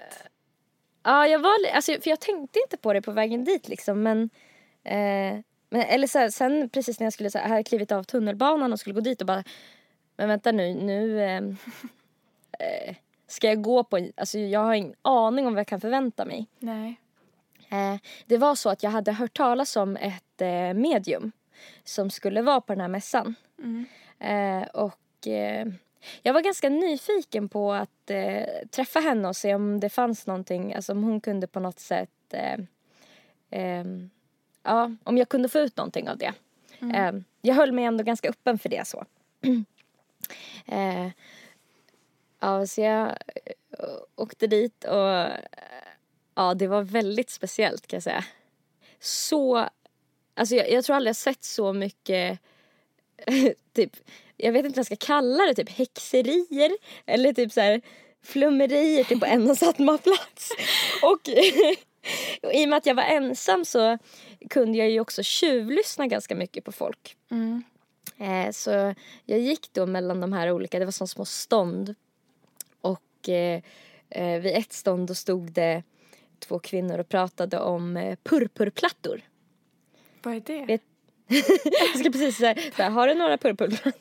Ja, 1.03 1.27
jag 1.27 1.39
var 1.39 1.55
alltså, 1.75 1.93
för 1.93 2.11
jag 2.11 2.21
tänkte 2.21 2.59
inte 2.59 2.77
på 2.77 2.93
det 2.93 3.03
på 3.03 3.13
vägen 3.13 3.45
dit 3.45 3.69
liksom 3.69 4.03
men, 4.03 4.31
eh, 4.85 5.41
men 5.71 5.81
eller 5.83 6.07
så 6.07 6.19
här, 6.19 6.31
sen 6.31 6.69
precis 6.69 7.01
när 7.01 7.07
jag 7.07 7.12
skulle 7.12 7.31
så 7.31 7.39
här, 7.39 7.62
klivit 7.62 7.93
av 7.93 8.03
tunnelbanan 8.03 8.73
och 8.73 8.81
skulle 8.81 8.95
gå 8.95 9.01
dit 9.01 9.21
och 9.21 9.27
bara 9.27 9.45
men 10.17 10.29
vänta 10.29 10.53
nu, 10.53 10.75
nu 10.75 11.21
eh, 11.23 11.43
eh, 12.59 12.97
ska 13.27 13.47
jag 13.47 13.62
gå 13.62 13.85
på, 13.85 13.97
en- 13.99 14.12
alltså 14.17 14.39
jag 14.39 14.61
har 14.61 14.75
ingen 14.75 14.95
aning 15.03 15.47
om 15.47 15.55
vad 15.55 15.61
jag 15.61 15.67
kan 15.67 15.81
förvänta 15.81 16.25
mig. 16.25 16.47
Nej. 16.59 17.01
Eh, 17.71 17.97
det 18.27 18.37
var 18.39 18.55
så 18.55 18.71
att 18.71 18.83
jag 18.83 18.91
hade 18.91 19.12
hört 19.12 19.37
talas 19.37 19.77
om 19.77 19.97
ett 19.97 20.41
eh, 20.41 20.75
medium 20.75 21.33
som 21.85 22.11
skulle 22.11 22.43
vara 22.43 22.61
på 22.61 22.73
den 22.73 22.81
här 22.81 22.89
mässan. 22.89 23.35
Mm. 23.59 23.87
Eh, 24.19 24.69
och 24.69 25.27
eh, 25.27 25.67
jag 26.23 26.33
var 26.35 26.41
ganska 26.41 26.69
nyfiken 26.69 27.49
på 27.49 27.73
att 27.73 28.11
eh, 28.11 28.45
träffa 28.71 29.01
henne 29.01 29.29
och 29.29 29.37
se 29.37 29.55
om 29.55 29.81
det 29.81 29.89
fanns 29.89 30.27
någonting, 30.27 30.75
alltså 30.75 30.93
om 30.93 31.03
hon 31.03 31.21
kunde 31.21 31.47
på 31.47 31.61
något 31.61 31.79
sätt, 31.79 32.11
eh, 32.33 32.59
ehm, 33.51 34.11
ja, 34.67 34.91
om 35.05 35.19
jag 35.19 35.29
kunde 35.29 35.49
få 35.49 35.59
ut 35.59 35.77
någonting 35.77 36.09
av 36.09 36.19
det. 36.19 36.33
Eh, 36.95 37.12
jag 37.41 37.55
höll 37.55 37.73
mig 37.73 37.85
ändå 37.85 38.05
ganska 38.05 38.29
öppen 38.29 38.59
för 38.59 38.69
det 38.69 38.89
så. 38.89 39.05
eh, 40.67 41.09
ja, 42.41 42.67
så 42.67 42.81
jag 42.81 43.07
eh, 43.07 43.87
åkte 44.17 44.47
dit 44.47 44.85
och 44.85 45.11
eh, 45.11 45.41
ja, 46.35 46.55
det 46.55 46.67
var 46.67 46.83
väldigt 46.83 47.31
speciellt 47.31 47.87
kan 47.87 47.97
jag 47.97 48.03
säga. 48.03 48.25
Så, 49.01 49.69
alltså 50.35 50.55
jag, 50.55 50.71
jag 50.71 50.85
tror 50.85 50.97
aldrig 50.97 51.09
jag 51.09 51.17
sett 51.17 51.45
så 51.45 51.73
mycket 51.73 52.39
typ, 53.73 53.97
jag 54.37 54.53
vet 54.53 54.64
inte 54.64 54.77
vad 54.77 54.89
jag 54.91 54.99
ska 54.99 55.07
kalla 55.07 55.45
det, 55.47 55.55
typ 55.55 55.71
häxerier 55.71 56.77
eller 57.07 57.33
typ 57.33 57.53
så 57.53 57.61
här 57.61 57.81
flummerier 58.23 59.05
typ 59.05 59.21
på 59.21 59.27
en 59.27 59.51
och 59.51 59.59
samma 59.59 59.99
plats. 59.99 60.51
Och, 61.03 61.29
och 62.43 62.53
i 62.55 62.65
och 62.65 62.69
med 62.69 62.77
att 62.77 62.87
jag 62.87 62.95
var 62.95 63.03
ensam 63.03 63.65
så 63.65 63.99
kunde 64.51 64.79
jag 64.79 64.91
ju 64.91 65.01
också 65.01 65.23
tjuvlyssna 65.23 66.07
ganska 66.07 66.35
mycket 66.35 66.65
på 66.65 66.73
folk. 66.73 67.17
Mm. 67.31 67.63
Eh, 68.19 68.51
så 68.53 68.95
jag 69.25 69.39
gick 69.41 69.73
då 69.73 69.87
mellan 69.87 70.21
de 70.21 70.33
här 70.33 70.51
olika, 70.53 70.79
det 70.79 70.85
var 70.85 70.93
som 70.93 71.09
små 71.09 71.25
stånd. 71.25 71.95
Och 72.81 73.29
eh, 73.29 73.63
eh, 74.11 74.41
vid 74.41 74.57
ett 74.57 74.73
stånd 74.73 75.09
då 75.09 75.15
stod 75.15 75.53
det 75.53 75.83
två 76.39 76.59
kvinnor 76.59 76.99
och 76.99 77.09
pratade 77.09 77.59
om 77.59 77.97
eh, 77.97 78.17
purpurplattor. 78.23 79.21
Vad 80.23 80.35
är 80.35 80.41
det? 80.41 80.65
Vet- 80.65 80.83
Jag 81.65 81.99
ska 82.01 82.11
precis 82.11 82.37
säga, 82.37 82.89
har 82.91 83.09
du 83.09 83.15
några 83.15 83.39
purpurplattor? 83.39 83.93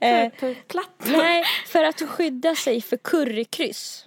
Eh, 0.00 0.30
Purpurplattor? 0.30 1.10
Nej, 1.16 1.44
för 1.66 1.84
att 1.84 2.00
skydda 2.00 2.54
sig 2.54 2.80
för 2.82 2.96
currykryss. 2.96 4.06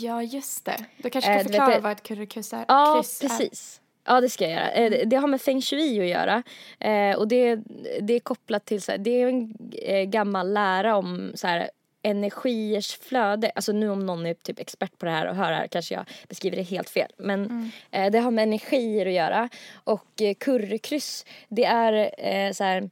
Ja, 0.00 0.22
just 0.22 0.64
det. 0.64 0.76
Du 0.96 1.10
kanske 1.10 1.30
Eh, 1.32 1.38
ska 1.38 1.42
du 1.48 1.52
vet 1.52 1.56
förklara 1.60 1.80
vad 1.80 1.92
ett 1.92 2.02
currykryss 2.02 2.52
är. 2.52 2.64
Ja, 2.68 3.02
precis. 3.20 3.80
Ja, 4.04 4.20
det 4.20 4.28
ska 4.30 4.44
jag 4.44 4.52
göra. 4.52 4.70
Eh, 4.70 5.06
det- 5.08 5.16
har 5.16 5.28
med 5.28 5.40
feng 5.42 5.62
shui 5.62 6.00
att 6.00 6.06
göra. 6.06 6.42
Eh, 6.80 7.16
och 7.18 7.28
det, 7.28 7.56
det 8.00 8.14
är 8.14 8.20
kopplat 8.20 8.64
till, 8.64 8.82
så 8.82 8.90
här, 8.92 8.98
det 8.98 9.10
är 9.22 9.28
en 9.28 9.54
eh, 9.82 10.02
gammal 10.04 10.52
lära 10.52 10.96
om 10.96 11.32
så 11.34 11.46
här, 11.46 11.70
energiers 12.02 12.98
flöde. 12.98 13.50
Alltså 13.54 13.72
nu 13.72 13.90
om 13.90 14.06
någon 14.06 14.26
är 14.26 14.34
typ 14.34 14.58
expert 14.58 14.98
på 14.98 15.06
det 15.06 15.12
här 15.12 15.26
och 15.28 15.36
hör 15.36 15.50
det 15.50 15.56
här 15.56 15.66
kanske 15.66 15.94
jag 15.94 16.04
beskriver 16.28 16.56
det 16.56 16.62
helt 16.62 16.90
fel. 16.90 17.12
Men 17.16 17.70
eh, 17.90 18.10
det 18.10 18.18
har 18.18 18.30
med 18.30 18.42
energier 18.42 19.06
att 19.06 19.12
göra. 19.12 19.48
Och 19.84 20.22
eh, 20.22 20.34
currykryss, 20.34 21.26
det 21.48 21.64
är 21.64 22.10
eh, 22.18 22.52
så 22.52 22.64
här 22.64 22.90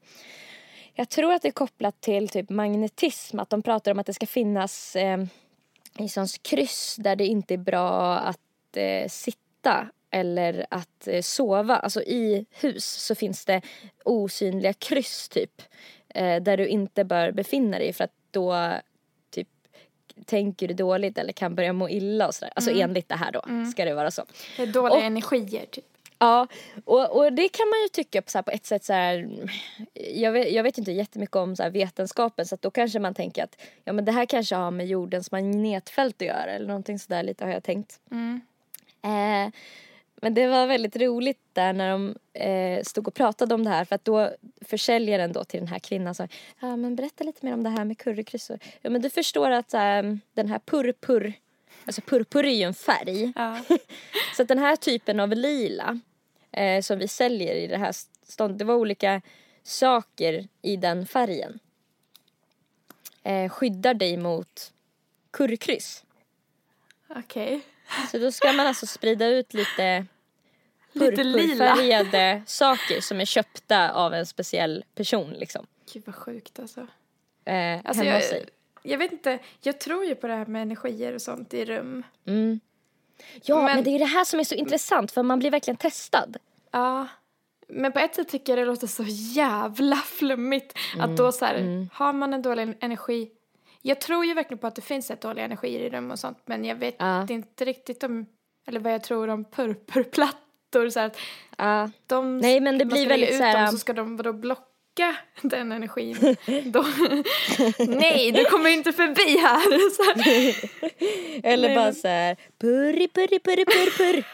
jag 0.94 1.08
tror 1.08 1.32
att 1.32 1.42
det 1.42 1.48
är 1.48 1.52
kopplat 1.52 2.00
till 2.00 2.28
typ 2.28 2.50
magnetism. 2.50 3.38
Att 3.40 3.50
de 3.50 3.62
pratar 3.62 3.92
om 3.92 3.98
att 3.98 4.06
det 4.06 4.14
ska 4.14 4.26
finnas 4.26 4.96
eh, 4.96 5.24
i 5.98 6.08
såns 6.08 6.38
kryss 6.38 6.96
där 6.98 7.16
det 7.16 7.26
inte 7.26 7.54
är 7.54 7.58
bra 7.58 8.16
att 8.18 8.76
eh, 8.76 9.08
sitta 9.08 9.88
eller 10.10 10.66
att 10.70 11.06
eh, 11.08 11.22
sova. 11.22 11.76
Alltså 11.76 12.02
i 12.02 12.46
hus 12.50 12.84
så 12.84 13.14
finns 13.14 13.44
det 13.44 13.60
osynliga 14.04 14.72
kryss 14.72 15.28
typ. 15.28 15.62
Eh, 16.08 16.42
där 16.42 16.56
du 16.56 16.66
inte 16.68 17.04
bör 17.04 17.32
befinna 17.32 17.78
dig 17.78 17.92
för 17.92 18.04
att 18.04 18.14
då 18.30 18.72
typ 19.30 19.48
tänker 20.24 20.68
du 20.68 20.74
dåligt 20.74 21.18
eller 21.18 21.32
kan 21.32 21.54
börja 21.54 21.72
må 21.72 21.88
illa 21.88 22.26
och 22.26 22.34
sådär. 22.34 22.52
Alltså 22.54 22.70
enligt 22.70 23.08
det 23.08 23.14
här 23.16 23.32
då 23.32 23.42
ska 23.72 23.84
det 23.84 23.94
vara 23.94 24.10
så. 24.10 24.24
Det 24.56 24.66
dåliga 24.66 24.96
Och- 24.98 25.04
energier, 25.04 25.66
typ. 25.66 25.84
Ja, 26.22 26.46
och, 26.84 27.16
och 27.16 27.32
det 27.32 27.48
kan 27.48 27.68
man 27.68 27.82
ju 27.82 27.88
tycka 27.88 28.22
på, 28.22 28.30
så 28.30 28.38
här, 28.38 28.42
på 28.42 28.50
ett 28.50 28.66
sätt 28.66 28.84
så 28.84 28.92
här, 28.92 29.30
jag, 29.94 30.32
vet, 30.32 30.52
jag 30.52 30.62
vet 30.62 30.78
inte 30.78 30.92
jättemycket 30.92 31.36
om 31.36 31.56
så 31.56 31.62
här, 31.62 31.70
vetenskapen 31.70 32.46
så 32.46 32.54
att 32.54 32.62
då 32.62 32.70
kanske 32.70 32.98
man 32.98 33.14
tänker 33.14 33.44
att 33.44 33.60
ja 33.84 33.92
men 33.92 34.04
det 34.04 34.12
här 34.12 34.26
kanske 34.26 34.54
har 34.54 34.70
med 34.70 34.86
jordens 34.86 35.32
magnetfält 35.32 36.22
att 36.22 36.28
göra 36.28 36.50
eller 36.50 36.66
någonting 36.66 36.98
sådär 36.98 37.22
lite 37.22 37.44
har 37.44 37.52
jag 37.52 37.64
tänkt. 37.64 38.00
Mm. 38.10 38.40
Eh, 39.02 39.52
men 40.22 40.34
det 40.34 40.46
var 40.46 40.66
väldigt 40.66 40.96
roligt 40.96 41.40
där 41.52 41.72
när 41.72 41.90
de 41.90 42.16
eh, 42.32 42.82
stod 42.82 43.08
och 43.08 43.14
pratade 43.14 43.54
om 43.54 43.64
det 43.64 43.70
här 43.70 43.84
för 43.84 43.94
att 43.94 44.04
då 44.04 44.30
försäljaren 44.60 45.32
då 45.32 45.44
till 45.44 45.60
den 45.60 45.68
här 45.68 45.78
kvinnan 45.78 46.14
sa 46.14 46.28
ja 46.60 46.76
men 46.76 46.96
berätta 46.96 47.24
lite 47.24 47.46
mer 47.46 47.52
om 47.52 47.62
det 47.62 47.70
här 47.70 47.84
med 47.84 47.98
currykryss. 47.98 48.50
Och, 48.50 48.58
Ja 48.82 48.90
men 48.90 49.02
du 49.02 49.10
förstår 49.10 49.50
att 49.50 49.74
eh, 49.74 50.02
den 50.34 50.48
här 50.48 50.58
purpur 50.58 51.32
alltså 51.84 52.00
purpur 52.00 52.44
är 52.44 52.54
ju 52.54 52.62
en 52.62 52.74
färg. 52.74 53.32
Ja. 53.36 53.60
Så 54.36 54.42
att 54.42 54.48
den 54.48 54.58
här 54.58 54.76
typen 54.76 55.20
av 55.20 55.32
lila 55.32 56.00
eh, 56.52 56.80
som 56.82 56.98
vi 56.98 57.08
säljer 57.08 57.54
i 57.54 57.66
det 57.66 57.76
här 57.78 57.92
ståndet, 58.22 58.58
det 58.58 58.64
var 58.64 58.74
olika 58.74 59.22
saker 59.62 60.48
i 60.62 60.76
den 60.76 61.06
färgen. 61.06 61.58
Eh, 63.22 63.48
skyddar 63.50 63.94
dig 63.94 64.16
mot 64.16 64.72
kurrkryss. 65.30 66.04
Okej. 67.08 67.60
Så 68.10 68.18
då 68.18 68.32
ska 68.32 68.52
man 68.52 68.66
alltså 68.66 68.86
sprida 68.86 69.26
ut 69.26 69.54
lite 69.54 70.06
purpurfärgade 70.92 72.42
saker 72.46 73.00
som 73.00 73.20
är 73.20 73.24
köpta 73.24 73.92
av 73.92 74.14
en 74.14 74.26
speciell 74.26 74.84
person 74.94 75.30
liksom. 75.30 75.66
Gud 75.92 76.02
vad 76.06 76.14
sjukt 76.14 76.58
alltså. 76.58 76.86
Eh, 77.44 77.80
Alltså 77.84 78.02
hemma 78.02 78.04
jag, 78.04 78.20
hos 78.20 78.28
sig. 78.28 78.46
jag 78.82 78.98
vet 78.98 79.12
inte, 79.12 79.38
jag 79.60 79.80
tror 79.80 80.04
ju 80.04 80.14
på 80.14 80.26
det 80.26 80.34
här 80.34 80.46
med 80.46 80.62
energier 80.62 81.14
och 81.14 81.22
sånt 81.22 81.54
i 81.54 81.64
rum. 81.64 82.02
Mm. 82.26 82.60
Ja, 83.42 83.56
men... 83.56 83.64
Men- 83.64 83.84
det 83.84 83.90
är 83.90 83.98
det 83.98 84.04
här 84.04 84.24
som 84.24 84.40
är 84.40 84.44
så 84.44 84.54
intressant 84.54 85.12
för 85.12 85.22
man 85.22 85.38
blir 85.38 85.50
verkligen 85.50 85.76
testad. 85.76 86.36
Ja. 86.70 87.06
Men 87.68 87.92
på 87.92 87.98
ett 87.98 88.14
sätt 88.14 88.28
tycker 88.28 88.52
jag 88.56 88.58
det 88.66 88.70
låter 88.72 88.86
så 88.86 89.02
jävla 89.08 89.96
flummigt 89.96 90.78
att 90.98 91.16
då 91.16 91.32
så 91.32 91.44
här, 91.44 91.86
har 91.92 92.12
man 92.12 92.34
en 92.34 92.42
dålig 92.42 92.74
energi. 92.80 93.30
Jag 93.82 94.00
tror 94.00 94.24
ju 94.24 94.34
verkligen 94.34 94.58
på 94.58 94.66
att 94.66 94.74
det 94.74 94.82
finns 94.82 95.10
ett 95.10 95.20
dåliga 95.20 95.44
energier 95.44 95.80
i 95.80 95.90
rum 95.90 96.10
och 96.10 96.18
sånt 96.18 96.38
men 96.46 96.64
jag 96.64 96.76
vet 96.76 96.96
Ja. 96.98 97.26
inte 97.28 97.64
riktigt 97.64 98.02
om, 98.02 98.26
eller 98.66 98.80
vad 98.80 98.92
jag 98.92 99.02
tror 99.04 99.28
om 99.28 99.44
purpurplattor 99.44 100.88
så 100.90 101.00
här 101.00 101.06
att 101.06 101.16
Ja. 101.58 101.90
de, 102.06 102.38
Nej, 102.38 102.60
men 102.60 102.78
det 102.78 102.84
blir 102.84 103.06
väldigt 103.08 103.30
ut 103.30 103.36
så 103.36 103.42
här- 103.42 103.58
dem 103.62 103.68
så 103.72 103.78
ska 103.78 103.92
de 103.92 104.16
vadå 104.16 104.32
blocka 104.32 104.62
den 105.42 105.72
energin. 105.72 106.36
då, 106.64 106.86
nej, 107.78 108.32
du 108.32 108.44
kommer 108.44 108.70
inte 108.70 108.92
förbi 108.92 109.38
här. 109.38 109.90
Så 109.96 110.02
här. 110.04 110.54
Eller 111.52 111.68
Nej, 111.68 111.76
bara 111.76 111.92
så 111.92 112.08
här, 112.08 112.36
purri, 112.60 113.08
purri, 113.08 113.38
purri, 113.38 113.64
purr, 113.64 113.90
purr. 113.96 114.24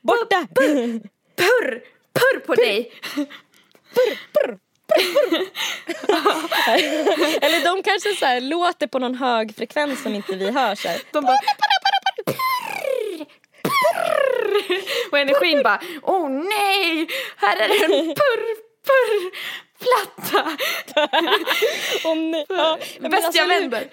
Borta! 0.00 0.46
Purr, 0.54 1.82
purr 2.12 2.40
på 2.46 2.54
dig. 2.54 2.92
Eller 7.40 7.64
de 7.64 7.82
kanske 7.82 8.14
så 8.14 8.26
här 8.26 8.40
låter 8.40 8.86
på 8.86 8.98
någon 8.98 9.14
hög 9.14 9.56
frekvens 9.56 10.02
som 10.02 10.14
inte 10.14 10.36
vi 10.36 10.50
hör 10.50 10.74
så 10.74 10.88
här. 10.88 11.00
De 11.12 11.24
bara 11.24 11.36
purr, 11.36 12.24
purr. 12.24 13.26
Och 15.10 15.18
energin 15.18 15.62
bara, 15.62 15.80
åh 16.02 16.28
nej, 16.30 17.06
här 17.36 17.56
är 17.56 17.84
en 17.84 17.90
purr, 17.90 18.14
purr, 18.14 18.63
platta. 19.78 20.50
Åh 22.04 22.16
nej. 22.16 22.46
Ja, 22.48 22.78
alltså, 23.02 23.38
jag 23.38 23.48
nu- 23.48 23.60
vänder. 23.60 23.88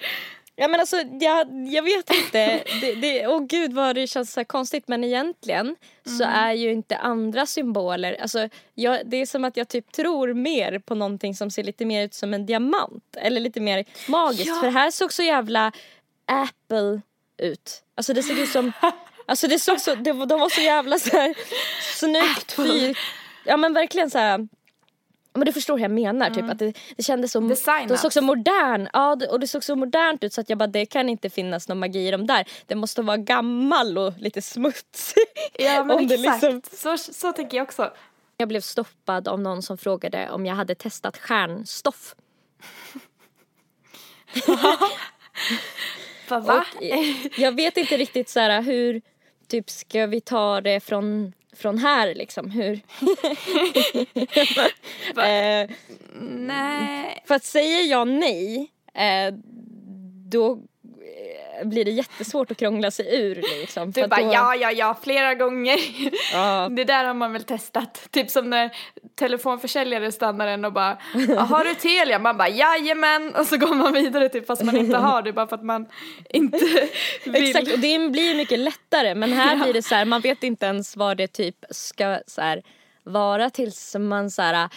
Ja 0.56 0.68
men 0.68 0.80
alltså 0.80 0.96
jag, 1.20 1.68
jag 1.68 1.82
vet 1.82 2.10
inte. 2.10 2.62
Det, 2.80 2.94
det, 2.94 3.26
åh 3.26 3.40
gud 3.46 3.72
vad 3.72 3.94
det 3.94 4.06
känns 4.06 4.32
så 4.32 4.44
konstigt 4.44 4.88
men 4.88 5.04
egentligen 5.04 5.76
så 6.18 6.24
är 6.24 6.52
ju 6.52 6.72
inte 6.72 6.96
andra 6.96 7.46
symboler, 7.46 8.16
alltså 8.22 8.48
jag, 8.74 9.00
det 9.06 9.16
är 9.16 9.26
som 9.26 9.44
att 9.44 9.56
jag 9.56 9.68
typ 9.68 9.92
tror 9.92 10.34
mer 10.34 10.78
på 10.78 10.94
någonting 10.94 11.34
som 11.34 11.50
ser 11.50 11.62
lite 11.64 11.84
mer 11.84 12.04
ut 12.04 12.14
som 12.14 12.34
en 12.34 12.46
diamant 12.46 13.16
eller 13.16 13.40
lite 13.40 13.60
mer 13.60 13.84
magiskt 14.08 14.46
Ja. 14.46 14.60
för 14.60 14.68
här 14.70 14.90
såg 14.90 15.12
så 15.12 15.22
jävla 15.22 15.72
Apple 16.26 17.00
ut. 17.38 17.82
Alltså 17.94 18.12
det 18.12 18.22
såg 18.22 18.38
ut 18.38 18.48
som, 18.50 18.72
alltså 19.26 19.48
det 19.48 19.58
såg 19.58 19.80
så, 19.80 19.94
det, 19.94 20.12
de 20.12 20.40
var 20.40 20.48
så 20.48 20.60
jävla 20.60 20.98
så 20.98 21.16
här 21.16 21.34
snyggt 21.98 22.52
Apple. 22.58 22.72
fyr, 22.80 22.98
ja 23.44 23.56
men 23.56 23.74
verkligen 23.74 24.10
så 24.10 24.18
här. 24.18 24.48
Men 25.34 25.46
du 25.46 25.52
förstår 25.52 25.76
hur 25.76 25.82
jag 25.82 25.90
menar, 25.90 26.30
typ 26.30 26.50
att 26.50 26.58
det, 26.58 26.72
det 26.96 27.02
kändes 27.02 27.32
som, 27.32 27.48
Designat. 27.48 27.88
de 27.88 27.98
såg 27.98 28.12
så 28.12 28.22
modern, 28.22 28.88
ja 28.92 29.16
och 29.30 29.40
det 29.40 29.46
såg 29.46 29.64
så 29.64 29.76
modernt 29.76 30.24
ut 30.24 30.32
så 30.32 30.40
att 30.40 30.48
jag 30.48 30.58
bara 30.58 30.66
det 30.66 30.86
kan 30.86 31.08
inte 31.08 31.30
finnas 31.30 31.68
någon 31.68 31.78
magi 31.78 32.08
i 32.08 32.10
dem 32.10 32.26
där. 32.26 32.48
Det 32.66 32.74
måste 32.74 33.02
vara 33.02 33.16
gammal 33.16 33.98
och 33.98 34.12
lite 34.18 34.42
smutsig. 34.42 35.22
Ja 35.58 35.84
men 35.84 35.98
exakt, 35.98 36.42
liksom- 36.42 36.62
så, 36.72 37.12
så 37.12 37.32
tänker 37.32 37.56
jag 37.56 37.64
också. 37.64 37.90
Jag 38.36 38.48
blev 38.48 38.60
stoppad 38.60 39.28
av 39.28 39.40
någon 39.40 39.62
som 39.62 39.78
frågade 39.78 40.30
om 40.30 40.46
jag 40.46 40.54
hade 40.54 40.74
testat 40.74 41.18
stjärnstoff. 41.18 42.14
Va? 46.28 46.40
va? 46.40 46.64
Jag 47.36 47.56
vet 47.56 47.76
inte 47.76 47.96
riktigt 47.96 48.28
så 48.28 48.40
här 48.40 48.62
hur, 48.62 49.02
typ 49.48 49.70
ska 49.70 50.06
vi 50.06 50.20
ta 50.20 50.60
det 50.60 50.80
från, 50.80 51.32
från 51.52 51.78
här 51.78 52.14
liksom, 52.14 52.50
hur? 52.50 52.72
eh, 55.16 55.70
Nej. 56.20 57.22
för 57.26 57.34
att 57.34 57.44
säger 57.44 57.90
jag 57.90 58.08
nej, 58.08 58.70
eh, 58.94 59.34
då 60.30 60.58
blir 61.64 61.84
det 61.84 61.90
jättesvårt 61.90 62.50
att 62.50 62.56
krångla 62.56 62.90
sig 62.90 63.16
ur 63.20 63.34
liksom. 63.60 63.90
Du 63.90 64.06
bara 64.06 64.22
då, 64.22 64.32
ja, 64.32 64.54
ja, 64.54 64.70
ja, 64.72 64.98
flera 65.02 65.34
gånger. 65.34 65.78
Ja. 66.32 66.68
Det 66.70 66.84
där 66.84 67.04
har 67.04 67.14
man 67.14 67.32
väl 67.32 67.44
testat. 67.44 68.08
Typ 68.10 68.30
som 68.30 68.50
när 68.50 68.70
telefonförsäljare 69.14 70.12
stannar 70.12 70.46
en 70.46 70.64
och 70.64 70.72
bara 70.72 70.96
"Ja, 71.28 71.40
Har 71.40 71.64
du 71.64 71.74
Telia? 71.74 72.18
Man 72.18 72.36
bara 72.36 72.48
jajamän 72.48 73.34
och 73.34 73.46
så 73.46 73.56
går 73.56 73.74
man 73.74 73.92
vidare 73.92 74.28
typ 74.28 74.46
fast 74.46 74.62
man 74.62 74.76
inte 74.76 74.96
har 74.96 75.22
det 75.22 75.32
bara 75.32 75.46
för 75.46 75.56
att 75.56 75.64
man 75.64 75.86
inte 76.30 76.58
vill. 77.24 77.48
Exakt, 77.48 77.72
och 77.72 77.78
det 77.78 77.98
blir 78.10 78.34
mycket 78.34 78.58
lättare 78.58 79.14
men 79.14 79.32
här 79.32 79.56
blir 79.62 79.72
det 79.72 79.82
så 79.82 79.94
här, 79.94 80.04
man 80.04 80.20
vet 80.20 80.42
inte 80.42 80.66
ens 80.66 80.96
vad 80.96 81.16
det 81.16 81.26
typ 81.28 81.56
ska 81.70 82.18
så 82.26 82.40
här, 82.40 82.62
vara 83.04 83.50
tills 83.50 83.96
man 83.98 84.30
så 84.30 84.42
här 84.42 84.68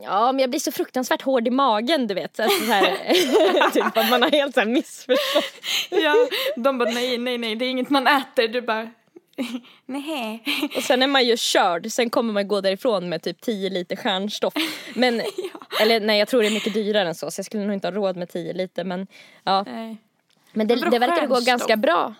Ja 0.00 0.32
men 0.32 0.40
jag 0.40 0.50
blir 0.50 0.60
så 0.60 0.72
fruktansvärt 0.72 1.22
hård 1.22 1.48
i 1.48 1.50
magen 1.50 2.06
du 2.06 2.14
vet. 2.14 2.40
Alltså, 2.40 2.66
så 2.66 2.72
här, 2.72 3.70
typ 3.70 3.96
att 3.96 4.10
man 4.10 4.22
har 4.22 4.30
helt 4.30 4.54
så 4.54 4.60
här 4.60 4.66
missförstått. 4.66 5.44
Ja, 5.90 6.14
de 6.56 6.78
bara 6.78 6.90
nej, 6.90 7.18
nej, 7.18 7.38
nej, 7.38 7.56
det 7.56 7.64
är 7.64 7.70
inget 7.70 7.90
man 7.90 8.06
äter. 8.06 8.48
Du 8.48 8.60
bara 8.60 8.90
nej. 9.86 10.42
Och 10.76 10.82
sen 10.82 11.02
är 11.02 11.06
man 11.06 11.24
ju 11.24 11.36
körd, 11.36 11.92
sen 11.92 12.10
kommer 12.10 12.32
man 12.32 12.48
gå 12.48 12.60
därifrån 12.60 13.08
med 13.08 13.22
typ 13.22 13.40
10 13.40 13.70
liter 13.70 13.96
stjärnstoff. 13.96 14.54
Men, 14.94 15.22
eller 15.80 16.00
nej 16.00 16.18
jag 16.18 16.28
tror 16.28 16.42
det 16.42 16.48
är 16.48 16.54
mycket 16.54 16.74
dyrare 16.74 17.08
än 17.08 17.14
så 17.14 17.30
så 17.30 17.38
jag 17.38 17.46
skulle 17.46 17.64
nog 17.64 17.74
inte 17.74 17.86
ha 17.86 17.92
råd 17.92 18.16
med 18.16 18.28
10 18.28 18.52
liter 18.52 18.84
men 18.84 19.06
ja. 19.44 19.62
nej. 19.62 19.96
Men 20.52 20.66
det, 20.66 20.76
Men 20.76 20.90
det 20.90 20.98
verkar 20.98 21.26
gå 21.26 21.40
ganska 21.40 21.76
bra. 21.76 22.14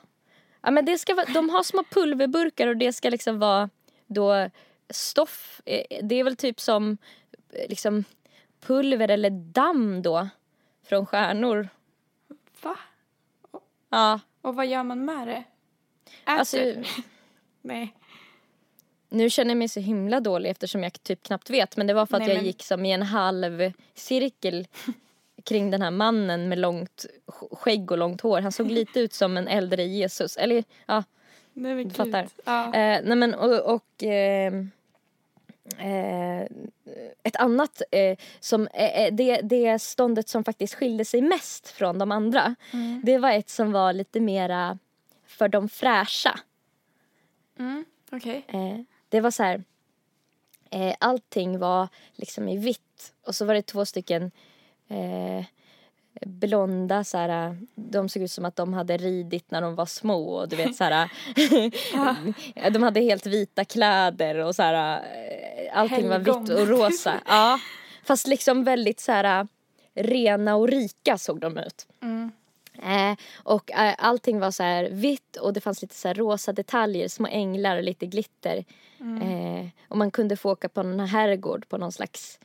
Ja 0.62 0.70
men 0.70 0.84
det 0.84 0.98
ska 0.98 1.14
vara, 1.14 1.26
de 1.34 1.50
har 1.50 1.62
små 1.62 1.84
pulverburkar 1.90 2.66
och 2.66 2.76
det 2.76 2.92
ska 2.92 3.10
liksom 3.10 3.38
vara 3.38 3.70
då 4.06 4.50
stoff, 4.90 5.60
eh, 5.64 5.82
det 6.02 6.14
är 6.14 6.24
väl 6.24 6.36
typ 6.36 6.60
som 6.60 6.98
liksom 7.68 8.04
pulver 8.60 9.08
eller 9.08 9.30
damm 9.30 10.02
då 10.02 10.28
från 10.84 11.06
stjärnor. 11.06 11.68
Va? 12.62 12.76
Ja, 13.90 14.20
Och 14.40 14.54
vad 14.54 14.66
gör 14.66 14.82
man 14.82 15.04
med 15.04 15.28
det? 15.28 15.32
Äter? 15.34 15.44
alltså 16.38 16.56
nej. 17.62 17.94
nu 19.08 19.30
känner 19.30 19.50
jag 19.50 19.58
mig 19.58 19.68
så 19.68 19.80
himla 19.80 20.20
dålig 20.20 20.50
eftersom 20.50 20.82
jag 20.82 21.02
typ 21.02 21.22
knappt 21.22 21.50
vet 21.50 21.76
men 21.76 21.86
det 21.86 21.94
var 21.94 22.06
för 22.06 22.16
att 22.16 22.20
Nej, 22.22 22.28
jag 22.28 22.36
men- 22.36 22.44
gick 22.46 22.62
som 22.62 22.84
i 22.86 22.92
en 22.92 23.02
halv 23.02 23.72
cirkel 23.94 24.66
kring 25.44 25.70
den 25.70 25.82
här 25.82 25.90
mannen 25.90 26.48
med 26.48 26.58
långt 26.58 27.06
sk- 27.26 27.56
skägg 27.56 27.90
och 27.92 27.98
långt 27.98 28.20
hår. 28.20 28.40
Han 28.40 28.52
såg 28.52 28.70
lite 28.70 29.00
ut 29.00 29.12
som 29.12 29.36
en 29.36 29.48
äldre 29.48 29.84
Jesus. 29.84 30.36
Eller 30.36 30.64
ja, 30.86 31.04
Nej 31.52 31.74
men 31.74 31.76
Du 31.76 31.82
gud. 31.84 31.96
fattar. 31.96 32.28
Ja. 32.44 32.64
Eh, 32.66 33.00
nej 33.04 33.16
men 33.16 33.34
och, 33.34 33.74
och 33.74 34.02
ehm, 34.02 34.70
eh, 35.78 36.42
ett 37.22 37.36
annat 37.36 37.82
eh, 37.90 38.18
som 38.40 38.66
eh, 38.66 39.02
eh, 39.02 39.14
det, 39.14 39.40
det 39.40 39.82
ståndet 39.82 40.28
som 40.28 40.44
faktiskt 40.44 40.74
skilde 40.74 41.04
sig 41.04 41.22
mest 41.22 41.68
från 41.68 41.98
de 41.98 42.12
andra. 42.12 42.54
Det 43.02 43.18
var 43.18 43.30
ett 43.30 43.50
som 43.50 43.72
var 43.72 43.92
lite 43.92 44.20
mera 44.20 44.78
för 45.26 45.48
de 45.48 45.68
fräscha. 45.68 46.40
Mm, 47.58 47.84
Okej. 48.12 48.44
Eh, 48.48 48.78
det 49.08 49.20
var 49.20 49.30
så 49.30 49.42
här. 49.42 49.64
Eh, 50.70 50.94
allting 51.00 51.58
var 51.58 51.88
liksom 52.12 52.48
i 52.48 52.56
vitt 52.56 53.14
och 53.26 53.34
så 53.34 53.44
var 53.44 53.54
det 53.54 53.62
två 53.62 53.84
stycken 53.86 54.30
blonda 56.20 57.04
så 57.04 57.18
här, 57.18 57.56
de 57.74 58.08
såg 58.08 58.22
ut 58.22 58.30
som 58.30 58.44
att 58.44 58.56
de 58.56 58.72
hade 58.72 58.96
ridit 58.96 59.50
när 59.50 59.62
de 59.62 59.74
var 59.74 59.86
små 59.86 60.34
och 60.34 60.48
du 60.48 60.56
vet 60.56 60.76
så 60.76 60.84
här, 60.84 61.10
de 62.70 62.82
hade 62.82 63.00
helt 63.00 63.26
vita 63.26 63.64
kläder 63.64 64.38
och 64.38 64.54
så 64.54 64.62
här, 64.62 64.96
eh, 64.96 65.78
allting 65.78 66.08
var 66.08 66.18
Helgon. 66.18 66.44
vitt 66.44 66.52
och 66.52 66.68
rosa. 66.68 67.14
Ja, 67.26 67.58
fast 68.04 68.26
liksom 68.26 68.64
väldigt 68.64 69.00
så 69.00 69.12
här 69.12 69.48
rena 69.94 70.56
och 70.56 70.68
rika 70.68 71.18
såg 71.18 71.40
de 71.40 71.58
ut. 71.58 71.86
Mm. 72.02 72.32
Eh, 72.82 73.18
och 73.34 73.72
eh, 73.72 73.94
allting 73.98 74.40
var 74.40 74.50
så 74.50 74.62
här 74.62 74.88
vitt 74.90 75.36
och 75.36 75.52
det 75.52 75.60
fanns 75.60 75.82
lite 75.82 75.94
så 75.94 76.08
här 76.08 76.14
rosa 76.14 76.52
detaljer, 76.52 77.08
små 77.08 77.26
änglar 77.26 77.76
och 77.76 77.82
lite 77.82 78.06
glitter. 78.06 78.64
Eh, 79.00 79.66
och 79.88 79.96
man 79.96 80.10
kunde 80.10 80.36
få 80.36 80.50
åka 80.50 80.68
på 80.68 80.82
någon 80.82 81.00
herrgård 81.00 81.68
på 81.68 81.78
någon 81.78 81.92
slags 81.92 82.38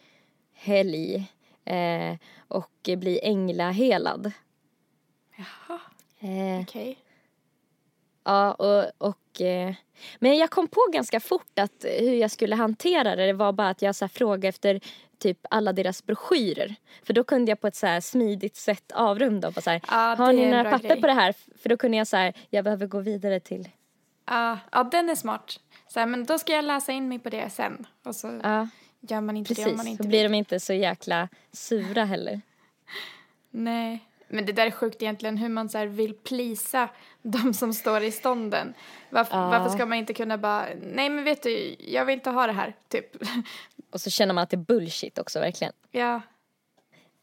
helg 0.53 1.26
eh, 1.68 2.18
och 2.47 2.89
bli 2.97 3.20
änglahelad. 3.24 4.32
Jaha, 5.38 5.80
Eh, 6.20 6.61
okej. 6.61 6.97
Ja, 8.24 8.53
och, 8.53 9.07
och 9.07 9.41
eh, 9.41 9.74
men 10.20 10.38
jag 10.38 10.49
kom 10.49 10.68
på 10.68 10.80
ganska 10.93 11.20
fort 11.20 11.59
att 11.59 11.86
hur 11.99 12.13
jag 12.13 12.32
skulle 12.32 12.55
hantera 12.55 13.15
det. 13.15 13.26
Det 13.26 13.34
var 13.34 13.51
bara 13.51 13.70
att 13.70 13.82
jag 13.82 13.95
så 13.95 14.07
frågade 14.07 14.47
efter 14.47 14.80
typ 15.20 15.39
alla 15.49 15.74
deras 15.74 16.05
broschyrer. 16.05 16.76
För 17.03 17.13
då 17.13 17.24
kunde 17.24 17.51
jag 17.51 17.61
på 17.61 17.68
ett 17.68 17.76
så 17.76 17.99
smidigt 18.01 18.55
sätt 18.55 18.91
avrunda 18.91 19.47
och 19.47 19.53
bara 19.53 19.61
så 19.61 19.70
här, 19.70 19.82
Ja, 19.88 20.15
har 20.18 20.34
ni 20.34 20.45
några 20.45 20.72
papper 20.72 20.88
grej. 20.88 21.01
på 21.01 21.07
det 21.07 21.13
här? 21.13 21.36
För 21.57 21.70
då 21.70 21.78
kunde 21.78 21.97
jag 21.97 22.07
så 22.07 22.18
här, 22.18 22.34
jag 22.49 22.63
behöver 22.63 22.88
gå 22.88 22.99
vidare 22.99 23.39
till, 23.39 23.70
Ja, 24.26 24.59
ja, 24.72 24.84
den 24.84 25.09
är 25.09 25.15
smart. 25.15 25.59
Så 25.88 25.99
här, 25.99 26.07
men 26.07 26.24
då 26.24 26.38
ska 26.39 26.53
jag 26.53 26.65
läsa 26.65 26.91
in 26.91 27.07
mig 27.07 27.20
på 27.20 27.30
det 27.30 27.49
sen. 27.49 27.88
Och 28.05 28.15
så 28.15 28.39
ja 28.43 28.68
gör 29.00 29.22
man 29.22 29.38
inte 29.38 29.54
det 29.54 29.66
om 29.66 29.70
man 29.72 29.78
precis. 29.78 29.91
inte 29.91 30.04
vill. 30.04 30.10
blir 30.10 30.24
de 30.24 30.34
inte 30.34 30.60
så 30.60 30.74
jäkla 30.74 31.30
sura 31.52 32.06
heller. 32.06 32.41
Nej. 33.52 34.04
Men 34.30 34.45
det 34.45 34.54
där 34.54 34.66
är 34.68 34.72
sjukt 34.72 35.02
egentligen 35.02 35.38
hur 35.38 35.50
man 35.50 35.70
så 35.70 35.86
vill 35.86 36.14
plisa 36.14 36.89
de 37.22 37.54
som 37.54 37.74
står 37.74 38.04
i 38.04 38.12
stånden. 38.12 38.74
Varför, 39.10 39.38
Ja. 39.38 39.50
varför 39.50 39.70
ska 39.70 39.86
man 39.86 39.98
inte 39.98 40.14
kunna 40.14 40.38
bara, 40.38 40.66
nej 40.82 41.10
men 41.10 41.24
vet 41.24 41.43
du, 41.43 41.76
jag 41.80 42.06
vill 42.06 42.14
inte 42.14 42.30
ha 42.30 42.48
det 42.48 42.54
här, 42.54 42.76
typ. 42.88 43.16
Och 43.91 44.02
så 44.02 44.10
känner 44.10 44.34
man 44.34 44.43
att 44.43 44.50
det 44.50 44.56
är 44.56 44.58
bullshit 44.58 45.18
också 45.18 45.39
verkligen. 45.39 45.74
ja. 45.91 46.22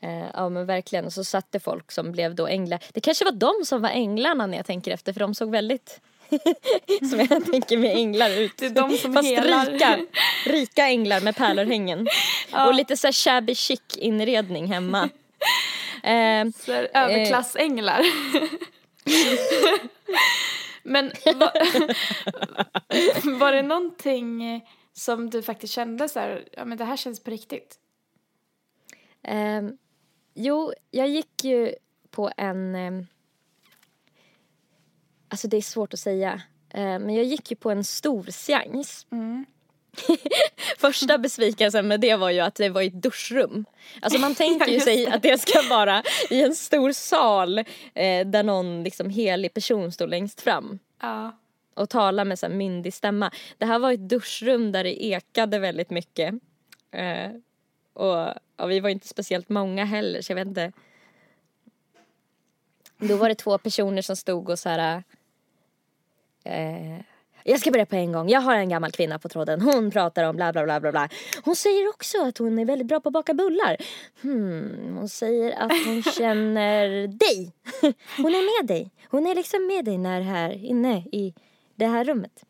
Eh, 0.00 0.24
ja 0.34 0.48
men 0.48 0.66
verkligen. 0.66 1.04
Och 1.04 1.12
så 1.12 1.24
satt 1.24 1.52
det 1.52 1.60
folk 1.60 1.92
som 1.92 2.12
blev 2.12 2.34
då 2.34 2.46
änglar. 2.46 2.84
Det 2.92 3.00
kanske 3.00 3.24
var 3.24 3.32
de 3.32 3.52
som 3.64 3.82
var 3.82 3.88
änglarna 3.88 4.46
när 4.46 4.56
jag 4.56 4.66
tänker 4.66 4.90
efter 4.90 5.12
för 5.12 5.20
de 5.20 5.34
såg 5.34 5.50
väldigt 5.50 6.00
som 7.10 7.18
jag 7.20 7.46
tänker 7.50 7.76
med 7.78 7.96
änglar 7.96 8.30
ut. 8.30 8.56
Det 8.56 8.66
är 8.66 8.70
de 8.70 8.96
som 8.96 9.14
Fast 9.14 9.28
helar. 9.28 9.66
rika, 9.70 9.98
rika 10.46 10.86
änglar 10.86 11.20
med 11.20 11.36
pärlörhängen. 11.36 12.08
Och 12.66 12.74
lite 12.74 12.96
så 12.96 13.06
här 13.06 13.12
shabby 13.12 13.54
chic 13.54 13.80
inredning 13.96 14.66
hemma. 14.66 15.08
Eh, 16.02 16.46
Så 16.56 16.72
här, 16.72 16.88
överklassänglar. 16.94 18.02
Men 20.82 21.12
var, 21.24 21.52
var 23.38 23.52
det 23.52 23.62
någonting 23.62 24.60
som 24.92 25.30
du 25.30 25.42
faktiskt 25.42 25.72
kände 25.74 26.08
så 26.08 26.20
här, 26.20 26.48
ja 26.52 26.64
men 26.64 26.78
det 26.78 26.84
här 26.84 26.96
känns 26.96 27.24
på 27.24 27.30
riktigt? 27.30 27.78
Ehm, 29.22 29.72
jo, 30.34 30.72
jag 30.90 31.08
gick 31.08 31.44
ju 31.44 31.74
på 32.10 32.30
en... 32.36 32.74
ehm, 32.74 33.06
alltså 35.28 35.48
det 35.48 35.56
är 35.56 35.60
svårt 35.62 35.92
att 35.94 36.00
säga. 36.00 36.42
Ehm, 36.70 37.02
men 37.02 37.14
jag 37.14 37.24
gick 37.24 37.50
ju 37.50 37.56
på 37.56 37.70
en 37.70 37.84
stor 37.84 38.24
seans. 38.30 39.06
Mm. 39.12 39.46
Första 40.78 41.18
besvikelsen 41.18 41.88
med 41.88 42.00
det 42.00 42.16
var 42.16 42.30
ju 42.30 42.40
att 42.40 42.54
det 42.54 42.68
var 42.68 42.82
i 42.82 42.86
ett 42.86 43.02
duschrum. 43.02 43.64
Alltså 44.02 44.18
man 44.18 44.34
tänker 44.44 44.66
ju 44.66 44.80
sig 44.80 45.06
att 45.06 45.22
det 45.22 45.40
ska 45.40 45.62
vara 45.70 46.02
i 46.30 46.42
en 46.42 46.54
stor 46.54 46.92
sal 46.92 47.58
eh, 47.58 48.26
där 48.26 48.42
någon 48.42 48.82
liksom 48.84 49.10
helig 49.10 49.54
person 49.54 49.92
står 49.92 50.06
längst 50.06 50.40
fram 50.40 50.78
Ja. 51.00 51.38
och 51.74 51.90
talar 51.90 52.24
med 52.24 52.38
så 52.38 52.46
här 52.46 52.54
myndig 52.54 52.94
stämma. 52.94 53.30
Det 53.58 53.66
här 53.66 53.78
var 53.78 53.92
ett 53.92 54.08
duschrum 54.08 54.72
där 54.72 54.84
det 54.84 55.04
ekade 55.04 55.58
väldigt 55.58 55.90
mycket. 55.90 56.34
Eh, 56.90 57.30
och 57.92 58.34
ja, 58.56 58.66
vi 58.66 58.80
var 58.80 58.90
inte 58.90 59.08
speciellt 59.08 59.48
många 59.48 59.84
heller 59.84 60.22
så 60.22 60.32
jag 60.32 60.36
vet 60.36 60.48
inte. 60.48 60.72
Då 63.08 63.16
var 63.16 63.28
det 63.28 63.34
två 63.34 63.58
personer 63.58 64.02
som 64.02 64.16
stod 64.16 64.48
och 64.48 64.58
så 64.58 64.68
här. 64.68 65.02
Eh, 66.44 67.00
jag 67.44 67.60
ska 67.60 67.70
börja 67.70 67.86
på 67.86 67.96
en 67.96 68.12
gång. 68.12 68.28
Jag 68.28 68.40
har 68.40 68.54
en 68.56 68.68
gammal 68.68 68.92
kvinna 68.92 69.18
på 69.18 69.28
tråden. 69.28 69.60
Hon 69.60 69.90
pratar 69.90 70.24
om 70.24 70.36
bla 70.36 70.52
bla 70.52 70.64
bla 70.64 70.80
bla 70.80 70.92
bla. 70.92 71.08
Hon 71.44 71.56
säger 71.56 71.88
också 71.88 72.26
att 72.26 72.38
hon 72.38 72.58
är 72.58 72.64
väldigt 72.64 72.86
bra 72.88 73.00
på 73.00 73.08
att 73.08 73.12
baka 73.12 73.34
bullar. 73.34 73.76
Hmm, 74.22 74.96
hon 74.98 75.08
säger 75.08 75.52
att 75.52 75.86
hon 75.86 76.02
känner 76.18 77.06
dig. 77.06 77.52
Hon 78.16 78.34
är 78.34 78.60
med 78.60 78.68
dig. 78.68 78.90
Hon 79.08 79.26
är 79.26 79.34
liksom 79.34 79.66
med 79.66 79.84
dig 79.84 79.98
när 79.98 80.20
här 80.20 80.64
inne 80.64 80.98
i 80.98 81.34
det 81.74 81.86
här 81.86 82.04
rummet. 82.04 82.44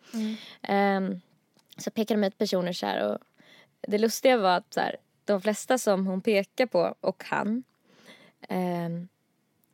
Ehm, 0.63 1.21
så 1.77 1.91
pekar 1.91 2.15
de 2.15 2.25
ut 2.25 2.39
personer 2.39 2.73
så 2.73 2.87
här 2.87 3.13
och 3.13 3.19
det 3.89 3.99
lustiga 3.99 4.37
var 4.37 4.57
att 4.57 4.75
så 4.75 4.81
här, 4.81 4.97
de 5.25 5.41
flesta 5.41 5.79
som 5.79 6.07
hon 6.07 6.21
pekar 6.21 6.67
på 6.67 6.95
och 7.01 7.25
han 7.27 7.63
ehm, 8.49 9.09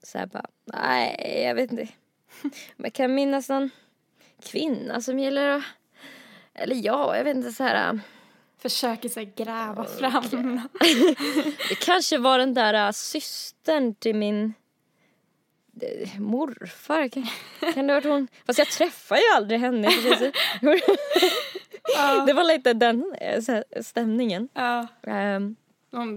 så 0.03 0.19
här 0.19 0.27
bara, 0.27 0.47
nej 0.65 1.43
jag 1.47 1.55
vet 1.55 1.73
inte. 1.73 1.89
Men 2.77 2.85
jag 2.85 2.93
kan 2.93 3.15
minnas 3.15 3.49
någon 3.49 3.71
kvinna 4.43 5.01
som 5.01 5.19
gillar 5.19 5.49
att, 5.49 5.63
eller 6.55 6.75
ja, 6.77 7.17
jag 7.17 7.25
vet 7.25 7.37
inte 7.37 7.53
så 7.53 7.65
här. 7.65 7.93
äh, 7.95 8.01
Försöker 8.59 9.09
så 9.09 9.21
här 9.21 9.33
gräva 9.37 9.85
fram. 9.85 10.69
Det 11.69 11.75
kanske 11.81 12.19
var 12.19 12.39
den 12.39 12.55
där 12.55 12.75
äh, 12.87 12.91
systern 12.93 13.95
till 13.95 14.15
min 14.17 14.55
eh, 15.83 16.21
morfar. 16.21 17.09
Kan, 17.09 17.27
kan 17.75 17.87
det 17.87 17.93
ha 17.93 18.01
varit 18.01 18.05
hon? 18.13 18.29
Fast 18.47 18.59
jag 18.59 18.69
träffar 18.69 19.17
ju 19.17 19.23
aldrig 19.37 19.61
henne. 19.61 19.89
Det 22.27 22.33
var 22.33 22.45
lite 22.45 22.73
den 22.73 23.15
eh, 23.21 23.43
stämningen. 23.83 24.49
ja. 24.55 24.87
Hon- 25.05 25.57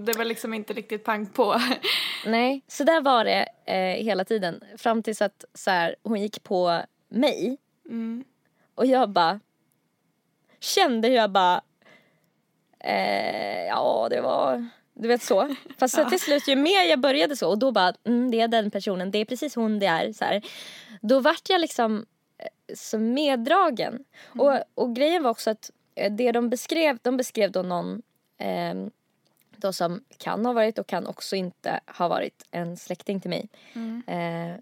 Det 0.04 0.12
var 0.18 0.24
liksom 0.24 0.54
inte 0.54 0.72
riktigt 0.72 1.04
pang 1.04 1.26
på. 1.26 1.60
nej, 2.26 2.62
så 2.68 2.84
där 2.84 3.00
var 3.00 3.24
det 3.24 3.48
eh, 3.64 4.04
hela 4.04 4.24
tiden. 4.24 4.64
Fram 4.78 5.02
tills 5.02 5.22
att 5.22 5.44
så 5.54 5.70
här, 5.70 5.96
hon 6.02 6.20
gick 6.20 6.42
på 6.42 6.82
mig 7.08 7.58
Mm. 7.88 8.24
och 8.74 8.86
jag 8.86 9.10
bara 9.10 9.40
kände 10.60 11.08
hur 11.08 11.14
jag 11.14 11.30
bara 11.30 11.62
eh, 12.80 13.64
ja 13.66 14.06
det 14.10 14.20
var 14.20 14.68
du 14.94 15.08
vet 15.08 15.22
så. 15.22 15.56
Fast 15.78 15.94
så 15.94 16.10
till 16.10 16.20
slut 16.20 16.48
ju 16.48 16.56
mer 16.56 16.82
jag 16.84 17.00
började 17.00 17.36
så 17.36 17.48
och 17.48 17.58
då 17.58 17.72
bara 17.72 17.94
mm, 18.04 18.30
det 18.30 18.40
är 18.40 18.48
den 18.48 18.70
personen, 18.70 19.10
det 19.10 19.18
är 19.18 19.24
precis 19.24 19.54
hon 19.54 19.78
det 19.78 19.86
är. 19.86 20.12
Så 20.12 20.24
här. 20.24 20.42
Då 21.00 21.20
vart 21.20 21.48
jag 21.48 21.60
liksom 21.60 22.06
eh, 22.38 22.74
så 22.74 22.98
meddragen. 22.98 24.04
Och, 24.26 24.52
och 24.74 24.94
grejen 24.96 25.22
var 25.22 25.30
också 25.30 25.50
att 25.50 25.70
eh, 25.94 26.12
det 26.12 26.32
de 26.32 26.50
beskrev, 26.50 26.98
de 27.02 27.16
beskrev 27.16 27.50
då 27.50 27.62
någon 27.62 28.02
ehm, 28.38 28.90
då 29.64 29.72
som 29.72 30.04
kan 30.18 30.46
ha 30.46 30.52
varit 30.52 30.78
och 30.78 30.86
kan 30.86 31.06
också 31.06 31.36
inte 31.36 31.80
ha 31.86 32.08
varit 32.08 32.44
en 32.50 32.76
släkting 32.76 33.20
till 33.20 33.30
mig. 33.30 33.48
Mm. 33.72 34.02
Eh, 34.06 34.60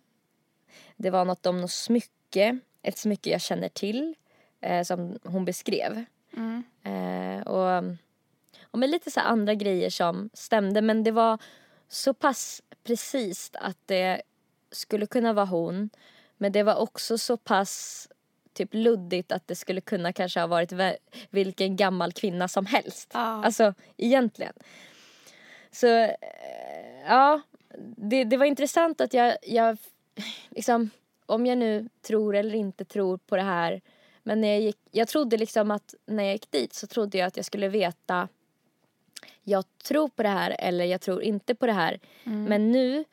det 0.96 1.10
var 1.10 1.24
något 1.24 1.46
om 1.46 1.60
något 1.60 1.70
smycke, 1.70 2.58
ett 2.82 2.98
smycke 2.98 3.30
jag 3.30 3.40
känner 3.40 3.68
till 3.68 4.14
eh, 4.60 4.82
som 4.82 5.18
hon 5.24 5.44
beskrev. 5.44 6.04
Mm. 6.36 6.62
Eh, 6.82 7.46
och, 7.46 7.84
och 8.62 8.78
med 8.78 8.90
lite 8.90 9.10
så 9.10 9.20
andra 9.20 9.54
grejer 9.54 9.90
som 9.90 10.30
stämde 10.34 10.82
men 10.82 11.04
det 11.04 11.10
var 11.10 11.38
så 11.88 12.14
pass 12.14 12.62
precis 12.84 13.50
att 13.54 13.78
det 13.86 14.22
skulle 14.70 15.06
kunna 15.06 15.32
vara 15.32 15.46
hon 15.46 15.90
men 16.36 16.52
det 16.52 16.62
var 16.62 16.76
också 16.76 17.18
så 17.18 17.36
pass 17.36 18.08
typ 18.54 18.74
luddigt 18.74 19.32
att 19.32 19.48
det 19.48 19.54
skulle 19.54 19.80
kunna 19.80 20.12
kanske 20.12 20.40
ha 20.40 20.46
varit 20.46 20.72
vilken 21.30 21.76
gammal 21.76 22.12
kvinna 22.12 22.48
som 22.48 22.66
helst. 22.66 23.10
Ja. 23.14 23.44
Alltså 23.44 23.74
egentligen. 23.96 24.52
Så 25.72 25.86
eh, 25.86 26.10
ja, 27.06 27.40
det, 27.96 28.24
det 28.24 28.36
var 28.36 28.46
intressant 28.46 29.00
att 29.00 29.14
jag, 29.14 29.36
jag 29.42 29.78
liksom, 30.50 30.90
om 31.26 31.46
jag 31.46 31.58
nu 31.58 31.88
tror 32.02 32.36
eller 32.36 32.54
inte 32.54 32.84
tror 32.84 33.16
på 33.16 33.36
det 33.36 33.42
här. 33.42 33.80
Men 34.22 34.40
när 34.40 34.48
jag 34.48 34.60
gick, 34.60 34.78
jag 34.90 35.08
trodde 35.08 35.36
liksom 35.36 35.70
att 35.70 35.94
när 36.06 36.24
jag 36.24 36.32
gick 36.32 36.50
dit 36.50 36.74
så 36.74 36.86
trodde 36.86 37.18
jag 37.18 37.26
att 37.26 37.36
jag 37.36 37.46
skulle 37.46 37.68
veta 37.68 38.28
jag 39.42 39.64
tror 39.84 40.08
på 40.08 40.22
det 40.22 40.28
här 40.28 40.56
eller 40.58 40.84
jag 40.84 41.00
tror 41.00 41.22
inte 41.22 41.54
på 41.54 41.66
det 41.66 41.72
här. 41.72 42.00
Men 42.24 42.72
nu 42.72 43.04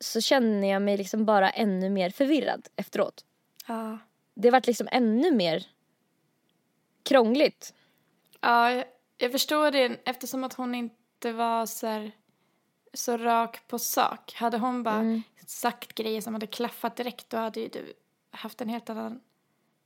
så 0.00 0.20
känner 0.20 0.68
jag 0.68 0.82
mig 0.82 0.96
liksom 0.96 1.24
bara 1.24 1.50
ännu 1.50 1.90
mer 1.90 2.10
förvirrad 2.10 2.68
efteråt. 2.76 3.24
Ja. 3.66 3.98
Det 4.34 4.50
vart 4.50 4.66
liksom 4.66 4.88
ännu 4.90 5.30
mer 5.30 5.66
krångligt. 7.02 7.74
Ja, 8.40 8.72
jag, 8.72 8.84
jag 9.18 9.32
förstår 9.32 9.70
det 9.70 9.96
eftersom 10.04 10.44
att 10.44 10.54
hon 10.54 10.74
inte 10.74 11.01
var 11.32 11.66
så, 11.66 11.86
här, 11.86 12.12
så 12.92 13.16
rak 13.16 13.68
på 13.68 13.78
sak. 13.78 14.32
Hade 14.34 14.58
hon 14.58 14.82
bara 14.82 14.94
Mm. 15.00 15.22
sagt 15.46 15.94
grejer 15.94 16.20
som 16.20 16.34
hade 16.34 16.46
klaffat 16.46 16.96
direkt 16.96 17.30
då 17.30 17.36
hade 17.36 17.60
ju 17.60 17.68
du 17.68 17.92
haft 18.30 18.60
en 18.60 18.68
helt 18.68 18.90
annan 18.90 19.20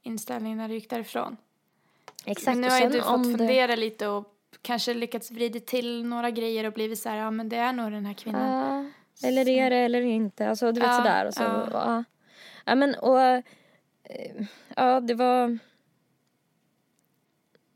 inställning 0.02 0.56
när 0.56 0.68
du 0.68 0.74
gick 0.74 0.90
därifrån. 0.90 1.36
Exakt. 2.24 2.46
Men 2.46 2.60
nu 2.60 2.68
har 2.68 2.80
ju 2.80 2.88
du 2.88 3.02
fått 3.02 3.24
det- 3.24 3.38
fundera 3.38 3.76
lite 3.76 4.08
och 4.08 4.32
kanske 4.62 4.94
lyckats 4.94 5.30
vrida 5.30 5.60
till 5.60 6.04
några 6.04 6.30
grejer 6.30 6.64
och 6.64 6.72
blivit 6.72 6.98
så 6.98 7.08
här, 7.08 7.16
ja 7.16 7.30
men 7.30 7.48
det 7.48 7.56
är 7.56 7.72
nog 7.72 7.92
den 7.92 8.06
här 8.06 8.14
kvinnan. 8.14 8.84
Ja, 9.20 9.28
eller 9.28 9.48
är 9.48 9.70
det 9.70 9.76
eller 9.76 10.02
inte. 10.02 10.48
Alltså 10.48 10.72
du 10.72 10.80
vet 10.80 10.90
Ja, 10.90 10.96
sådär. 10.96 11.26
Och 11.26 11.34
så, 11.34 11.42
ja. 11.42 11.62
och, 11.62 11.72
ja. 11.72 12.04
ja 12.64 12.74
men 12.74 12.94
och 12.94 13.20
eh, 13.22 13.42
ja 14.76 15.00
det 15.00 15.14
var 15.14 15.58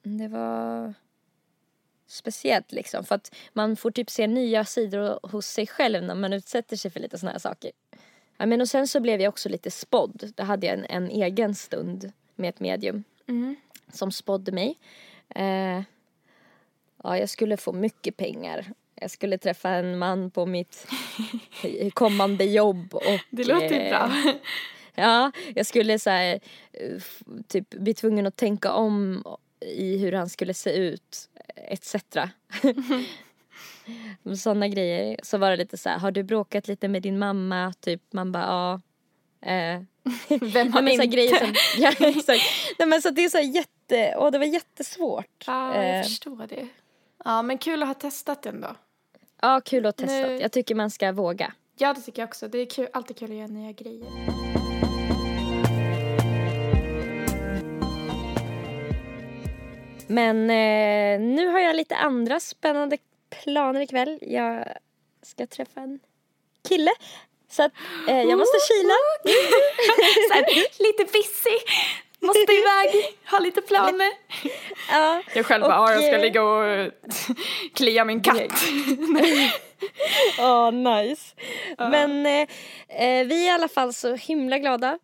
det 0.03 0.29
var 0.29 0.95
speciellt 2.11 2.73
liksom 2.73 3.05
för 3.05 3.15
att 3.15 3.35
man 3.53 3.77
får 3.77 3.91
typ 3.91 4.11
se 4.11 4.27
nya 4.27 4.65
sidor 4.65 5.19
hos 5.23 5.47
sig 5.47 5.67
själv 5.67 6.03
när 6.03 6.15
man 6.15 6.33
utsätter 6.33 6.77
sig 6.77 6.91
för 6.91 7.01
lite 7.01 7.19
såna 7.19 7.33
här 7.33 7.39
saker. 7.39 7.71
Ja, 8.37 8.47
men 8.47 8.61
och 8.61 8.69
sen 8.69 8.89
så 8.89 9.01
blev 9.01 9.21
jag 9.21 9.29
också 9.29 9.49
lite 9.49 9.71
spådd. 9.71 10.33
Då 10.37 10.43
hade 10.43 10.67
jag 10.67 10.79
en, 10.79 10.85
en 10.85 11.11
egen 11.11 11.55
stund 11.55 12.13
med 12.37 12.49
ett 12.49 12.61
medium 12.61 13.05
Mm. 13.29 13.57
som 13.93 14.13
spådde 14.13 14.53
mig. 14.53 14.79
Eh, 15.35 15.83
ja, 17.03 17.19
jag 17.19 17.29
skulle 17.29 17.57
få 17.57 17.73
mycket 17.73 18.17
pengar. 18.17 18.73
Jag 18.95 19.11
skulle 19.11 19.39
träffa 19.39 19.69
en 19.71 19.99
man 19.99 20.31
på 20.31 20.47
mitt 20.47 20.87
kommande 21.95 22.45
jobb. 22.45 22.95
Och, 22.95 23.03
Det 23.31 23.45
låter 23.45 23.81
eh, 23.81 23.89
bra. 23.91 24.13
Ja, 24.95 25.33
jag 25.55 25.67
skulle 25.67 25.99
så 25.99 26.11
här, 26.11 26.41
eh, 26.73 27.03
typ 27.49 27.71
bli 27.71 27.95
tvungen 27.95 28.27
att 28.27 28.37
tänka 28.37 28.73
om 28.73 29.25
i 29.61 29.99
hur 29.99 30.13
han 30.13 30.29
skulle 30.29 30.55
se 30.55 30.71
ut, 30.77 31.30
etc. 31.69 31.95
Sådana 34.43 34.69
grejer. 34.69 35.17
Så 35.23 35.39
var 35.39 35.51
det 35.51 35.57
lite 35.57 35.79
så 35.79 35.89
här, 35.89 35.99
har 35.99 36.11
du 36.11 36.23
bråkat 36.23 36.69
lite 36.69 36.89
med 36.89 37.03
din 37.03 37.19
mamma? 37.19 37.73
Typ, 37.81 38.03
man 38.13 38.33
bara 38.33 38.43
ja. 38.45 38.81
Eh, 39.51 39.81
Vem 40.41 40.73
har 40.73 40.83
Nej, 40.83 40.97
men 40.99 41.05
inte? 41.05 41.07
grejer 41.07 41.39
som, 41.39 41.55
ja, 41.79 41.93
exakt. 41.99 42.43
Nej, 42.79 42.89
men 42.89 43.03
så 43.03 43.11
det 43.11 43.25
är 43.25 43.29
så 43.29 43.39
jätte, 43.41 44.15
åh 44.19 44.31
det 44.31 44.39
var 44.39 44.45
jättesvårt. 44.47 45.45
Ja, 45.47 45.77
jag 45.77 45.97
Eh, 45.99 46.03
förstår 46.03 46.47
det. 46.49 46.69
Ja, 47.25 47.43
men 47.43 47.59
kul 47.59 47.83
att 47.83 47.89
ha 47.89 47.95
testat 47.95 48.47
ändå. 48.47 48.69
ja, 49.43 49.61
kul 49.65 49.87
att 49.87 49.97
testa. 49.97 50.13
Nu- 50.29 50.39
Jag 50.41 50.53
tycker 50.53 50.75
man 50.75 50.91
ska 50.91 51.13
våga. 51.13 51.53
Ja, 51.79 51.95
det 51.95 52.01
tycker 52.01 52.23
jag 52.23 52.29
också. 52.29 52.49
Det 52.49 52.59
är 52.59 52.67
kul, 52.67 52.89
alltid 52.93 53.17
kul 53.17 53.31
att 53.31 53.37
göra 53.37 53.47
nya 53.47 53.73
grejer. 53.73 54.50
Men 60.11 60.51
eh, 60.51 61.21
nu 61.21 61.47
har 61.47 61.59
jag 61.59 61.77
lite 61.77 61.97
andra 61.97 62.41
spännande 62.41 62.99
planer 63.43 63.81
ikväll. 63.81 64.19
Jag 64.23 64.65
ska 65.23 65.47
träffa 65.47 65.81
en 65.81 66.01
kille. 66.69 66.91
Så 67.51 67.63
att 67.63 67.73
eh, 68.09 68.23
jag 68.23 68.39
måste 68.39 68.59
kila. 68.69 68.95
Lite 70.79 71.05
busy, 71.05 71.59
måste 72.21 72.53
iväg, 72.53 73.19
ha 73.31 73.39
lite 73.39 73.63
planer. 73.63 74.13
Ja. 74.91 75.23
Jag 75.35 75.47
själv 75.47 75.63
bara, 75.63 75.81
Och, 75.81 75.89
ja, 75.89 75.93
jag 75.93 76.03
ska 76.03 76.15
eh, 76.15 76.23
ligga 76.23 76.43
och 76.43 76.93
klia 77.75 78.05
min 78.05 78.23
katt. 78.23 78.37
Åh, 80.41 80.73
nice. 80.73 81.35
Men 81.79 82.27
eh, 82.27 82.49
eh, 82.89 83.27
vi 83.27 83.47
är 83.47 83.47
i 83.47 83.51
alla 83.51 83.69
fall 83.69 83.93
så 83.93 84.15
himla 84.15 84.59
glada 84.59 84.99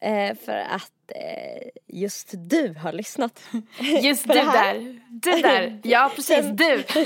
eh, 0.00 0.36
för 0.44 0.56
att 0.56 0.92
eh, 1.14 1.68
just 1.86 2.34
du 2.36 2.74
har 2.82 2.92
lyssnat. 2.92 3.40
Just 4.02 4.28
du 4.28 4.34
där, 4.34 5.00
du 5.08 5.30
där, 5.30 5.80
ja 5.84 6.10
precis 6.14 6.46
du. 6.52 6.84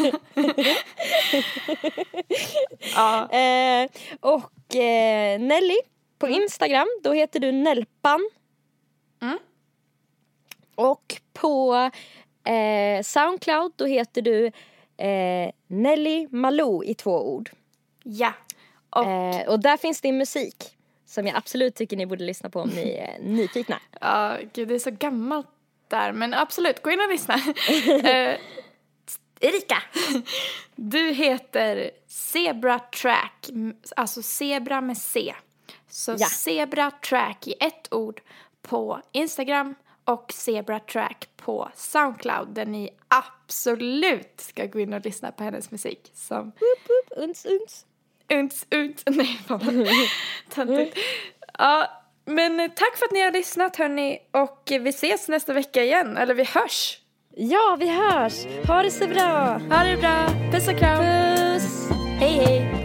ja, 2.94 3.28
Eh, 3.32 3.88
och 4.20 4.76
eh, 4.76 5.40
Nelly 5.40 5.76
på 6.18 6.28
Instagram, 6.28 6.86
då 7.02 7.12
heter 7.12 7.40
du 7.40 7.52
Nelpan. 7.52 8.28
Mm. 9.22 9.38
Och 10.74 11.20
på 11.32 11.90
eh, 12.44 13.02
Soundcloud, 13.02 13.72
då 13.76 13.86
heter 13.86 14.22
du 14.22 14.46
eh, 14.96 15.50
Nelly 15.66 16.28
Malou 16.30 16.84
i 16.84 16.94
två 16.94 17.34
ord. 17.34 17.50
ja. 18.02 18.32
Och 18.90 19.04
Eh, 19.06 19.48
och 19.48 19.60
där 19.60 19.76
finns 19.76 20.00
din 20.00 20.18
musik 20.18 20.76
som 21.12 21.26
jag 21.26 21.36
absolut 21.36 21.74
tycker 21.74 21.96
ni 21.96 22.06
borde 22.06 22.24
lyssna 22.24 22.50
på 22.50 22.60
om 22.60 22.68
ni 22.68 22.92
är 22.92 23.18
nyfikna. 23.22 23.80
Ja, 24.00 24.38
gud 24.52 24.68
det 24.68 24.74
är 24.74 24.78
så 24.78 24.90
gammalt 24.90 25.46
där, 25.88 26.12
men 26.12 26.34
absolut, 26.34 26.82
gå 26.82 26.90
in 26.90 27.00
och 27.00 27.08
lyssna. 27.08 27.34
Eh, 28.04 28.38
Erika, 29.40 29.82
du 30.74 31.12
heter 31.12 31.90
Zebra 32.06 32.78
Track, 32.78 33.50
alltså 33.96 34.22
zebra 34.22 34.80
med 34.80 34.98
C. 34.98 35.34
Så 35.88 36.14
Ja. 36.18 36.26
Zebra 36.26 36.90
Track 36.90 37.46
i 37.46 37.54
ett 37.60 37.92
ord 37.94 38.20
på 38.62 39.00
Instagram 39.12 39.74
och 40.04 40.32
Zebra 40.32 40.80
Track 40.80 41.28
på 41.36 41.68
Soundcloud 41.74 42.48
där 42.48 42.66
ni 42.66 42.90
absolut 43.08 44.40
ska 44.40 44.66
gå 44.66 44.80
in 44.80 44.92
och 44.92 45.04
lyssna 45.04 45.32
på 45.32 45.44
hennes 45.44 45.70
musik 45.70 46.10
som 46.14 46.44
Woop, 46.44 46.88
woop, 46.88 47.18
uns, 47.28 47.44
uns. 47.44 47.86
Unts, 48.32 48.66
unts, 48.70 49.02
nej 49.10 49.40
fan 49.48 49.86
töntigt. 50.54 50.98
Ja, 51.58 51.90
men 52.26 52.60
eh, 52.60 52.68
tack 52.68 52.96
för 52.96 53.04
att 53.06 53.12
ni 53.12 53.22
har 53.22 53.30
lyssnat 53.30 53.76
hörni 53.76 54.18
och 54.30 54.72
eh, 54.72 54.82
vi 54.82 54.90
ses 54.90 55.28
nästa 55.28 55.52
vecka 55.52 55.84
igen, 55.84 56.16
eller 56.16 56.34
vi 56.34 56.44
hörs. 56.44 56.98
Ja, 57.36 57.76
vi 57.80 57.88
hörs! 57.88 58.34
Ha 58.66 58.82
det 58.82 58.90
så 58.90 59.06
bra! 59.06 59.60
Ha 59.70 59.84
det 59.84 59.96
bra, 59.96 60.26
puss 60.52 60.68
och 60.68 60.78
kram. 60.78 60.98
Puss! 60.98 61.88
Hej 62.20 62.30
hej. 62.30 62.81